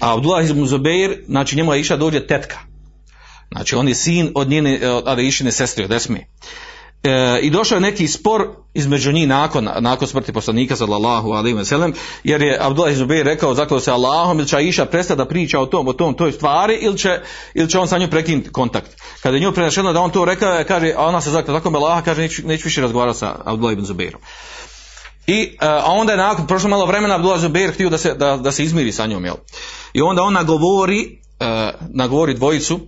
A 0.00 0.14
Abdullah 0.14 0.50
ibn 0.50 0.66
Zubeir, 0.66 1.22
znači 1.26 1.56
njemu 1.56 1.70
Aisha 1.70 1.96
dođe 1.96 2.26
tetka. 2.26 2.73
Znači 3.52 3.76
on 3.76 3.88
je 3.88 3.94
sin 3.94 4.32
od 4.34 4.48
njene, 4.48 4.90
od 4.90 5.18
Aishine 5.18 5.52
sestre, 5.52 5.84
od 5.84 5.92
Esme. 5.92 6.26
E, 7.04 7.40
I 7.42 7.50
došao 7.50 7.76
je 7.76 7.80
neki 7.80 8.08
spor 8.08 8.48
između 8.74 9.12
njih 9.12 9.28
nakon, 9.28 9.68
nakon 9.78 10.08
smrti 10.08 10.32
poslanika 10.32 10.76
sallallahu 10.76 11.30
alaihi 11.30 11.56
ve 11.56 11.64
sellem, 11.64 11.92
jer 12.24 12.42
je 12.42 12.58
Abdullah 12.60 12.92
ibn 12.92 12.98
Zubeir 12.98 13.26
rekao 13.26 13.54
zakljao 13.54 13.80
se 13.80 13.90
Allahom 13.90 14.38
ili 14.38 14.48
će 14.48 14.56
Aisha 14.56 14.84
prestati 14.84 15.18
da 15.18 15.28
priča 15.28 15.60
o 15.60 15.66
tom, 15.66 15.88
o 15.88 15.92
tom, 15.92 16.14
toj 16.14 16.32
stvari 16.32 16.78
ili 16.80 16.98
će, 16.98 17.20
ili 17.54 17.70
će 17.70 17.78
on 17.78 17.88
sa 17.88 17.98
njom 17.98 18.10
prekinuti 18.10 18.52
kontakt. 18.52 18.90
Kada 19.22 19.36
je 19.36 19.40
nju 19.40 19.52
prenašeno 19.52 19.92
da 19.92 20.00
on 20.00 20.10
to 20.10 20.24
rekao, 20.24 20.64
kaže, 20.68 20.92
a 20.96 21.06
ona 21.06 21.20
se 21.20 21.30
zakljala 21.30 21.60
tako 21.60 21.70
me 21.70 21.78
Allaha, 21.78 22.02
kaže, 22.02 22.22
neću, 22.22 22.42
neću 22.46 22.64
više 22.64 22.80
razgovarati 22.80 23.18
sa 23.18 23.36
Abdullah 23.44 23.72
ibn 23.72 23.84
Zubeirom. 23.84 24.20
I 25.26 25.56
a 25.60 25.92
onda 25.92 26.12
je 26.12 26.18
nakon 26.18 26.46
prošlo 26.46 26.68
malo 26.68 26.86
vremena 26.86 27.14
Abdullah 27.14 27.40
Zubeir 27.40 27.72
htio 27.72 27.90
da 27.90 27.98
se, 27.98 28.14
da, 28.14 28.36
da 28.36 28.52
se 28.52 28.64
izmiri 28.64 28.92
sa 28.92 29.06
njom, 29.06 29.24
jel? 29.24 29.34
I 29.92 30.02
onda 30.02 30.22
on 30.22 30.32
nagovori, 30.32 31.18
uh, 31.40 31.46
nagovori 31.94 32.34
dvojicu, 32.34 32.80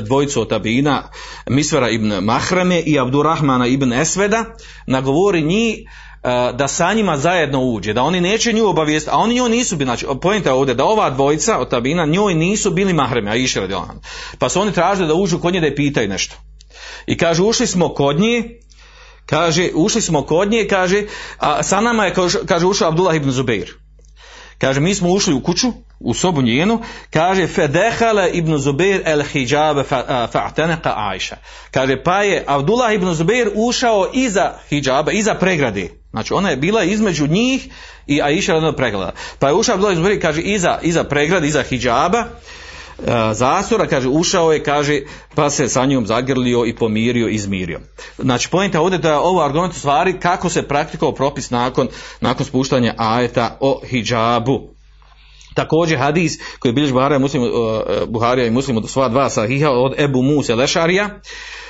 dvojicu 0.00 0.40
od 0.40 0.48
tabina, 0.48 1.02
Misvera 1.46 1.90
ibn 1.90 2.12
Mahrame 2.22 2.80
i 2.80 2.98
Abdurrahmana 2.98 3.66
ibn 3.66 3.92
Esveda, 3.92 4.44
nagovori 4.86 5.42
njih 5.42 5.78
uh, 5.78 6.56
da 6.56 6.68
sa 6.68 6.92
njima 6.92 7.16
zajedno 7.16 7.60
uđe, 7.60 7.92
da 7.92 8.02
oni 8.02 8.20
neće 8.20 8.52
nju 8.52 8.66
obavijesti, 8.66 9.10
a 9.12 9.16
oni 9.16 9.34
njoj 9.34 9.50
nisu 9.50 9.76
bili, 9.76 9.86
znači, 9.86 10.06
pojenta 10.22 10.48
je 10.48 10.54
ovdje 10.54 10.74
da 10.74 10.84
ova 10.84 11.10
dvojica 11.10 11.58
od 11.58 11.70
tabina 11.70 12.06
njoj 12.06 12.34
nisu 12.34 12.70
bili 12.70 12.92
mahreme, 12.92 13.30
a 13.30 13.34
iše 13.34 13.60
radi 13.60 13.74
Pa 14.38 14.48
su 14.48 14.60
oni 14.60 14.72
tražili 14.72 15.08
da 15.08 15.14
uđu 15.14 15.38
kod 15.38 15.54
nje 15.54 15.60
da 15.60 15.66
je 15.66 15.76
pitaju 15.76 16.08
nešto. 16.08 16.36
I 17.06 17.16
kažu, 17.16 17.44
ušli 17.44 17.66
smo 17.66 17.88
kod 17.88 18.20
nje, 18.20 18.60
Kaže, 19.26 19.70
ušli 19.74 20.02
smo 20.02 20.22
kod 20.22 20.50
nje, 20.50 20.66
kaže, 20.70 21.02
a 21.38 21.62
sa 21.62 21.80
nama 21.80 22.04
je, 22.04 22.14
kaže, 22.46 22.66
ušao 22.66 22.88
Abdullah 22.88 23.16
ibn 23.16 23.30
Zubeir. 23.30 23.74
Kaže, 24.58 24.80
mi 24.80 24.94
smo 24.94 25.10
ušli 25.10 25.34
u 25.34 25.40
kuću, 25.40 25.72
u 26.00 26.14
sobu 26.14 26.42
njenu, 26.42 26.80
kaže, 27.10 27.46
fedehala 27.46 28.28
ibn 28.28 28.58
Zubeir 28.58 29.02
el 29.04 29.22
hijab 29.22 29.76
fa'tanaka 30.32 30.92
Aisha. 30.96 31.36
Kaže, 31.70 32.02
pa 32.02 32.22
je 32.22 32.44
Abdullah 32.46 32.94
ibn 32.94 33.14
Zubeir 33.14 33.50
ušao 33.54 34.10
iza 34.12 34.54
hijaba, 34.68 35.12
iza 35.12 35.34
pregrade. 35.34 35.90
Znači, 36.10 36.34
ona 36.34 36.50
je 36.50 36.56
bila 36.56 36.82
između 36.82 37.26
njih 37.26 37.68
i 38.06 38.22
Aisha 38.22 38.52
radno 38.52 38.72
pregleda. 38.72 39.12
Pa 39.38 39.48
je 39.48 39.54
ušao 39.54 39.74
Abdullah 39.74 39.96
ibn 39.96 40.02
Zubeir, 40.02 40.22
kaže, 40.22 40.40
iza, 40.40 40.78
iza 40.82 41.04
pregrade, 41.04 41.48
iza 41.48 41.62
hijaba, 41.62 42.24
zastora, 43.32 43.86
kaže, 43.86 44.08
ušao 44.08 44.52
je, 44.52 44.62
kaže, 44.62 45.00
pa 45.34 45.50
se 45.50 45.68
sa 45.68 45.86
njom 45.86 46.06
zagrlio 46.06 46.64
i 46.66 46.76
pomirio, 46.76 47.28
izmirio. 47.28 47.80
Znači, 48.18 48.48
pojenta 48.50 48.80
ovdje 48.80 48.98
da 48.98 49.08
je 49.08 49.18
ovo 49.18 49.44
argument 49.44 49.74
u 49.74 49.78
stvari 49.78 50.20
kako 50.20 50.48
se 50.48 50.68
praktikovao 50.68 51.14
propis 51.14 51.50
nakon, 51.50 51.88
nakon 52.20 52.46
spuštanja 52.46 52.94
ajeta 52.96 53.56
o 53.60 53.80
hijabu. 53.86 54.75
Također 55.56 55.98
hadis 55.98 56.38
koji 56.58 56.72
bilježi 56.72 56.92
Buharija, 56.92 57.18
muslim, 57.18 57.42
uh, 57.42 57.48
Buharija 58.08 58.46
i 58.46 58.50
muslim 58.50 58.76
od 58.76 58.90
sva 58.90 59.08
dva 59.08 59.30
sahiha 59.30 59.70
od 59.70 60.00
Ebu 60.00 60.22
Muse 60.22 60.54
Lešarija, 60.54 61.04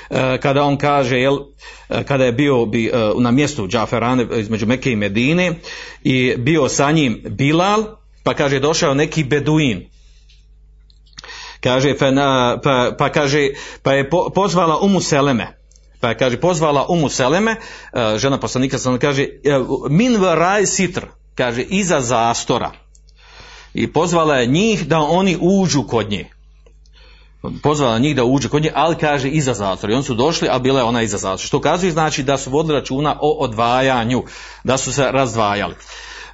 uh, 0.09 0.17
kada 0.41 0.63
on 0.63 0.77
kaže, 0.77 1.17
jel, 1.17 1.33
uh, 1.33 2.03
kada 2.07 2.25
je 2.25 2.31
bio 2.31 2.65
bi, 2.65 2.91
uh, 2.91 3.21
na 3.21 3.31
mjestu 3.31 3.67
Džaferane 3.67 4.27
između 4.35 4.65
Mekke 4.65 4.91
i 4.91 4.95
Medine 4.95 5.53
i 6.03 6.35
bio 6.37 6.69
sa 6.69 6.91
njim 6.91 7.23
Bilal, 7.29 7.83
pa 8.23 8.33
kaže 8.33 8.59
došao 8.59 8.93
neki 8.93 9.23
beduin, 9.23 9.89
kaže 11.63 11.97
pa, 11.97 12.11
pa, 12.63 12.91
pa 12.97 13.09
kaže 13.09 13.49
pa 13.83 13.93
je 13.93 14.09
po, 14.09 14.29
pozvala 14.35 14.79
Umu 14.81 15.01
Seleme. 15.01 15.57
Pa 16.01 16.09
je 16.09 16.17
kaže 16.17 16.37
pozvala 16.37 16.85
Umu 16.89 17.09
Seleme 17.09 17.55
uh, 17.55 18.17
žena 18.17 18.39
poslanika 18.39 18.77
sam 18.77 18.99
kaže 18.99 19.27
min 19.89 20.21
varaj 20.21 20.65
sitr 20.65 21.05
kaže 21.35 21.61
iza 21.61 22.01
zastora 22.01 22.71
i 23.77 23.93
pozvala 23.93 24.35
je 24.35 24.47
njih 24.47 24.87
da 24.87 24.99
oni 24.99 25.37
uđu 25.41 25.83
kod 25.83 26.09
nje 26.09 26.29
pozvala 27.63 27.99
njih 27.99 28.15
da 28.15 28.23
uđu 28.23 28.49
kod 28.49 28.63
nje, 28.63 28.71
ali 28.75 28.95
kaže 28.95 29.29
iza 29.29 29.53
zatvora. 29.53 29.93
I 29.93 29.95
oni 29.95 30.03
su 30.03 30.13
došli, 30.13 30.47
a 30.51 30.59
bila 30.59 30.79
je 30.79 30.83
ona 30.83 31.01
iza 31.01 31.17
zatvora. 31.17 31.47
Što 31.47 31.61
kazuje 31.61 31.91
znači 31.91 32.23
da 32.23 32.37
su 32.37 32.49
vodili 32.49 32.79
računa 32.79 33.17
o 33.21 33.37
odvajanju, 33.39 34.23
da 34.63 34.77
su 34.77 34.93
se 34.93 35.11
razdvajali. 35.11 35.75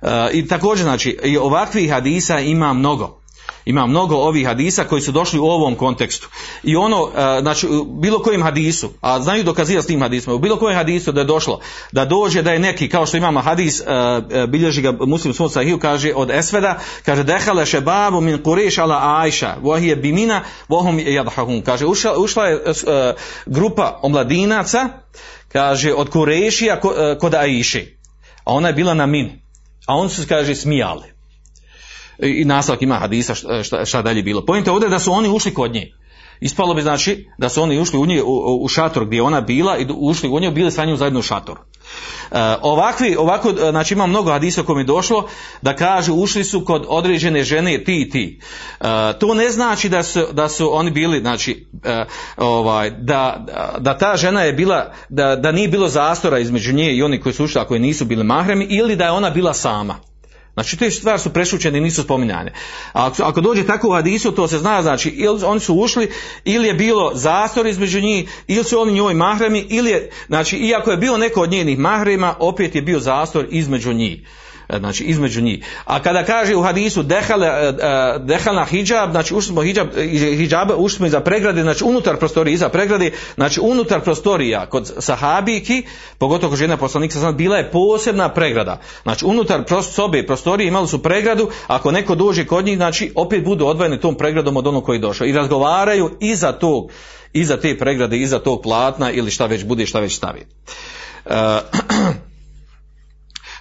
Uh, 0.01 0.09
I 0.33 0.47
također 0.47 0.83
znači, 0.83 1.19
i 1.23 1.37
ovakvih 1.37 1.91
hadisa 1.91 2.39
ima 2.39 2.73
mnogo 2.73 3.22
ima 3.65 3.85
mnogo 3.85 4.15
ovih 4.15 4.47
hadisa 4.47 4.83
koji 4.83 5.01
su 5.01 5.11
došli 5.11 5.39
u 5.39 5.45
ovom 5.45 5.75
kontekstu. 5.75 6.29
I 6.63 6.75
ono, 6.75 7.09
znači, 7.41 7.67
u 7.67 7.83
bilo 7.83 8.19
kojem 8.19 8.43
hadisu, 8.43 8.89
a 9.01 9.21
znaju 9.21 9.43
dokazivati 9.43 9.83
s 9.83 9.87
tim 9.87 10.01
hadisima, 10.01 10.35
u 10.35 10.39
bilo 10.39 10.57
kojem 10.57 10.77
hadisu 10.77 11.11
da 11.11 11.21
je 11.21 11.25
došlo, 11.25 11.59
da 11.91 12.05
dođe 12.05 12.41
da 12.41 12.51
je 12.51 12.59
neki, 12.59 12.89
kao 12.89 13.05
što 13.05 13.17
imamo 13.17 13.41
hadis, 13.41 13.81
bilježi 14.47 14.81
ga 14.81 14.91
muslim 14.91 15.33
svom 15.33 15.49
sahiju, 15.49 15.79
kaže 15.79 16.13
od 16.15 16.31
Esveda, 16.31 16.79
kaže, 17.05 17.23
dehale 17.23 17.65
šebabu 17.65 18.21
min 18.21 18.43
kureš 18.43 18.77
ala 18.77 19.19
ajša, 19.21 19.55
vohije 19.61 19.95
bimina, 19.95 20.41
vohum 20.67 20.99
jadhahun. 20.99 21.61
Kaže, 21.61 21.85
ušla, 21.85 22.17
ušla 22.17 22.47
je 22.47 22.61
grupa 23.45 23.99
omladinaca, 24.01 24.89
kaže, 25.51 25.93
od 25.93 26.09
Kurešija 26.09 26.79
kod 27.19 27.33
Aiši. 27.33 27.97
A 28.43 28.53
ona 28.53 28.67
je 28.67 28.73
bila 28.73 28.93
na 28.93 29.05
min. 29.05 29.41
A 29.87 29.95
on 29.95 30.09
su, 30.09 30.21
kaže, 30.29 30.55
smijali 30.55 31.12
i 32.23 32.45
nastavak 32.45 32.81
ima 32.81 32.95
hadisa 32.95 33.35
šta, 33.63 33.85
šta 33.85 34.01
dalje 34.01 34.23
bilo. 34.23 34.45
Pojente 34.45 34.71
ovdje 34.71 34.89
da 34.89 34.99
su 34.99 35.11
oni 35.11 35.29
ušli 35.29 35.53
kod 35.53 35.73
nje. 35.73 35.91
Ispalo 36.43 36.73
bi 36.73 36.81
znači 36.81 37.27
da 37.37 37.49
su 37.49 37.61
oni 37.61 37.79
ušli 37.79 37.99
u 37.99 38.05
nje 38.05 38.23
u, 38.23 38.59
u 38.63 38.67
šator 38.67 39.05
gdje 39.05 39.21
ona 39.21 39.41
bila 39.41 39.77
i 39.77 39.87
ušli 39.95 40.29
u 40.29 40.39
nje 40.39 40.51
bili 40.51 40.71
sa 40.71 40.85
njom 40.85 40.97
zajedno 40.97 41.19
u 41.19 41.23
šator. 41.23 41.57
E, 41.57 42.55
ovakvi, 42.61 43.15
ovako, 43.15 43.51
znači 43.69 43.93
ima 43.93 44.07
mnogo 44.07 44.31
hadisa 44.31 44.63
kome 44.63 44.81
je 44.81 44.85
došlo 44.85 45.27
da 45.61 45.75
kaže 45.75 46.11
ušli 46.11 46.43
su 46.43 46.65
kod 46.65 46.85
određene 46.87 47.43
žene 47.43 47.83
ti 47.83 48.01
i 48.01 48.09
ti. 48.09 48.39
E, 48.81 48.85
to 49.19 49.33
ne 49.33 49.49
znači 49.49 49.89
da 49.89 50.03
su, 50.03 50.25
da 50.31 50.49
su 50.49 50.75
oni 50.75 50.91
bili, 50.91 51.19
znači, 51.19 51.67
e, 51.83 52.05
ovaj, 52.37 52.91
da, 52.91 53.45
da 53.79 53.97
ta 53.97 54.17
žena 54.17 54.41
je 54.41 54.53
bila, 54.53 54.91
da, 55.09 55.35
da 55.35 55.51
nije 55.51 55.67
bilo 55.67 55.87
zastora 55.87 56.39
između 56.39 56.73
nje 56.73 56.93
i 56.93 57.03
oni 57.03 57.21
koji 57.21 57.33
su 57.33 57.43
ušli, 57.43 57.61
a 57.61 57.65
koji 57.65 57.79
nisu 57.79 58.05
bili 58.05 58.23
mahremi, 58.23 58.65
ili 58.69 58.95
da 58.95 59.05
je 59.05 59.11
ona 59.11 59.29
bila 59.29 59.53
sama. 59.53 60.12
Znači 60.53 60.77
te 60.77 60.91
stvari 60.91 61.19
su 61.19 61.33
prešućene 61.33 61.77
i 61.77 61.81
nisu 61.81 62.03
spominjane. 62.03 62.53
Ako, 62.93 63.23
ako 63.23 63.41
dođe 63.41 63.65
tako 63.65 63.87
u 63.87 63.93
hadisu, 63.93 64.31
to 64.31 64.47
se 64.47 64.57
zna, 64.57 64.81
znači 64.81 65.09
ili 65.09 65.43
oni 65.45 65.59
su 65.59 65.75
ušli, 65.75 66.11
ili 66.45 66.67
je 66.67 66.73
bilo 66.73 67.11
zastor 67.15 67.67
između 67.67 68.01
njih, 68.01 68.43
ili 68.47 68.63
su 68.63 68.79
oni 68.79 68.93
njoj 68.93 69.13
mahremi, 69.13 69.65
ili 69.69 69.91
je, 69.91 70.09
znači 70.27 70.57
iako 70.57 70.91
je 70.91 70.97
bilo 70.97 71.17
neko 71.17 71.41
od 71.41 71.51
njenih 71.51 71.79
mahrema, 71.79 72.35
opet 72.39 72.75
je 72.75 72.81
bio 72.81 72.99
zastor 72.99 73.47
između 73.49 73.93
njih 73.93 74.19
znači 74.79 75.03
između 75.03 75.41
njih. 75.41 75.65
A 75.85 76.01
kada 76.01 76.23
kaže 76.23 76.55
u 76.55 76.61
hadisu 76.61 77.03
dehale, 77.03 77.73
dehalna 78.19 78.65
hijab, 78.65 79.11
znači 79.11 79.35
ušli 79.35 79.47
smo 79.47 79.61
hijab, 79.61 79.87
hijab 80.37 80.69
ušli 80.77 80.97
smo 80.97 81.05
iza 81.05 81.19
pregrade, 81.19 81.61
znači 81.61 81.83
unutar 81.83 82.17
prostorije, 82.17 82.53
iza 82.53 82.69
pregrade, 82.69 83.11
znači 83.35 83.59
unutar 83.63 84.01
prostorija 84.01 84.65
kod 84.65 84.93
sahabijki, 84.99 85.83
pogotovo 86.17 86.49
kod 86.49 86.59
žena 86.59 86.77
poslanika, 86.77 87.19
znači, 87.19 87.35
bila 87.35 87.57
je 87.57 87.71
posebna 87.71 88.29
pregrada. 88.29 88.79
Znači 89.03 89.25
unutar 89.25 89.63
sobe 89.91 90.25
prostorije 90.25 90.67
imali 90.67 90.87
su 90.87 91.03
pregradu, 91.03 91.49
ako 91.67 91.91
neko 91.91 92.15
dođe 92.15 92.45
kod 92.45 92.65
njih, 92.65 92.77
znači 92.77 93.11
opet 93.15 93.43
budu 93.43 93.65
odvojeni 93.65 93.99
tom 93.99 94.15
pregradom 94.15 94.57
od 94.57 94.67
onog 94.67 94.85
koji 94.85 94.97
je 94.97 95.01
došao. 95.01 95.27
I 95.27 95.33
razgovaraju 95.33 96.11
iza 96.19 96.51
tog, 96.51 96.91
iza 97.33 97.57
te 97.57 97.77
pregrade, 97.77 98.17
iza 98.17 98.39
tog 98.39 98.61
platna 98.61 99.11
ili 99.11 99.31
šta 99.31 99.45
već 99.45 99.63
bude, 99.63 99.85
šta 99.85 99.99
već 99.99 100.15
stavi. 100.15 100.45
Uh, 101.25 101.33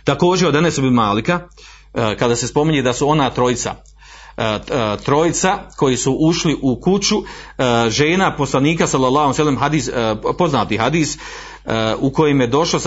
Također 0.04 0.48
od 0.48 0.56
Enes 0.56 0.80
bin 0.80 0.92
Malika, 0.92 1.40
e, 1.94 2.16
kada 2.16 2.36
se 2.36 2.46
spominje 2.46 2.82
da 2.82 2.92
su 2.92 3.08
ona 3.08 3.30
trojica, 3.30 3.74
e, 4.36 4.44
e, 4.44 4.58
trojica 5.04 5.58
koji 5.76 5.96
su 5.96 6.16
ušli 6.20 6.58
u 6.62 6.80
kuću 6.80 7.16
žena 7.88 8.36
poslanika 8.36 8.86
sallallahu 8.86 9.42
alejhi 9.42 9.58
hadis 9.60 9.90
poznati 10.38 10.76
hadis 10.76 11.18
u 11.98 12.12
kojem 12.12 12.40
je 12.40 12.46
došlo 12.46 12.80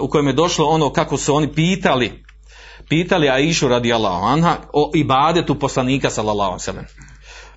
u 0.00 0.08
kojem 0.08 0.26
je 0.26 0.32
došlo 0.32 0.66
ono 0.66 0.92
kako 0.92 1.16
su 1.16 1.34
oni 1.34 1.52
pitali 1.52 2.24
pitali 2.88 3.28
Aishu 3.28 3.68
radijallahu 3.68 4.26
anha 4.26 4.56
o 4.72 4.90
ibadetu 4.94 5.54
poslanika 5.54 6.10
sallallahu 6.10 6.50
alejhi 6.50 6.86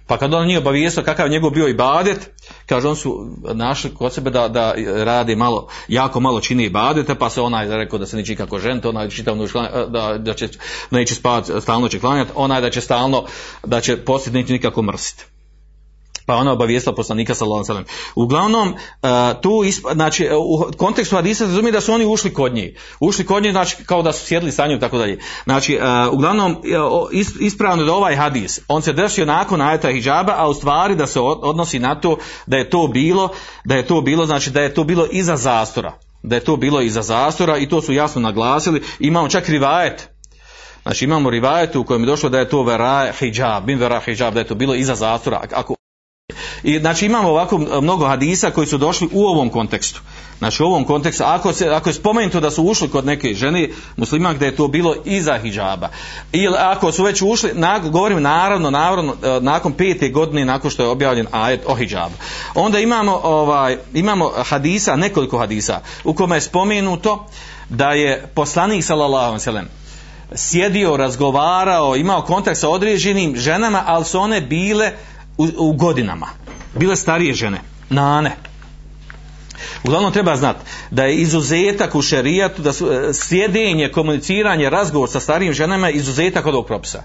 Pa 0.07 0.17
kad 0.17 0.33
on 0.33 0.47
nije 0.47 0.59
obavijestio 0.59 1.03
kakav 1.03 1.29
njegov 1.29 1.51
bio 1.51 1.67
ibadet, 1.67 2.29
kaže 2.65 2.87
on 2.87 2.95
su 2.95 3.37
našli 3.53 3.95
kod 3.95 4.13
sebe 4.13 4.29
da, 4.29 4.47
da 4.47 4.73
radi 5.03 5.35
malo, 5.35 5.67
jako 5.87 6.19
malo 6.19 6.41
čini 6.41 6.65
ibadete, 6.65 7.15
pa 7.15 7.29
se 7.29 7.41
onaj 7.41 7.67
rekao 7.67 7.99
da 7.99 8.05
se 8.05 8.17
neće 8.17 8.35
kako 8.35 8.59
žen, 8.59 8.81
onaj 8.83 9.09
čitav 9.09 9.37
da, 9.89 10.17
da 10.17 10.33
će 10.33 10.49
neće 10.91 11.15
spavati, 11.15 11.51
stalno 11.61 11.89
će 11.89 11.99
klanjati, 11.99 12.31
onaj 12.35 12.61
da 12.61 12.69
će 12.69 12.81
stalno, 12.81 13.25
da 13.63 13.81
će 13.81 13.97
poslije 13.97 14.33
neće 14.33 14.53
nikako 14.53 14.81
mrsiti 14.81 15.25
pa 16.25 16.35
ona 16.35 16.51
obavijestila 16.51 16.95
poslanika 16.95 17.35
sallallahu 17.35 17.71
alejhi 17.71 17.89
Uglavnom 18.15 18.73
uh, 18.73 19.09
tu 19.41 19.63
znači 19.93 20.29
u 20.37 20.77
kontekstu 20.77 21.15
hadisa 21.15 21.45
razumije 21.45 21.71
da 21.71 21.81
su 21.81 21.93
oni 21.93 22.05
ušli 22.05 22.33
kod 22.33 22.53
nje. 22.53 22.75
Ušli 22.99 23.25
kod 23.25 23.43
nje 23.43 23.51
znači 23.51 23.75
kao 23.85 24.01
da 24.01 24.13
su 24.13 24.25
sjedili 24.25 24.51
sa 24.51 24.67
njom 24.67 24.79
tako 24.79 24.97
dalje. 24.97 25.19
Znači 25.43 25.77
uh, 25.77 26.13
uglavnom 26.13 26.57
ispravno 27.39 27.83
da 27.83 27.93
ovaj 27.93 28.15
hadis 28.15 28.59
on 28.67 28.81
se 28.81 28.93
desio 28.93 29.25
nakon 29.25 29.61
ajeta 29.61 29.91
hidžaba, 29.91 30.33
a 30.37 30.49
u 30.49 30.53
stvari 30.53 30.95
da 30.95 31.07
se 31.07 31.19
odnosi 31.19 31.79
na 31.79 31.95
to 31.95 32.17
da 32.45 32.57
je 32.57 32.69
to 32.69 32.87
bilo 32.87 33.29
da 33.65 33.75
je 33.75 33.87
to 33.87 34.01
bilo 34.01 34.25
znači 34.25 34.49
da 34.49 34.61
je 34.61 34.73
to 34.73 34.83
bilo 34.83 35.07
iza 35.11 35.37
zastora 35.37 35.93
da 36.23 36.35
je 36.35 36.43
to 36.43 36.55
bilo 36.55 36.81
iza 36.81 37.01
zastora 37.01 37.57
i 37.57 37.69
to 37.69 37.81
su 37.81 37.93
jasno 37.93 38.21
naglasili 38.21 38.83
imamo 38.99 39.29
čak 39.29 39.49
rivajet 39.49 40.09
Znači 40.83 41.05
imamo 41.05 41.29
rivajetu 41.29 41.81
u 41.81 41.83
kojem 41.83 42.01
je 42.01 42.05
došlo 42.05 42.29
da 42.29 42.39
je 42.39 42.49
to 42.49 42.63
vera 42.63 43.11
hijab, 43.19 43.65
bin 43.65 43.79
vera 43.79 43.99
hijab, 43.99 44.33
da 44.33 44.39
je 44.39 44.47
to 44.47 44.55
bilo 44.55 44.75
iza 44.75 44.95
zastora. 44.95 45.41
Ako, 45.53 45.75
I 46.63 46.79
znači 46.79 47.05
imamo 47.05 47.29
ovako 47.29 47.57
mnogo 47.57 48.07
hadisa 48.07 48.51
koji 48.51 48.67
su 48.67 48.77
došli 48.77 49.09
u 49.11 49.25
ovom 49.25 49.49
kontekstu. 49.49 50.01
Znači 50.37 50.63
u 50.63 50.65
ovom 50.65 50.83
kontekstu, 50.83 51.23
ako, 51.27 51.53
se, 51.53 51.69
ako 51.69 51.89
je 51.89 51.93
spomenuto 51.93 52.39
da 52.39 52.51
su 52.51 52.63
ušli 52.63 52.89
kod 52.89 53.05
neke 53.05 53.33
žene 53.33 53.69
muslima 53.97 54.33
gdje 54.33 54.45
je 54.45 54.55
to 54.55 54.67
bilo 54.67 54.95
iza 55.05 55.37
hijaba. 55.37 55.89
Ili 56.31 56.55
ako 56.59 56.91
su 56.91 57.03
već 57.03 57.21
ušli, 57.21 57.51
na, 57.53 57.79
govorim 57.79 58.21
naravno, 58.21 58.69
naravno, 58.69 59.13
e, 59.23 59.39
nakon 59.41 59.73
pete 59.73 60.09
godine 60.09 60.45
nakon 60.45 60.71
što 60.71 60.83
je 60.83 60.89
objavljen 60.89 61.27
ajet 61.31 61.61
o 61.67 61.75
hijabu. 61.75 62.15
Onda 62.55 62.79
imamo, 62.79 63.19
ovaj, 63.23 63.77
imamo 63.93 64.31
hadisa, 64.45 64.95
nekoliko 64.95 65.37
hadisa 65.37 65.81
u 66.03 66.13
kome 66.13 66.35
je 66.35 66.41
spomenuto 66.41 67.25
da 67.69 67.89
je 67.89 68.27
poslanik 68.35 68.83
sallallahu 68.83 69.37
alejhi 69.47 69.67
sjedio, 70.35 70.97
razgovarao, 70.97 71.95
imao 71.95 72.21
kontakt 72.21 72.59
sa 72.59 72.69
određenim 72.69 73.35
ženama, 73.35 73.83
ali 73.85 74.05
su 74.05 74.19
one 74.19 74.41
bile 74.41 74.91
u, 75.37 75.47
u 75.57 75.73
godinama. 75.73 76.27
Bile 76.75 76.95
starije 76.95 77.33
žene, 77.33 77.61
nane. 77.89 78.35
Uglavnom 79.83 80.11
treba 80.11 80.35
znati 80.35 80.59
da 80.91 81.03
je 81.03 81.15
izuzetak 81.15 81.95
u 81.95 82.01
šerijatu, 82.01 82.61
da 82.61 82.73
su 82.73 82.91
e, 82.91 83.13
sjedenje, 83.13 83.91
komuniciranje, 83.91 84.69
razgovor 84.69 85.09
sa 85.09 85.19
starijim 85.19 85.53
ženama 85.53 85.87
je 85.87 85.93
izuzetak 85.93 86.45
od 86.45 86.53
ovog 86.53 86.67
propisa. 86.67 87.03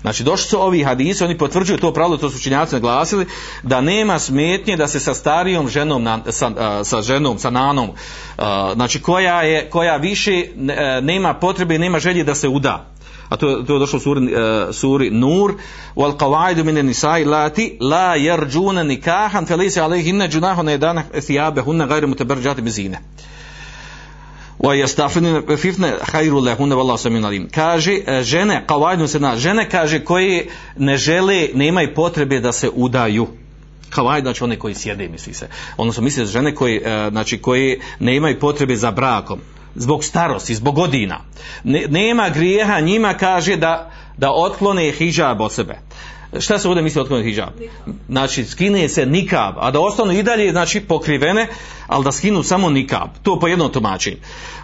Znači 0.00 0.24
došli 0.24 0.48
su 0.48 0.62
ovi 0.62 0.82
hadisi, 0.82 1.24
oni 1.24 1.38
potvrđuju 1.38 1.78
to 1.78 1.92
pravilo, 1.92 2.16
to 2.16 2.30
su 2.30 2.36
učinjaci 2.36 2.74
naglasili, 2.74 3.26
da 3.62 3.80
nema 3.80 4.18
smetnje 4.18 4.76
da 4.76 4.88
se 4.88 5.00
sa 5.00 5.14
starijom 5.14 5.68
ženom, 5.68 6.02
na, 6.02 6.20
sa, 6.30 6.50
a, 6.58 6.84
sa 6.84 7.02
ženom, 7.02 7.38
sa 7.38 7.50
nanom, 7.50 7.90
a, 8.38 8.72
znači 8.74 9.02
koja, 9.02 9.42
je, 9.42 9.70
koja 9.70 9.96
više 9.96 10.44
ne, 10.56 11.00
nema 11.02 11.34
potrebe, 11.34 11.78
nema 11.78 11.98
želje 11.98 12.24
da 12.24 12.34
se 12.34 12.48
uda. 12.48 12.93
A 13.28 13.36
to, 13.36 13.62
to 13.62 13.74
je 13.74 13.78
došlo 13.78 13.96
u 13.96 14.00
suri, 14.00 14.20
uh, 14.20 14.74
suri 14.74 15.10
Nur 15.10 15.54
wal 15.96 16.16
qawaidu 16.16 16.64
min 16.64 16.78
an-nisa'i 16.78 17.24
lati 17.24 17.76
la 17.80 18.16
yarjuna 18.16 18.82
nikahan 18.82 19.46
falaysa 19.46 19.84
alayhinna 19.84 20.28
junahun 20.28 20.66
yadana 20.66 21.02
thiyabahunna 21.12 21.86
ghayra 21.86 22.06
mutabarrijat 22.06 22.60
bizina. 22.60 22.98
Wa 24.58 24.74
yastafina 24.74 25.56
fifna 25.56 25.92
khayru 26.12 26.40
lahunna 26.40 26.76
wallahu 26.76 26.98
samin 26.98 27.24
alim. 27.24 27.48
Kaže 27.50 27.92
e, 28.06 28.22
žene 28.22 28.64
qawaidu 28.66 29.06
se 29.06 29.20
na 29.20 29.36
žene 29.36 29.68
kaže 29.68 30.04
koje 30.04 30.48
ne 30.76 30.96
žele, 30.96 31.48
nemaju 31.54 31.94
potrebe 31.94 32.40
da 32.40 32.52
se 32.52 32.70
udaju 32.74 33.26
kavaj, 33.90 34.20
znači 34.20 34.44
one 34.44 34.58
koji 34.58 34.74
sjede, 34.74 35.08
misli 35.08 35.34
se. 35.34 35.48
Odnosno 35.76 36.02
misli 36.02 36.26
žene 36.26 36.54
koji, 36.54 36.76
e, 36.76 37.08
znači, 37.10 37.38
koji 37.38 37.80
ne 37.98 38.16
imaju 38.16 38.40
potrebe 38.40 38.76
za 38.76 38.90
brakom 38.90 39.40
zbog 39.74 40.04
starosti, 40.04 40.54
zbog 40.54 40.74
godina. 40.74 41.20
Ne, 41.64 41.86
nema 41.88 42.28
grijeha 42.28 42.80
njima 42.80 43.14
kaže 43.14 43.56
da, 43.56 43.90
da 44.16 44.32
otklone 44.32 44.92
hijab 44.92 45.40
od 45.40 45.52
sebe. 45.52 45.78
Šta 46.40 46.58
se 46.58 46.68
ovdje 46.68 46.82
misli 46.82 47.00
otklone 47.00 47.24
hijab? 47.24 47.48
Znači 48.08 48.44
skine 48.44 48.88
se 48.88 49.06
nikab, 49.06 49.54
a 49.58 49.70
da 49.70 49.80
ostanu 49.80 50.12
i 50.12 50.22
dalje 50.22 50.50
znači 50.50 50.80
pokrivene, 50.80 51.48
ali 51.86 52.04
da 52.04 52.12
skinu 52.12 52.42
samo 52.42 52.70
nikab. 52.70 53.08
To 53.22 53.38
po 53.38 53.48
jednom 53.48 53.72
tumačenju. 53.72 54.16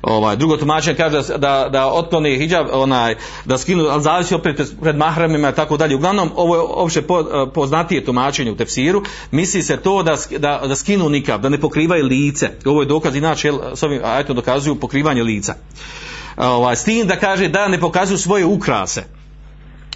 Ovaj, 0.03 0.37
drugo 0.37 0.57
tumačenje 0.57 0.97
kaže 0.97 1.23
da, 1.29 1.39
da, 1.39 1.69
da 1.69 1.87
otklone 1.93 2.37
hijab, 2.37 2.67
onaj, 2.73 3.15
da 3.45 3.59
skinu, 3.59 3.85
ali 3.85 4.03
zavisi 4.03 4.35
opet 4.35 4.61
pred, 4.83 4.97
mahramima 4.97 5.49
i 5.51 5.55
tako 5.55 5.77
dalje. 5.77 5.97
Uglavnom, 5.97 6.31
ovo 6.37 6.55
je 6.55 6.61
opće 6.61 7.03
po, 7.03 7.25
poznatije 7.55 8.05
tumačenje 8.05 8.53
u 8.53 8.57
tefsiru. 8.57 9.03
Misli 9.31 9.63
se 9.63 9.77
to 9.77 10.03
da, 10.03 10.17
da, 10.39 10.63
da 10.69 10.77
skinu 10.77 11.09
nikab, 11.09 11.41
da 11.41 11.49
ne 11.49 11.61
pokrivaju 11.61 12.07
lice. 12.07 12.51
Ovo 12.65 12.83
je 12.83 12.87
dokaz, 12.87 13.17
inače, 13.17 13.53
s 13.75 13.83
ovim 13.83 14.01
ajetom 14.05 14.37
dokazuju 14.37 14.75
pokrivanje 14.75 15.23
lica. 15.23 15.55
Ovaj, 16.37 16.77
s 16.77 16.85
tim 16.85 17.07
da 17.07 17.17
kaže 17.17 17.49
da 17.49 17.69
ne 17.69 17.81
pokazuju 17.81 18.19
svoje 18.19 18.45
ukrase 18.45 19.20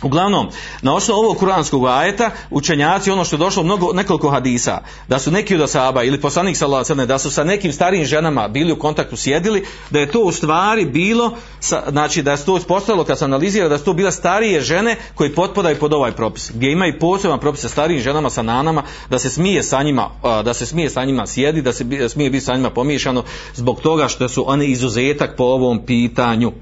Uglavnom, 0.05 0.49
na 0.83 0.95
osnovu 0.95 1.21
ovog 1.21 1.37
kuranskog 1.37 1.87
ajeta, 1.87 2.31
učenjaci, 2.51 3.11
ono 3.11 3.25
što 3.25 3.37
je 3.37 3.39
došlo 3.39 3.63
mnogo, 3.63 3.93
nekoliko 3.93 4.31
hadisa, 4.31 4.81
da 5.09 5.19
su 5.19 5.31
neki 5.31 5.55
od 5.55 5.61
asaba 5.61 6.03
ili 6.03 6.21
poslanik 6.21 6.57
sallallahu 6.57 6.95
da 6.95 7.19
su 7.19 7.31
sa 7.31 7.45
nekim 7.45 7.73
starijim 7.73 8.05
ženama 8.05 8.49
bili 8.49 8.73
u 8.73 8.79
kontaktu 8.79 9.17
sjedili, 9.17 9.65
da 9.91 9.99
je 9.99 10.11
to 10.11 10.21
u 10.21 10.33
stvari 10.33 10.85
bilo, 10.85 11.33
sa, 11.61 11.83
znači 11.91 12.23
da 12.23 12.33
je 12.33 12.45
to 12.45 12.57
ispostavilo 12.57 13.05
kad 13.05 13.19
se 13.19 13.25
analizira, 13.25 13.69
da 13.69 13.79
su 13.79 13.85
to 13.85 13.93
bile 13.93 14.13
starije 14.13 14.61
žene 14.61 14.97
koji 15.15 15.35
potpadaju 15.35 15.79
pod 15.79 15.93
ovaj 15.93 16.13
propis, 16.13 16.51
gdje 16.55 16.73
imaju 16.73 16.99
poseban 17.01 17.41
propis 17.41 17.61
sa 17.61 17.69
starijim 17.69 18.03
ženama, 18.03 18.31
sa 18.31 18.43
nanama, 18.43 18.83
da 19.11 19.19
se 19.19 19.31
smije 19.31 19.63
sa 19.63 19.83
njima, 19.83 20.11
da 20.45 20.55
se 20.55 20.67
smije 20.67 20.91
sa 20.91 21.05
njima 21.05 21.27
sjedi, 21.27 21.63
da 21.63 21.73
se 21.73 22.09
smije 22.09 22.31
biti 22.31 22.45
sa 22.45 22.57
njima 22.57 22.71
pomiješano, 22.71 23.23
zbog 23.55 23.81
toga 23.81 24.09
što 24.09 24.29
su 24.29 24.45
one 24.51 24.67
izuzetak 24.67 25.37
po 25.37 25.45
ovom 25.45 25.87
pitanju. 25.87 26.53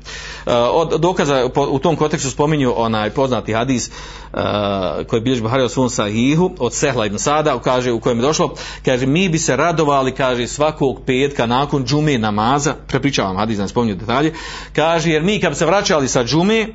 Od 0.73 1.01
dokaza 1.01 1.51
u 1.71 1.79
tom 1.79 1.97
kontekstu 1.97 2.31
spominju 2.31 2.75
onaj 2.77 3.11
poznati 3.33 3.53
hadis 3.53 3.91
uh, 4.33 4.41
koji 5.07 5.23
bilježi 5.23 5.43
Buhari 5.43 5.63
o 5.63 5.69
svom 5.69 5.91
sahihu 5.91 6.51
od 6.59 6.75
Sehla 6.75 7.07
ibn 7.07 7.19
Sada 7.19 7.59
kaže, 7.65 7.93
u 7.93 8.01
kojem 8.01 8.19
je 8.19 8.23
došlo 8.23 8.55
kaže 8.85 9.07
mi 9.07 9.29
bi 9.29 9.39
se 9.39 9.57
radovali 9.57 10.13
kaže 10.13 10.47
svakog 10.47 11.01
petka 11.07 11.47
nakon 11.47 11.85
džume 11.85 12.19
namaza 12.19 12.75
prepričavam 12.87 13.37
hadis 13.37 13.59
ne 13.59 13.69
spominju 13.69 13.95
detalje 13.95 14.35
kaže 14.77 15.11
jer 15.11 15.23
mi 15.23 15.41
kad 15.41 15.53
bi 15.53 15.57
se 15.57 15.67
vraćali 15.67 16.09
sa 16.09 16.25
džume 16.25 16.69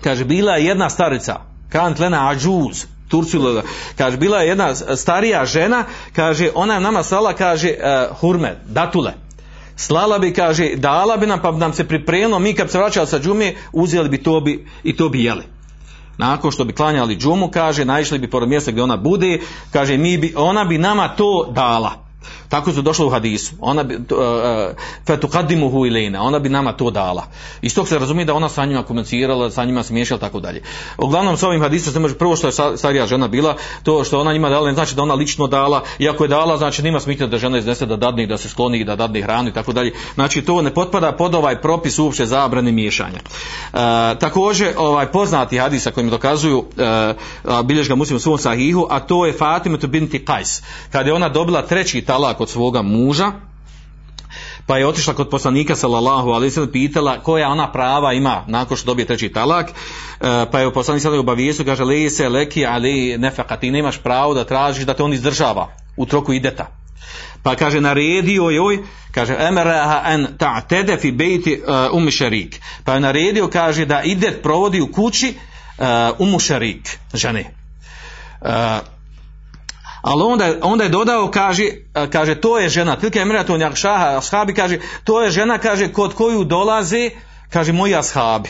kaže 0.00 0.24
bila 0.24 0.56
je 0.56 0.64
jedna 0.64 0.90
starica 0.90 1.40
kant 1.68 1.98
lena 1.98 2.30
ađuz 2.30 2.86
Turcilo, 3.08 3.62
kaže, 3.98 4.16
bila 4.16 4.38
je 4.40 4.48
jedna 4.48 4.74
starija 4.74 5.44
žena, 5.44 5.84
kaže, 6.12 6.50
ona 6.54 6.80
nama 6.80 7.02
slala, 7.02 7.32
kaže, 7.32 7.68
uh, 7.68 8.16
hurme, 8.16 8.56
datule, 8.66 9.12
slala 9.76 10.18
bi, 10.18 10.32
kaže, 10.32 10.70
dala 10.76 11.16
bi 11.16 11.26
nam, 11.26 11.42
pa 11.42 11.52
bi 11.52 11.58
nam 11.58 11.72
se 11.72 11.84
pripremilo, 11.84 12.38
mi 12.38 12.54
kad 12.54 12.66
bi 12.66 12.72
se 12.72 12.78
vraćali 12.78 13.06
sa 13.06 13.20
džume, 13.20 13.54
uzeli 13.72 14.08
bi 14.08 14.22
to 14.22 14.40
bi, 14.40 14.66
i 14.84 14.96
to 14.96 15.08
bi 15.08 15.24
jeli 15.24 15.53
nakon 16.18 16.50
što 16.50 16.64
bi 16.64 16.72
klanjali 16.72 17.16
džumu, 17.16 17.50
kaže, 17.50 17.84
naišli 17.84 18.18
bi 18.18 18.30
pored 18.30 18.48
mjesta 18.48 18.70
gdje 18.70 18.82
ona 18.82 18.96
bude, 18.96 19.40
kaže, 19.72 19.96
mi 19.96 20.18
bi, 20.18 20.34
ona 20.36 20.64
bi 20.64 20.78
nama 20.78 21.08
to 21.08 21.48
dala. 21.50 22.03
Tako 22.48 22.72
su 22.72 22.82
došlo 22.82 23.06
u 23.06 23.10
hadisu. 23.10 23.54
Ona 23.60 23.82
bi, 23.82 23.94
uh, 23.94 24.00
fetukadimuhu 25.06 25.86
ilena, 25.86 26.22
ona 26.22 26.38
bi 26.38 26.48
nama 26.48 26.72
to 26.72 26.90
dala. 26.90 27.26
Iz 27.62 27.74
tog 27.74 27.88
se 27.88 27.98
razumije 27.98 28.24
da 28.24 28.34
ona 28.34 28.48
sa 28.48 28.64
njima 28.64 28.82
komunicirala, 28.82 29.50
sa 29.50 29.64
njima 29.64 29.82
smiješala, 29.82 30.20
tako 30.20 30.40
dalje. 30.40 30.62
Uglavnom, 30.98 31.36
s 31.36 31.42
ovim 31.42 31.60
hadisom 31.60 31.92
se 31.92 32.00
može 32.00 32.14
prvo 32.14 32.36
što 32.36 32.46
je 32.46 32.52
starija 32.76 33.06
žena 33.06 33.28
bila, 33.28 33.56
to 33.82 34.04
što 34.04 34.20
ona 34.20 34.32
njima 34.32 34.48
dala, 34.48 34.66
ne 34.66 34.74
znači 34.74 34.94
da 34.94 35.02
ona 35.02 35.14
lično 35.14 35.46
dala, 35.46 35.82
iako 35.98 36.24
je 36.24 36.28
dala, 36.28 36.56
znači 36.56 36.82
nima 36.82 37.00
smitnja 37.00 37.26
da 37.26 37.38
žena 37.38 37.58
iznese 37.58 37.86
da 37.86 37.96
dadne, 37.96 38.26
da 38.26 38.38
se 38.38 38.48
skloni, 38.48 38.84
da 38.84 38.96
dadne 38.96 39.22
hranu 39.22 39.48
i 39.48 39.52
tako 39.52 39.72
dalje. 39.72 39.92
Znači, 40.14 40.42
to 40.42 40.62
ne 40.62 40.74
potpada 40.74 41.12
pod 41.12 41.34
ovaj 41.34 41.60
propis 41.60 41.98
uopće 41.98 42.26
zabrane 42.26 42.72
miješanja. 42.72 43.18
Uh, 43.22 43.80
također, 44.20 44.74
ovaj 44.76 45.06
poznati 45.06 45.58
hadisa 45.58 45.90
kojim 45.90 46.10
dokazuju 46.10 46.58
uh, 46.58 47.60
bilježga 47.64 47.94
muslim 47.94 48.16
u 48.16 48.20
svom 48.20 48.38
sahihu, 48.38 48.86
a 48.90 49.00
to 49.00 49.26
je 49.26 49.32
Fatima 49.32 49.78
binti 49.86 50.24
Kajs. 50.24 50.62
Kada 50.92 51.08
je 51.08 51.14
ona 51.14 51.28
dobila 51.28 51.62
treći 51.62 52.02
talak 52.02 52.33
od 52.40 52.50
svoga 52.50 52.82
muža, 52.82 53.32
pa 54.66 54.78
je 54.78 54.86
otišla 54.86 55.14
kod 55.14 55.28
poslanika 55.28 55.76
sallallahu 55.76 56.32
ve 56.40 56.50
sellem 56.50 56.72
pitala 56.72 57.18
koja 57.22 57.48
ona 57.48 57.72
prava 57.72 58.12
ima 58.12 58.44
nakon 58.48 58.76
što 58.76 58.86
dobije 58.86 59.06
treći 59.06 59.28
talak 59.28 59.70
pa 60.52 60.60
je 60.60 60.72
poslanik 60.72 61.02
sallallahu 61.02 61.20
obavijestio 61.20 61.64
kaže 61.64 61.84
le 61.84 62.10
se 62.10 62.28
leki 62.28 62.66
ali 62.66 63.18
nefaka 63.18 63.56
ti 63.56 63.70
nemaš 63.70 63.98
pravo 63.98 64.34
da 64.34 64.44
tražiš 64.44 64.84
da 64.84 64.94
te 64.94 65.02
on 65.02 65.12
izdržava 65.12 65.68
u 65.96 66.06
troku 66.06 66.32
ideta. 66.32 66.66
Pa 67.42 67.54
kaže 67.56 67.80
naredio 67.80 68.50
joj 68.50 68.78
kaže 69.12 69.36
emraha 69.38 70.00
an 70.04 70.26
ta'tada 70.38 71.00
fi 71.00 71.12
beiti 71.12 71.62
uh, 71.66 71.98
um 71.98 72.10
sharik 72.10 72.60
pa 72.84 72.94
je 72.94 73.00
naredio 73.00 73.48
kaže 73.48 73.84
da 73.84 74.02
idet 74.02 74.42
provodi 74.42 74.80
u 74.80 74.92
kući 74.92 75.34
uh, 75.78 75.84
um 76.18 76.40
sharik 76.40 76.98
žene 77.14 77.44
ali 80.04 80.22
onda, 80.22 80.58
onda 80.62 80.84
je 80.84 80.90
dodao, 80.90 81.30
kaže, 81.30 81.64
kaže 82.10 82.34
to 82.34 82.58
je 82.58 82.68
žena, 82.68 82.96
tilke 82.96 83.18
emiraton 83.18 83.60
jakšaha, 83.60 84.16
ashabi, 84.18 84.54
kaže, 84.54 84.78
to 85.04 85.22
je 85.22 85.30
žena, 85.30 85.58
kaže, 85.58 85.92
kod 85.92 86.14
koju 86.14 86.44
dolaze, 86.44 87.10
kaže, 87.50 87.72
moji 87.72 87.94
ashabi. 87.94 88.48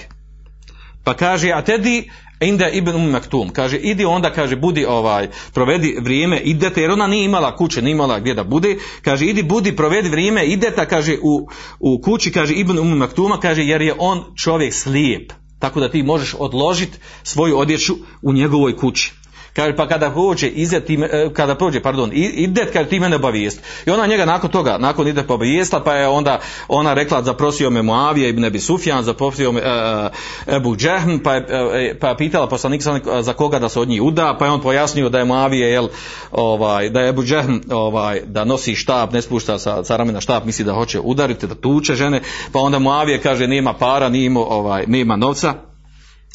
Pa 1.05 1.15
kaže, 1.15 1.53
a 1.55 1.63
tedi, 1.63 2.11
Inda 2.41 2.69
ibn 2.69 2.97
Um 2.97 3.11
Maktum, 3.11 3.49
kaže, 3.49 3.77
idi 3.77 4.05
onda, 4.05 4.33
kaže, 4.33 4.57
budi, 4.57 4.85
ovaj, 4.85 5.29
provedi 5.53 5.97
vrijeme, 6.01 6.41
idete, 6.41 6.83
jer 6.83 6.91
ona 6.91 7.07
nije 7.07 7.25
imala 7.25 7.57
kuće, 7.57 7.83
nije 7.83 7.93
imala 7.93 8.19
gdje 8.19 8.35
da 8.35 8.45
bude, 8.45 8.77
kaže, 9.03 9.27
idi, 9.27 9.43
budi, 9.43 9.77
provedi 9.77 10.09
vrijeme, 10.09 10.45
idete, 10.45 10.87
kaže, 10.87 11.17
u, 11.23 11.47
u 11.81 12.01
kući, 12.03 12.33
kaže, 12.33 12.55
ibn 12.55 12.79
Um 12.79 12.99
Maktuma, 12.99 13.41
kaže, 13.41 13.63
jer 13.63 13.83
je 13.83 13.95
on 13.99 14.25
čovjek 14.43 14.75
slijep, 14.75 15.33
tako 15.59 15.81
da 15.81 15.91
ti 15.91 16.03
možeš 16.03 16.35
odložiti 16.39 16.99
svoju 17.23 17.59
odjeću 17.59 17.95
u 18.23 18.33
njegovoj 18.33 18.77
kući. 18.77 19.13
Kaže, 19.55 19.77
pa 19.77 19.89
kada 19.89 20.11
prođe, 20.11 20.49
izet, 20.49 20.87
ti, 20.87 20.99
kada 21.33 21.55
prođe, 21.55 21.81
pardon, 21.81 22.11
idet, 22.13 22.73
kaže, 22.73 22.89
ti 22.89 23.01
mene 23.01 23.17
obavijest. 23.17 23.61
I 23.87 23.91
ona 23.91 24.07
njega 24.07 24.25
nakon 24.25 24.51
toga, 24.51 24.79
nakon 24.79 25.09
ide 25.09 25.23
pa 25.23 25.35
obavijestila, 25.35 25.85
pa 25.85 25.95
je 25.95 26.09
onda 26.09 26.41
ona 26.69 26.95
rekla, 26.95 27.23
zaprosio 27.23 27.71
me 27.71 27.83
Muavije 27.83 28.29
ibn 28.29 28.45
Ebi 28.45 28.61
Sufjan, 28.61 29.05
zaprosio 29.05 29.53
me 29.53 29.61
uh, 29.61 30.55
Ebu 30.57 30.77
Džehm, 30.77 31.19
pa 31.25 31.35
je, 31.35 31.41
uh, 31.41 31.99
pa 32.01 32.09
je 32.09 32.17
pitala 32.17 32.47
poslanik 32.47 32.83
za 33.21 33.33
koga 33.33 33.59
da 33.59 33.69
se 33.69 33.81
od 33.81 33.89
njih 33.89 34.03
uda, 34.03 34.37
pa 34.39 34.45
je 34.45 34.51
on 34.51 34.61
pojasnio 34.61 35.09
da 35.09 35.19
je 35.19 35.25
Muavije, 35.25 35.71
jel, 35.71 35.89
ovaj, 36.33 36.91
da 36.91 37.01
je 37.01 37.09
Ebu 37.09 37.23
Džehm, 37.25 37.57
ovaj, 37.71 38.21
da 38.27 38.45
nosi 38.45 38.75
štab, 38.75 39.13
ne 39.13 39.23
spušta 39.23 39.59
sa, 39.59 39.85
sa 39.85 39.97
ramena 39.97 40.21
štab, 40.21 40.47
misli 40.47 40.65
da 40.65 40.73
hoće 40.73 41.01
udariti, 41.01 41.47
da 41.47 41.55
tuče 41.55 41.95
žene, 41.95 42.21
pa 42.53 42.59
onda 42.59 42.79
Muavije 42.79 43.21
kaže, 43.21 43.47
nema 43.47 43.75
para, 43.75 44.09
nema, 44.09 44.41
ovaj, 44.41 44.85
nema 44.87 45.17
novca, 45.17 45.55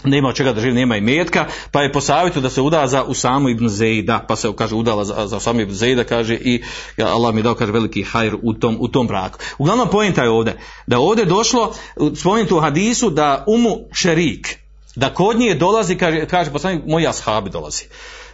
nema 0.04 0.30
od 0.30 0.36
čega 0.36 0.54
da 0.54 0.62
živi, 0.62 0.74
nema 0.74 0.98
i 0.98 1.02
metka, 1.02 1.46
pa 1.72 1.82
je 1.82 1.92
po 1.92 2.02
savjetu 2.02 2.42
da 2.42 2.50
se 2.50 2.62
uda 2.62 2.88
za 2.88 3.04
Usamu 3.04 3.50
ibn 3.50 3.70
Zejda, 3.70 4.26
pa 4.28 4.36
se 4.36 4.50
kaže 4.58 4.76
udala 4.76 5.06
za, 5.06 5.28
za 5.28 5.38
Usamu 5.38 5.62
ibn 5.62 5.74
Zejda, 5.74 6.04
kaže 6.04 6.36
i 6.36 6.64
Allah 6.98 7.36
mi 7.36 7.42
dao 7.42 7.56
kaže 7.56 7.72
veliki 7.72 8.04
hajr 8.04 8.36
u 8.42 8.54
tom, 8.54 8.78
u 8.80 8.88
tom 8.88 9.08
braku. 9.08 9.40
Uglavnom 9.58 9.90
pojenta 9.90 10.24
je 10.24 10.30
ovdje, 10.30 10.58
da 10.88 11.00
ovdje 11.00 11.26
došlo, 11.26 11.74
spomenuti 12.16 12.54
u 12.54 12.60
hadisu 12.60 13.10
da 13.10 13.44
umu 13.48 13.78
šerik, 13.94 14.60
da 14.96 15.14
kod 15.14 15.40
nje 15.40 15.54
dolazi, 15.54 15.96
kaže, 15.96 16.26
kaže 16.26 16.52
poslanik, 16.52 16.82
moji 16.88 17.08
ashabi 17.08 17.50
dolazi. 17.50 17.84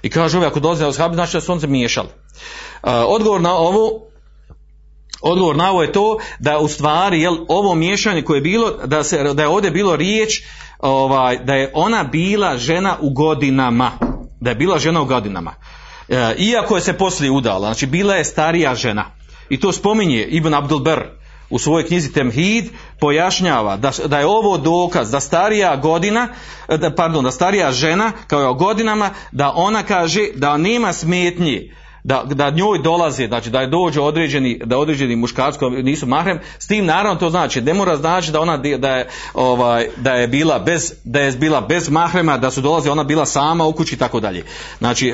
I 0.02 0.10
kaže 0.10 0.38
ove, 0.38 0.48
ako 0.48 0.60
dolazi 0.60 0.86
ashabi, 0.86 1.16
znači 1.16 1.34
da 1.34 1.42
su 1.42 1.52
on 1.52 1.60
se 1.60 1.68
miješali. 1.68 2.10
Odgovor 2.84 3.42
na 3.42 3.56
ovo, 3.56 4.02
Odgovor 5.22 5.56
na 5.56 5.72
ovo 5.72 5.82
je 5.82 5.92
to 5.92 6.18
da 6.40 6.60
u 6.60 6.68
stvari 6.68 7.22
jel, 7.22 7.38
ovo 7.48 7.76
miješanje 7.76 8.22
koje 8.22 8.38
je 8.38 8.42
bilo, 8.42 8.72
da, 8.86 9.04
se, 9.04 9.24
da 9.34 9.42
je 9.42 9.48
ovdje 9.48 9.72
bilo 9.72 9.96
riječ 9.96 10.42
ovaj, 10.80 11.38
da 11.38 11.54
je 11.54 11.72
ona 11.74 12.04
bila 12.04 12.58
žena 12.58 12.98
u 13.02 13.10
godinama. 13.10 13.92
Da 14.42 14.50
je 14.50 14.56
bila 14.56 14.80
žena 14.80 15.02
u 15.02 15.06
godinama. 15.06 15.54
E, 16.10 16.36
iako 16.38 16.76
je 16.76 16.82
se 16.82 16.94
poslije 16.94 17.32
udala, 17.32 17.68
znači 17.68 17.86
bila 17.86 18.16
je 18.16 18.26
starija 18.26 18.76
žena. 18.76 19.06
I 19.50 19.60
to 19.60 19.72
spominje 19.72 20.24
Ibn 20.24 20.54
Abdulber 20.54 21.04
u 21.50 21.60
svojoj 21.60 21.88
knjizi 21.88 22.14
Temhid 22.14 22.66
pojašnjava 23.00 23.78
da, 23.78 23.92
da 24.06 24.20
je 24.20 24.26
ovo 24.26 24.58
dokaz 24.58 25.12
da 25.12 25.20
starija 25.20 25.76
godina, 25.76 26.28
da, 26.68 26.96
pardon, 26.96 27.24
da 27.24 27.32
starija 27.32 27.72
žena 27.72 28.12
kao 28.28 28.42
je 28.42 28.48
o 28.48 28.54
godinama, 28.54 29.10
da 29.32 29.52
ona 29.56 29.84
kaže 29.84 30.28
da 30.36 30.58
nema 30.58 30.94
smetnji 30.94 31.72
da, 32.06 32.24
da 32.26 32.50
njoj 32.50 32.80
dolazi, 32.80 33.28
znači 33.28 33.50
da 33.50 33.62
je 33.62 33.68
dođe 33.68 34.02
određeni, 34.02 34.62
da 34.66 34.78
određeni 34.78 35.16
muškarci 35.16 35.60
koji 35.60 35.84
nisu 35.84 36.06
mahrem, 36.06 36.40
s 36.60 36.68
tim 36.68 36.86
naravno 36.86 37.20
to 37.20 37.30
znači, 37.30 37.62
ne 37.62 37.74
mora 37.74 37.98
znači 37.98 38.32
da 38.32 38.42
ona 38.42 38.58
da 38.58 38.90
je, 38.90 39.08
ovaj, 39.34 39.88
da 39.98 40.14
je 40.14 40.28
bila 40.28 40.60
bez, 40.60 40.94
da 41.04 41.20
je 41.20 41.32
bila 41.32 41.62
bez 41.62 41.90
mahrema, 41.90 42.38
da 42.38 42.52
su 42.52 42.62
dolazi 42.62 42.90
ona 42.90 43.04
bila 43.04 43.26
sama 43.26 43.66
u 43.66 43.74
kući 43.74 43.96
i 43.96 43.98
tako 43.98 44.20
dalje. 44.20 44.44
Znači, 44.78 45.14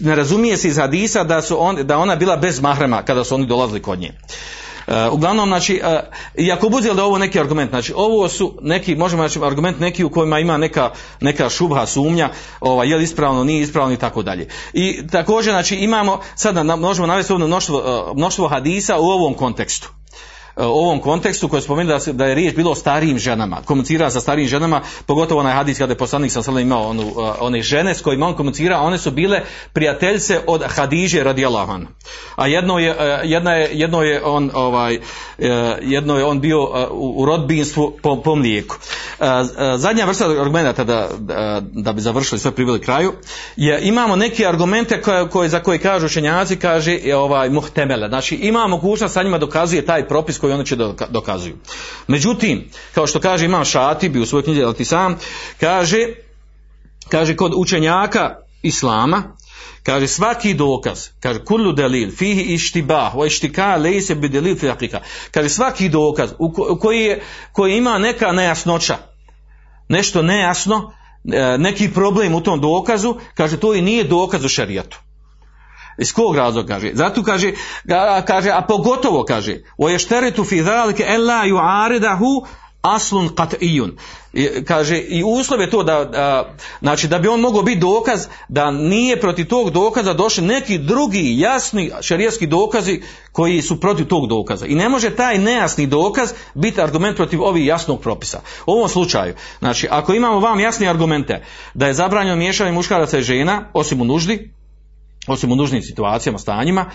ne 0.00 0.14
razumije 0.14 0.56
se 0.56 0.68
iz 0.68 0.78
hadisa 0.78 1.24
da 1.24 1.42
su 1.42 1.56
on, 1.60 1.76
da 1.76 1.98
ona 1.98 2.16
bila 2.16 2.36
bez 2.36 2.60
mahrema 2.60 3.02
kada 3.02 3.24
su 3.24 3.34
oni 3.34 3.46
dolazili 3.46 3.82
kod 3.82 3.98
nje. 3.98 4.12
Uh, 4.92 5.12
uglavnom, 5.12 5.48
znači, 5.48 5.80
uh, 5.84 5.98
i 6.34 6.52
ako 6.52 6.68
bude 6.68 6.94
da 6.94 7.04
ovo 7.04 7.18
neki 7.18 7.40
argument, 7.40 7.70
znači, 7.70 7.92
ovo 7.96 8.28
su 8.28 8.58
neki, 8.62 8.96
možemo 8.96 9.22
reći, 9.22 9.38
argument 9.42 9.80
neki 9.80 10.04
u 10.04 10.10
kojima 10.10 10.38
ima 10.38 10.56
neka, 10.56 10.90
neka 11.20 11.50
šubha, 11.50 11.86
sumnja, 11.86 12.30
ovaj, 12.60 12.88
je 12.88 12.96
li 12.96 13.04
ispravno, 13.04 13.44
nije 13.44 13.62
ispravno 13.62 13.94
i 13.94 13.96
tako 13.96 14.22
dalje. 14.22 14.48
I 14.72 15.06
također, 15.06 15.52
znači, 15.52 15.76
imamo, 15.76 16.20
sada 16.34 16.76
možemo 16.76 17.06
navesti 17.06 17.32
ovdje 17.32 17.46
mnoštvo, 17.46 17.78
uh, 17.78 18.16
mnoštvo 18.16 18.48
hadisa 18.48 18.98
u 18.98 19.04
ovom 19.04 19.34
kontekstu 19.34 20.01
ovom 20.56 21.00
kontekstu 21.00 21.48
koji 21.48 21.62
spomenu 21.62 21.88
da, 21.88 22.12
da 22.12 22.26
je 22.26 22.34
riječ 22.34 22.54
bilo 22.56 22.70
o 22.70 22.74
starijim 22.74 23.18
ženama, 23.18 23.62
komunicira 23.64 24.10
sa 24.10 24.20
starijim 24.20 24.48
ženama, 24.48 24.80
pogotovo 25.06 25.40
onaj 25.40 25.52
hadis 25.52 25.78
kada 25.78 25.92
je 25.92 25.98
poslanik 25.98 26.32
sam 26.32 26.42
sada 26.42 26.60
imao 26.60 26.88
onu, 26.88 27.12
one 27.40 27.62
žene 27.62 27.94
s 27.94 28.02
kojima 28.02 28.26
on 28.26 28.34
komunicira, 28.34 28.80
one 28.80 28.98
su 28.98 29.10
bile 29.10 29.40
prijateljce 29.72 30.40
od 30.46 30.62
Hadiže 30.66 31.22
radijallahu 31.22 31.72
anha. 31.72 31.88
A 32.36 32.46
jedno 32.46 32.78
je, 32.78 32.96
jedna 33.24 33.54
je, 33.54 33.70
jedno 33.72 34.02
je 34.02 34.24
on 34.24 34.50
ovaj 34.54 34.98
jedno 35.82 36.18
je 36.18 36.24
on 36.24 36.40
bio 36.40 36.62
u, 36.90 37.14
u 37.16 37.24
rodbinstvu 37.24 37.96
po, 38.02 38.22
po 38.22 38.34
mlijeku. 38.34 38.76
Zadnja 39.76 40.04
vrsta 40.04 40.30
argumenta 40.30 40.84
da, 40.84 41.08
da, 41.18 41.62
da 41.72 41.92
bi 41.92 42.00
završili 42.00 42.38
sve 42.38 42.50
priveli 42.50 42.80
kraju 42.80 43.12
je 43.56 43.80
imamo 43.82 44.16
neke 44.16 44.46
argumente 44.46 45.02
koje, 45.02 45.28
koje 45.28 45.48
za 45.48 45.60
koje 45.60 45.78
kažu 45.78 46.06
učenjaci 46.06 46.56
kaže 46.56 46.98
ovaj 47.14 47.50
muhtemela. 47.50 48.08
Znači 48.08 48.34
ima 48.34 48.66
mogućnost 48.66 49.14
sa 49.14 49.22
njima 49.22 49.38
dokazuje 49.38 49.86
taj 49.86 50.08
propis 50.08 50.38
koji 50.42 50.52
oni 50.52 50.66
će 50.66 50.76
dokazuju. 51.08 51.56
Međutim, 52.06 52.70
kao 52.94 53.06
što 53.06 53.20
kaže 53.20 53.44
imam 53.44 53.64
Šatibi 53.64 54.20
u 54.20 54.26
svojoj 54.26 54.44
knjizi 54.44 54.84
sam, 54.84 55.18
kaže, 55.60 56.06
kaže 57.08 57.36
kod 57.36 57.52
učenjaka 57.56 58.36
Islama, 58.62 59.36
kaže 59.82 60.08
svaki 60.08 60.54
dokaz, 60.54 61.08
kaže 61.20 61.44
kullu 61.44 61.72
delil, 61.72 62.10
fihi 62.10 62.54
ištibah, 62.54 63.14
wa 63.14 63.26
ištika 63.26 63.76
lejse 63.76 64.14
bi 64.14 64.28
delil 64.28 64.56
fi. 64.56 64.90
Kaže 65.30 65.48
svaki 65.48 65.88
dokaz 65.88 66.34
u 66.38 66.78
koji, 66.80 67.00
je, 67.00 67.22
koji 67.52 67.76
ima 67.76 67.98
neka 67.98 68.32
nejasnoća, 68.32 68.98
nešto 69.88 70.22
nejasno, 70.22 70.92
neki 71.58 71.92
problem 71.92 72.34
u 72.34 72.40
tom 72.40 72.60
dokazu, 72.60 73.14
kaže 73.34 73.60
to 73.60 73.74
i 73.74 73.82
nije 73.82 74.04
dokaz 74.04 74.44
u 74.44 74.48
šarijatu. 74.48 74.98
Iz 75.98 76.12
kog 76.12 76.36
razloga 76.36 76.74
kaže? 76.74 76.90
Zato 76.94 77.22
kaže, 77.22 77.52
kaže 78.26 78.50
a 78.50 78.62
pogotovo 78.62 79.24
kaže, 79.24 79.62
o 79.78 79.88
ješteretu 79.88 80.44
fi 80.44 80.62
zalike 80.62 81.04
en 81.08 81.26
la 81.26 81.44
ju'aridahu 81.44 82.46
aslun 82.82 83.28
qat'iyun. 83.28 83.96
Kaže, 84.64 84.98
i 84.98 85.22
uslov 85.24 85.60
je 85.60 85.70
to 85.70 85.82
da, 85.82 86.04
da, 86.04 86.54
znači 86.80 87.08
da 87.08 87.18
bi 87.18 87.28
on 87.28 87.40
mogao 87.40 87.62
biti 87.62 87.80
dokaz 87.80 88.26
da 88.48 88.70
nije 88.70 89.20
protiv 89.20 89.46
tog 89.46 89.70
dokaza 89.70 90.12
došli 90.12 90.44
neki 90.44 90.78
drugi 90.78 91.38
jasni 91.38 91.90
šarijski 92.00 92.46
dokazi 92.46 93.02
koji 93.32 93.62
su 93.62 93.80
protiv 93.80 94.06
tog 94.06 94.26
dokaza. 94.26 94.66
I 94.66 94.74
ne 94.74 94.88
može 94.88 95.10
taj 95.10 95.38
nejasni 95.38 95.86
dokaz 95.86 96.32
biti 96.54 96.80
argument 96.80 97.16
protiv 97.16 97.42
ovih 97.42 97.66
jasnog 97.66 98.00
propisa. 98.00 98.40
U 98.66 98.72
ovom 98.72 98.88
slučaju, 98.88 99.34
znači 99.58 99.88
ako 99.90 100.14
imamo 100.14 100.40
vam 100.40 100.60
jasne 100.60 100.88
argumente 100.88 101.44
da 101.74 101.86
je 101.86 101.94
zabranjeno 101.94 102.36
miješanje 102.36 102.72
muškaraca 102.72 103.18
i 103.18 103.22
žena, 103.22 103.64
osim 103.72 104.00
u 104.00 104.04
nuždi, 104.04 104.52
osim 105.26 105.52
u 105.52 105.56
nužnim 105.56 105.82
situacijama, 105.82 106.38
stanjima. 106.38 106.90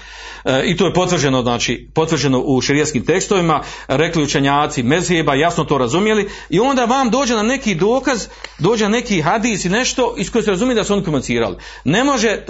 E, 0.46 0.62
i 0.66 0.78
to 0.78 0.86
je 0.86 0.94
potvrđeno, 0.94 1.42
znači, 1.42 1.90
potvrđeno 1.94 2.40
u 2.40 2.62
širijskim 2.62 3.06
tekstovima, 3.06 3.62
rekli 3.88 4.24
učenjaci 4.24 4.84
mezheba, 4.84 5.36
jasno 5.36 5.64
to 5.64 5.78
razumjeli. 5.78 6.30
I 6.50 6.60
onda 6.60 6.86
vam 6.86 7.10
dođe 7.10 7.36
na 7.36 7.44
neki 7.44 7.76
dokaz, 7.76 8.28
dođe 8.60 8.84
na 8.84 8.90
neki 8.90 9.22
hadis 9.22 9.66
i 9.66 9.70
nešto 9.70 10.16
iz 10.18 10.32
koje 10.32 10.44
se 10.44 10.52
razumije 10.52 10.76
da 10.76 10.84
su 10.84 10.94
oni 10.94 11.04
komunicirali. 11.04 11.58
Ne 11.84 12.04
može, 12.04 12.28
e, 12.28 12.44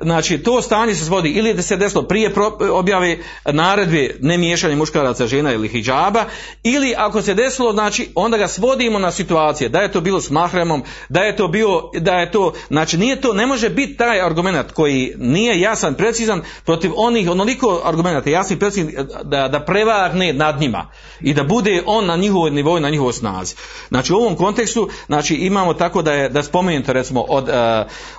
znači, 0.00 0.38
to 0.38 0.62
stanje 0.62 0.94
se 0.94 1.04
svodi 1.04 1.28
ili 1.28 1.54
da 1.54 1.62
se 1.62 1.76
desilo 1.76 2.02
prije 2.02 2.32
objave 2.72 3.18
naredbe 3.44 4.16
ne 4.20 4.38
miješanje 4.38 4.76
muškaraca, 4.76 5.26
žena 5.26 5.52
ili 5.52 5.68
hijjaba, 5.68 6.24
ili 6.62 6.94
ako 6.96 7.22
se 7.22 7.34
desilo, 7.34 7.72
znači, 7.72 8.08
onda 8.14 8.38
ga 8.38 8.48
svodimo 8.48 8.98
na 8.98 9.12
situacije, 9.12 9.68
da 9.68 9.80
je 9.80 9.92
to 9.92 10.00
bilo 10.00 10.20
s 10.20 10.30
mahremom, 10.30 10.82
da 11.08 11.20
je 11.20 11.36
to 11.36 11.48
bio, 11.48 11.82
da 12.00 12.12
je 12.12 12.30
to, 12.30 12.52
znači, 12.68 12.98
nije 12.98 13.20
to, 13.20 13.32
ne 13.32 13.46
može 13.46 13.68
biti 13.68 13.96
taj 13.96 14.20
argument 14.20 14.72
koji 14.72 15.05
nije 15.18 15.60
jasan, 15.60 15.94
precizan 15.94 16.42
protiv 16.64 16.92
onih 16.96 17.30
onoliko 17.30 17.80
argumenta 17.84 18.30
jasni 18.30 18.58
precizan 18.58 19.06
da, 19.22 19.48
da 19.48 19.60
prevagne 19.60 20.32
nad 20.32 20.60
njima 20.60 20.90
i 21.20 21.34
da 21.34 21.44
bude 21.44 21.82
on 21.86 22.06
na 22.06 22.16
njihovoj 22.16 22.50
nivou 22.50 22.80
na 22.80 22.90
njihovoj 22.90 23.12
snazi. 23.12 23.54
Znači 23.88 24.12
u 24.12 24.16
ovom 24.16 24.36
kontekstu 24.36 24.88
znači 25.06 25.34
imamo 25.34 25.74
tako 25.74 26.02
da 26.02 26.12
je 26.12 26.28
da 26.28 26.42
spomenuto 26.42 26.92
recimo 26.92 27.20
od, 27.20 27.48
uh, 27.48 27.54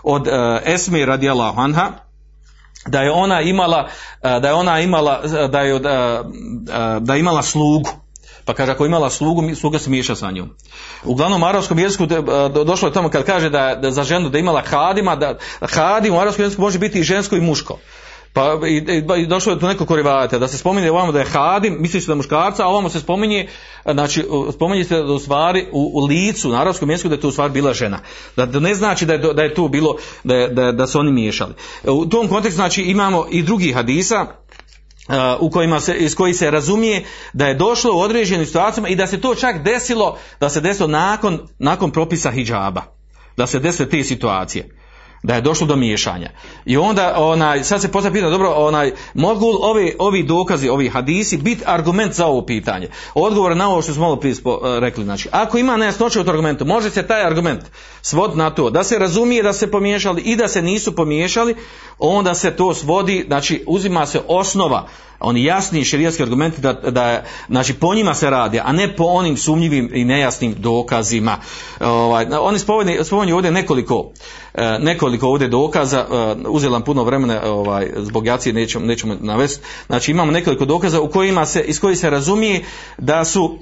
od 0.04 0.22
uh, 0.22 0.34
Esme 0.66 1.06
radijallahu 1.06 1.60
anha 1.62 1.92
da 2.88 3.02
je 3.02 3.12
ona 3.12 3.42
imala 3.42 3.88
uh, 4.24 4.42
da 4.42 4.48
je 4.48 4.54
ona 4.54 4.80
imala 4.80 5.22
da 5.52 5.62
je 5.62 5.80
da 7.00 7.14
je 7.14 7.20
imala 7.20 7.44
slugu 7.44 8.07
pa 8.48 8.54
kaže 8.54 8.72
ako 8.72 8.86
imala 8.86 9.10
slugu, 9.10 9.56
sluga 9.56 9.80
se 9.80 9.90
miješa 9.90 10.16
sa 10.16 10.32
njom. 10.32 10.50
Uglavnom 11.04 11.44
u 11.44 11.46
arapskom 11.46 11.80
jeziku 11.80 12.06
došlo 12.66 12.88
je 12.88 12.94
tamo 12.94 13.10
kad 13.10 13.26
kaže 13.26 13.50
da, 13.50 13.76
da 13.76 13.92
za 13.92 14.04
ženu 14.04 14.30
da 14.30 14.40
imala 14.40 14.62
hadima, 14.62 15.16
da 15.16 15.38
hadim 15.62 16.14
u 16.14 16.20
arapskom 16.20 16.46
jeziku 16.46 16.62
može 16.62 16.80
biti 16.80 17.00
i 17.00 17.04
žensko 17.04 17.36
i 17.36 17.42
muško. 17.42 17.80
Pa 18.34 18.60
i, 18.68 18.78
i, 19.18 19.26
došlo 19.26 19.54
je 19.54 19.60
to 19.60 19.68
neko 19.68 19.86
korivate, 19.86 20.40
da 20.40 20.48
se 20.48 20.58
spominje 20.58 20.92
ovamo 20.92 21.12
da 21.12 21.20
je 21.20 21.26
hadim, 21.26 21.78
misli 21.80 22.02
se 22.02 22.08
da 22.08 22.12
je 22.14 22.16
muškarca, 22.16 22.64
a 22.64 22.68
ovamo 22.68 22.90
se 22.90 23.00
spominje, 23.00 23.48
znači 23.86 24.24
spominje 24.54 24.84
se 24.84 24.96
da 24.96 25.14
u 25.14 25.20
stvari 25.20 25.68
u, 25.72 25.92
u 25.94 26.06
licu, 26.06 26.50
na 26.50 26.62
arapskom 26.62 26.90
jeziku 26.90 27.10
da 27.10 27.16
je 27.16 27.22
to 27.22 27.28
u 27.28 27.32
stvari 27.32 27.54
bila 27.54 27.74
žena. 27.74 28.00
Da, 28.36 28.46
da 28.46 28.60
ne 28.60 28.76
znači 28.76 29.06
da 29.06 29.14
je, 29.14 29.20
da 29.34 29.44
je 29.44 29.54
to 29.54 29.68
bilo, 29.68 29.96
da, 30.24 30.48
da, 30.48 30.72
da 30.72 30.88
su 30.88 31.00
oni 31.00 31.12
miješali. 31.12 31.54
U 31.84 32.06
tom 32.06 32.28
kontekstu 32.28 32.56
znači 32.56 32.82
imamo 32.82 33.26
i 33.32 33.44
drugi 33.44 33.74
hadisa, 33.74 34.26
u 35.40 35.50
kojima 35.50 35.80
se, 35.80 35.96
iz 35.96 36.16
koji 36.16 36.34
se 36.34 36.52
razumije 36.52 37.06
da 37.34 37.48
je 37.48 37.54
došlo 37.54 37.96
u 37.96 38.00
određenim 38.00 38.46
situacijama 38.46 38.90
i 38.90 38.96
da 38.96 39.08
se 39.08 39.22
to 39.22 39.36
čak 39.36 39.64
desilo, 39.64 40.18
da 40.40 40.50
se 40.50 40.62
desilo 40.62 40.88
nakon, 40.88 41.48
nakon 41.60 41.92
propisa 41.92 42.32
hijaba. 42.32 42.82
Da 43.38 43.48
se 43.48 43.60
desile 43.60 43.90
te 43.90 44.04
situacije. 44.04 44.77
Da 45.24 45.36
je 45.36 45.42
došlo 45.42 45.68
do 45.68 45.76
miješanja. 45.76 46.30
I 46.66 46.78
onda, 46.78 47.14
onaj, 47.18 47.64
sad 47.64 47.82
se 47.82 47.92
postavlja 47.92 48.14
pitanje, 48.14 48.32
dobro, 48.32 48.50
onaj, 48.50 48.92
mogu 49.14 49.46
ovi, 49.62 49.96
ovi 50.00 50.24
dokazi, 50.24 50.70
ovi 50.70 50.90
hadisi 50.90 51.38
biti 51.38 51.64
argument 51.66 52.14
za 52.14 52.26
ovo 52.26 52.46
pitanje? 52.46 52.88
Odgovor 53.14 53.58
na 53.58 53.70
ovo 53.70 53.82
što 53.82 53.94
smo 53.94 54.04
malo 54.04 54.16
prije 54.16 54.36
rekli, 54.80 55.04
znači, 55.04 55.30
ako 55.32 55.58
ima 55.58 55.78
nejasnoće 55.78 56.20
u 56.20 56.24
tom 56.24 56.30
argumentu, 56.30 56.66
može 56.66 56.90
se 56.90 57.08
taj 57.08 57.26
argument 57.26 57.62
svod 58.02 58.38
na 58.38 58.50
to, 58.50 58.70
da 58.70 58.84
se 58.84 59.00
razumije 59.00 59.44
da 59.44 59.54
se 59.54 59.72
pomiješali 59.72 60.22
i 60.22 60.36
da 60.36 60.48
se 60.48 60.62
nisu 60.62 60.96
pomiješali, 60.96 61.56
onda 62.00 62.34
se 62.34 62.52
to 62.52 62.74
svodi, 62.74 63.24
znači, 63.28 63.64
uzima 63.68 64.06
se 64.06 64.22
osnova 64.28 64.88
oni 65.20 65.44
jasni 65.44 65.86
šerijatski 65.86 66.24
argumenti 66.24 66.62
da, 66.62 66.74
da 66.74 67.24
znači 67.48 67.74
po 67.74 67.96
njima 67.96 68.14
se 68.14 68.30
radi, 68.30 68.60
a 68.64 68.72
ne 68.72 68.96
po 68.96 69.04
onim 69.04 69.38
sumnjivim 69.38 69.90
i 69.94 70.06
nejasnim 70.06 70.56
dokazima. 70.58 71.38
Ovaj, 71.80 72.26
oni 72.42 72.60
spominju 73.04 73.36
ovdje 73.36 73.52
nekoliko 73.52 74.12
e, 74.54 74.78
nekoliko 74.80 75.28
ovdje 75.28 75.48
dokaza, 75.48 76.00
e, 76.00 76.36
uzela 76.48 76.80
puno 76.80 77.04
vremena 77.04 77.42
ovaj, 77.46 77.92
zbog 77.98 78.26
jacije 78.26 78.54
nećemo, 78.54 78.86
nećemo 78.86 79.18
navesti, 79.20 79.66
znači 79.88 80.12
imamo 80.12 80.32
nekoliko 80.32 80.66
dokaza 80.66 81.02
u 81.02 81.10
kojima 81.10 81.46
se, 81.46 81.62
iz 81.62 81.80
kojih 81.80 82.00
se 82.00 82.10
razumije 82.10 82.64
da 82.98 83.26
su 83.26 83.58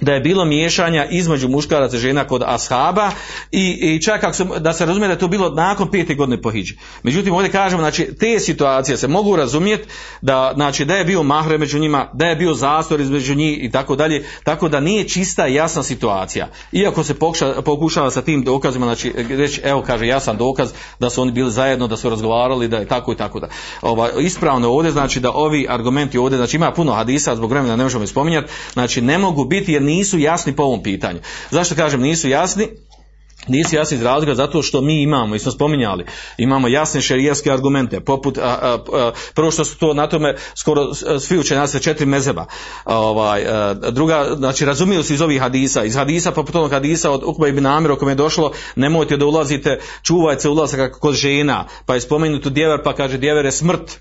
da 0.00 0.12
je 0.12 0.20
bilo 0.20 0.44
miješanja 0.44 1.06
između 1.10 1.48
muškaraca 1.48 1.96
i 1.96 2.00
žena 2.00 2.26
kod 2.26 2.42
ashaba 2.46 3.10
i, 3.50 3.78
i 3.82 4.02
čak 4.02 4.24
ako 4.24 4.34
se, 4.34 4.44
da 4.44 4.72
se 4.72 4.86
razumije 4.86 5.08
da 5.08 5.12
je 5.12 5.18
to 5.18 5.28
bilo 5.28 5.50
nakon 5.50 5.90
pete 5.90 6.14
godine 6.14 6.42
po 6.42 6.50
hidži. 6.50 6.76
Međutim, 7.02 7.34
ovdje 7.34 7.50
kažemo, 7.50 7.82
znači, 7.82 8.14
te 8.20 8.40
situacije 8.40 8.96
se 8.96 9.08
mogu 9.08 9.36
razumjeti 9.36 9.88
da, 10.22 10.52
znači, 10.54 10.84
da 10.84 10.96
je 10.96 11.04
bio 11.04 11.22
mahre 11.22 11.58
među 11.58 11.78
njima, 11.78 12.10
da 12.12 12.26
je 12.26 12.36
bio 12.36 12.54
zastor 12.54 13.00
između 13.00 13.34
njih 13.34 13.64
i 13.64 13.70
tako 13.70 13.96
dalje, 13.96 14.24
tako 14.44 14.68
da 14.68 14.80
nije 14.80 15.08
čista 15.08 15.48
i 15.48 15.54
jasna 15.54 15.82
situacija. 15.82 16.48
Iako 16.72 17.04
se 17.04 17.14
pokuša, 17.14 17.62
pokušava 17.62 18.10
sa 18.10 18.22
tim 18.22 18.44
dokazima, 18.44 18.86
znači, 18.86 19.12
reći, 19.28 19.60
evo 19.64 19.82
kaže 19.86 20.06
jasan 20.06 20.36
dokaz 20.36 20.72
da 21.00 21.10
su 21.10 21.22
oni 21.22 21.32
bili 21.32 21.50
zajedno, 21.50 21.86
da 21.86 21.96
su 21.96 22.10
razgovarali, 22.10 22.68
da 22.68 22.76
je 22.76 22.88
tako 22.88 23.12
i 23.12 23.16
tako 23.16 23.40
da. 23.40 23.48
Ova, 23.82 24.10
ispravno 24.20 24.70
ovdje, 24.70 24.90
znači, 24.92 25.20
da 25.20 25.30
ovi 25.30 25.66
argumenti 25.68 26.18
ovdje, 26.18 26.36
znači, 26.36 26.56
ima 26.56 26.72
puno 26.72 26.92
hadisa, 26.92 27.36
zbog 27.36 27.50
vremena 27.50 27.76
ne 27.76 27.82
možemo 27.82 28.06
spominjati, 28.06 28.52
znači, 28.72 29.00
ne 29.00 29.18
mogu 29.18 29.44
biti 29.44 29.83
nisu 29.84 30.18
jasni 30.18 30.56
po 30.56 30.62
ovom 30.62 30.82
pitanju. 30.82 31.20
Zašto 31.50 31.74
kažem 31.74 32.00
nisu 32.00 32.28
jasni? 32.28 32.68
Nisu 33.48 33.76
jasni 33.76 33.96
iz 33.96 34.02
razloga 34.02 34.34
zato 34.34 34.62
što 34.62 34.80
mi 34.80 35.02
imamo, 35.02 35.34
i 35.34 35.38
smo 35.38 35.52
spominjali, 35.52 36.04
imamo 36.38 36.68
jasne 36.68 37.00
šerijaske 37.00 37.52
argumente, 37.52 38.00
poput, 38.00 38.38
a, 38.38 38.42
a, 38.42 38.78
a, 38.92 39.12
prvo 39.34 39.50
što 39.50 39.64
su 39.64 39.78
to 39.78 39.94
na 39.94 40.06
tome 40.06 40.36
skoro 40.54 40.94
svi 41.20 41.38
učenjaci 41.38 41.82
četiri 41.82 42.06
mezeba, 42.06 42.46
ovaj, 42.84 43.44
druga, 43.90 44.34
znači 44.36 44.64
razumiju 44.64 45.02
se 45.02 45.14
iz 45.14 45.20
ovih 45.20 45.40
hadisa, 45.40 45.84
iz 45.84 45.94
hadisa, 45.94 46.32
poput 46.32 46.54
onog 46.54 46.70
hadisa 46.70 47.10
od 47.10 47.22
Ukba 47.24 47.48
ibn 47.48 47.66
Amir, 47.66 47.92
o 47.92 47.96
kome 47.96 48.12
je 48.12 48.16
došlo, 48.16 48.52
nemojte 48.76 49.16
da 49.16 49.26
ulazite, 49.26 49.80
čuvajte 50.02 50.48
ulazaka 50.48 50.92
kod 50.92 51.14
žena, 51.14 51.66
pa 51.86 51.94
je 51.94 52.00
spomenuto 52.00 52.50
djever, 52.50 52.82
pa 52.84 52.94
kaže 52.94 53.18
djever 53.18 53.44
je 53.44 53.52
smrt, 53.52 54.00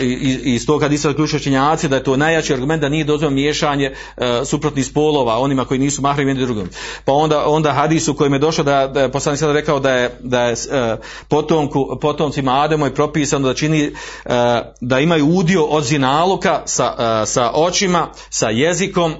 i 0.00 0.54
iz 0.54 0.66
toga 0.66 0.84
hadisa 0.84 1.08
zaključuju 1.08 1.40
činjaci 1.40 1.88
da 1.88 1.96
je 1.96 2.04
to 2.04 2.16
najjači 2.16 2.54
argument 2.54 2.80
da 2.80 2.88
nije 2.88 3.04
dozvoljeno 3.04 3.34
miješanje 3.34 3.90
uh, 3.90 4.24
suprotnih 4.44 4.86
spolova 4.86 5.38
onima 5.38 5.64
koji 5.64 5.80
nisu 5.80 6.02
mahrim 6.02 6.28
jedni 6.28 6.44
drugom. 6.44 6.68
Pa 7.04 7.12
onda 7.12 7.44
onda 7.46 7.72
hadis 7.72 8.08
u 8.08 8.14
kojem 8.14 8.32
je 8.32 8.38
došlo 8.38 8.64
da 8.64 8.86
da 8.86 9.00
je 9.00 9.12
poslanik 9.12 9.40
sada 9.40 9.52
rekao 9.52 9.80
da 9.80 9.90
je 9.90 10.18
da 10.20 10.42
je 10.42 10.52
uh, 10.52 10.98
potomku 11.28 11.98
potomcima 12.00 12.62
Ademo 12.62 12.86
je 12.86 12.94
propisano 12.94 13.48
da 13.48 13.54
čini 13.54 13.86
uh, 13.88 14.32
da 14.80 15.00
imaju 15.00 15.26
udio 15.26 15.64
od 15.64 15.84
zinaluka 15.84 16.62
sa, 16.64 17.26
sa 17.26 17.50
očima, 17.54 18.08
sa 18.30 18.48
jezikom 18.48 19.14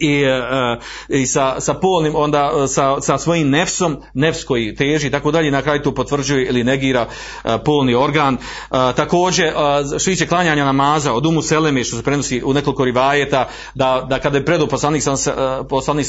i, 0.00 0.24
uh, 0.24 0.82
i 1.08 1.26
sa, 1.26 1.60
sa 1.60 1.74
polnim 1.74 2.16
onda 2.16 2.52
uh, 2.54 2.70
sa, 2.70 3.00
sa 3.00 3.18
svojim 3.18 3.50
nefsom 3.50 3.96
nefs 4.14 4.44
koji 4.44 4.74
teži 4.74 5.06
i 5.06 5.10
tako 5.10 5.30
dalje 5.30 5.50
na 5.50 5.62
kraju 5.62 5.82
to 5.82 5.94
potvrđuje 5.94 6.46
ili 6.46 6.64
negira 6.64 7.06
polni 7.64 7.94
organ. 7.94 8.36
Također 8.70 9.52
što 9.98 10.10
tiče 10.10 10.26
klanjanja 10.26 10.64
namaza 10.64 11.12
od 11.12 11.26
umu 11.26 11.42
seleme 11.42 11.84
što 11.84 11.96
se 11.96 12.02
prenosi 12.02 12.42
u 12.44 12.52
nekoliko 12.52 12.84
rivajeta 12.84 13.48
da, 13.74 14.06
da 14.08 14.18
kada 14.18 14.38
je 14.38 14.44
predo 14.44 14.66
poslanik 14.66 15.02
poslanik 15.68 16.06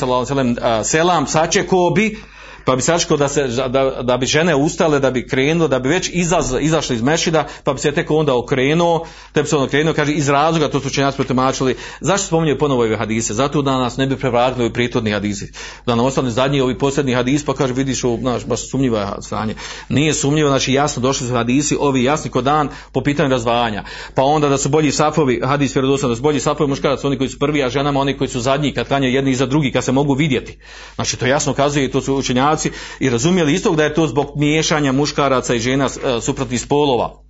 selam 0.83 1.27
sačekao 1.27 1.89
bi 1.89 2.17
pa 2.65 2.75
bi 2.75 2.81
sačekao 2.81 3.17
da, 3.17 3.27
se, 3.27 3.47
da, 3.47 4.01
da 4.03 4.17
bi 4.17 4.25
žene 4.25 4.55
ustale, 4.55 4.99
da 4.99 5.11
bi 5.11 5.27
krenulo, 5.27 5.67
da 5.67 5.79
bi 5.79 5.89
već 5.89 6.09
izaz, 6.13 6.53
izašli 6.59 6.95
iz 6.95 7.01
mešida, 7.01 7.47
pa 7.63 7.73
bi 7.73 7.79
se 7.79 7.91
tek 7.91 8.11
onda 8.11 8.37
okrenuo, 8.37 9.05
te 9.33 9.41
bi 9.41 9.47
se 9.47 9.55
onda 9.55 9.65
okrenuo, 9.65 9.93
kaže, 9.93 10.13
iz 10.13 10.29
razloga, 10.29 10.69
to 10.69 10.79
su 10.79 10.87
učenjaci 10.87 11.15
protumačili, 11.15 11.75
zašto 11.99 12.27
spominjaju 12.27 12.57
ponovo 12.57 12.81
ove 12.81 12.97
hadise? 12.97 13.33
Zato 13.33 13.61
da 13.61 13.77
nas 13.77 13.97
ne 13.97 14.07
bi 14.07 14.15
prevratili 14.15 14.65
ovi 14.65 14.73
prijetodni 14.73 15.11
hadisi. 15.11 15.51
Da 15.85 15.95
nam 15.95 16.05
ostane 16.05 16.29
zadnji 16.29 16.61
ovi 16.61 16.77
posljednji 16.77 17.13
hadis, 17.13 17.45
pa 17.45 17.53
kaže, 17.53 17.73
vidiš, 17.73 18.03
u, 18.03 18.17
znaš, 18.21 18.45
baš 18.45 18.69
sumnjivo 18.69 18.97
je 18.97 19.07
stanje. 19.21 19.55
Nije 19.89 20.13
sumnjivo, 20.13 20.49
znači 20.49 20.73
jasno 20.73 21.01
došli 21.01 21.27
su 21.27 21.33
hadisi, 21.33 21.77
ovi 21.79 22.03
jasni 22.03 22.31
ko 22.31 22.41
dan, 22.41 22.69
po 22.91 23.01
pitanju 23.01 23.29
razvajanja. 23.29 23.83
Pa 24.15 24.23
onda 24.23 24.49
da 24.49 24.57
su 24.57 24.69
bolji 24.69 24.91
safovi, 24.91 25.41
hadis 25.43 25.75
vjerodostojno, 25.75 26.11
da 26.11 26.15
su 26.15 26.23
bolji 26.23 26.39
safovi 26.39 26.69
muškarac, 26.69 27.03
oni 27.03 27.17
koji 27.17 27.29
su 27.29 27.39
prvi, 27.39 27.63
a 27.63 27.69
ženama 27.69 27.99
oni 27.99 28.17
koji 28.17 28.27
su 28.27 28.39
zadnji, 28.39 28.73
kad 28.73 28.87
klanjaju 28.87 29.13
jedni 29.13 29.31
iza 29.31 29.45
drugi, 29.45 29.71
kad 29.71 29.83
se 29.83 29.91
mogu 29.91 30.13
vidjeti. 30.13 30.57
Znači, 30.95 31.17
to 31.17 31.25
jasno 31.25 31.53
kazuje, 31.53 31.91
to 31.91 32.01
su 32.01 32.15
učenjaci 32.15 32.54
muškarci 32.55 32.71
i 32.99 33.09
razumjeli 33.09 33.53
istog 33.53 33.75
da 33.75 33.83
je 33.83 33.93
to 33.93 34.07
zbog 34.07 34.31
miješanja 34.35 34.91
muškaraca 34.91 35.55
i 35.55 35.59
žena 35.59 35.85
e, 35.85 36.21
suprotnih 36.21 36.61
spolova. 36.61 37.24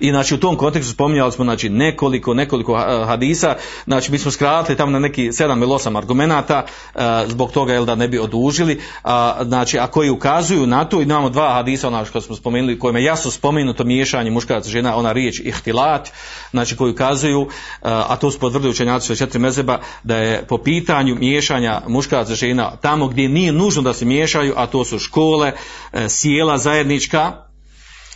I 0.00 0.10
znači 0.10 0.34
u 0.34 0.40
tom 0.40 0.56
kontekstu 0.56 0.92
spominjali 0.92 1.32
smo 1.32 1.44
znači 1.44 1.68
nekoliko 1.68 2.34
nekoliko 2.34 2.76
hadisa, 3.06 3.54
znači 3.84 4.12
mi 4.12 4.18
smo 4.18 4.30
skratili 4.30 4.76
tamo 4.76 4.90
na 4.90 4.98
neki 4.98 5.28
7 5.28 5.62
ili 5.62 5.66
8 5.66 5.98
argumenata 5.98 6.64
uh, 6.94 7.00
zbog 7.26 7.52
toga 7.52 7.72
jel 7.72 7.84
da 7.84 7.94
ne 7.94 8.08
bi 8.08 8.18
odužili, 8.18 8.80
a 9.04 9.44
znači 9.44 9.78
a 9.78 9.86
koji 9.86 10.10
ukazuju 10.10 10.66
na 10.66 10.84
to 10.84 11.00
i 11.00 11.02
imamo 11.02 11.28
dva 11.30 11.54
hadisa 11.54 11.88
ona 11.88 12.04
što 12.04 12.20
smo 12.20 12.36
spomenuli 12.36 12.78
kojima 12.78 12.98
je 12.98 13.04
jasno 13.04 13.30
spomenuto 13.30 13.84
miješanje 13.84 14.30
muškaraca 14.30 14.68
i 14.68 14.72
žena, 14.72 14.96
ona 14.96 15.12
riječ 15.12 15.40
ihtilat, 15.40 16.10
znači 16.50 16.76
koji 16.76 16.92
ukazuju 16.92 17.40
uh, 17.40 17.48
a 17.82 18.16
to 18.16 18.30
su 18.30 18.38
potvrdili 18.38 18.70
učenjaci 18.70 19.12
od 19.12 19.18
četiri 19.18 19.38
mezeba 19.38 19.78
da 20.02 20.16
je 20.16 20.46
po 20.46 20.58
pitanju 20.58 21.14
miješanja 21.14 21.82
muškaraca 21.88 22.34
žena 22.34 22.76
tamo 22.76 23.08
gdje 23.08 23.28
nije 23.28 23.52
nužno 23.52 23.82
da 23.82 23.92
se 23.92 24.04
miješaju, 24.04 24.54
a 24.56 24.66
to 24.66 24.84
su 24.84 24.98
škole, 24.98 25.52
uh, 25.52 26.00
sjela 26.08 26.58
zajednička 26.58 27.45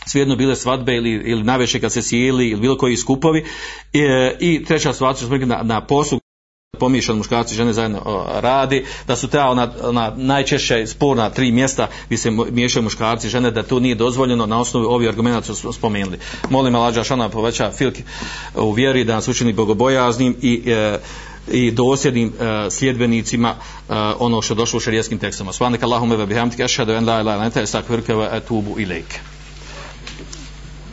svejedno 0.05 0.35
bile 0.35 0.55
svadbe 0.55 0.95
ili, 0.95 1.11
ili 1.11 1.43
naveše 1.43 1.79
kad 1.79 1.91
se 1.91 2.01
sjeli 2.01 2.49
ili 2.49 2.61
bilo 2.61 2.77
koji 2.77 2.97
skupovi 2.97 3.45
e, 3.93 4.37
i 4.39 4.65
treća 4.65 4.93
stvar 4.93 5.15
smo 5.15 5.37
na, 5.37 5.59
na 5.63 5.85
poslu 5.85 6.19
pomiješan 6.79 7.17
muškarci 7.17 7.53
i 7.53 7.57
žene 7.57 7.73
zajedno 7.73 8.01
o, 8.05 8.25
radi, 8.39 8.85
da 9.07 9.15
su 9.15 9.27
ta 9.27 9.49
ona, 9.49 9.73
ona 9.83 10.13
najčešće 10.15 10.87
sporna 10.87 11.29
tri 11.29 11.51
mjesta 11.51 11.87
gdje 12.05 12.17
se 12.17 12.31
miješaju 12.31 12.83
muškarci 12.83 13.27
i 13.27 13.29
žene, 13.29 13.51
da 13.51 13.63
to 13.63 13.79
nije 13.79 13.95
dozvoljeno 13.95 14.45
na 14.45 14.59
osnovu 14.59 14.85
ovih 14.85 15.09
argumenta 15.09 15.53
su 15.53 15.73
spomenuli. 15.73 16.19
Molim 16.49 16.75
Alađa 16.75 17.03
Šana 17.03 17.29
poveća 17.29 17.71
filk 17.71 17.95
u 18.55 18.71
vjeri 18.71 19.03
da 19.03 19.15
nas 19.15 19.27
učini 19.27 19.53
bogobojaznim 19.53 20.35
i 20.41 20.61
e, 20.65 20.99
i 21.51 21.71
dosljednim 21.71 22.27
uh, 22.27 22.33
sljedbenicima 22.71 23.55
uh, 23.55 23.95
ono 24.19 24.41
što 24.41 24.55
došlo 24.55 24.77
u 24.77 24.79
šarijeskim 24.79 25.19
tekstima. 25.19 25.53
Svanika 25.53 25.85
Allahume 25.85 26.15
ve 26.15 26.25
bihamdike 26.25 26.63
ašhadu 26.63 26.91
en 26.91 27.07
la 27.07 27.21
ilaha 27.21 27.37
illa 27.37 27.45
anta 27.45 27.61
astaghfiruka 27.61 28.13
wa 28.13 28.27
atubu 28.31 28.75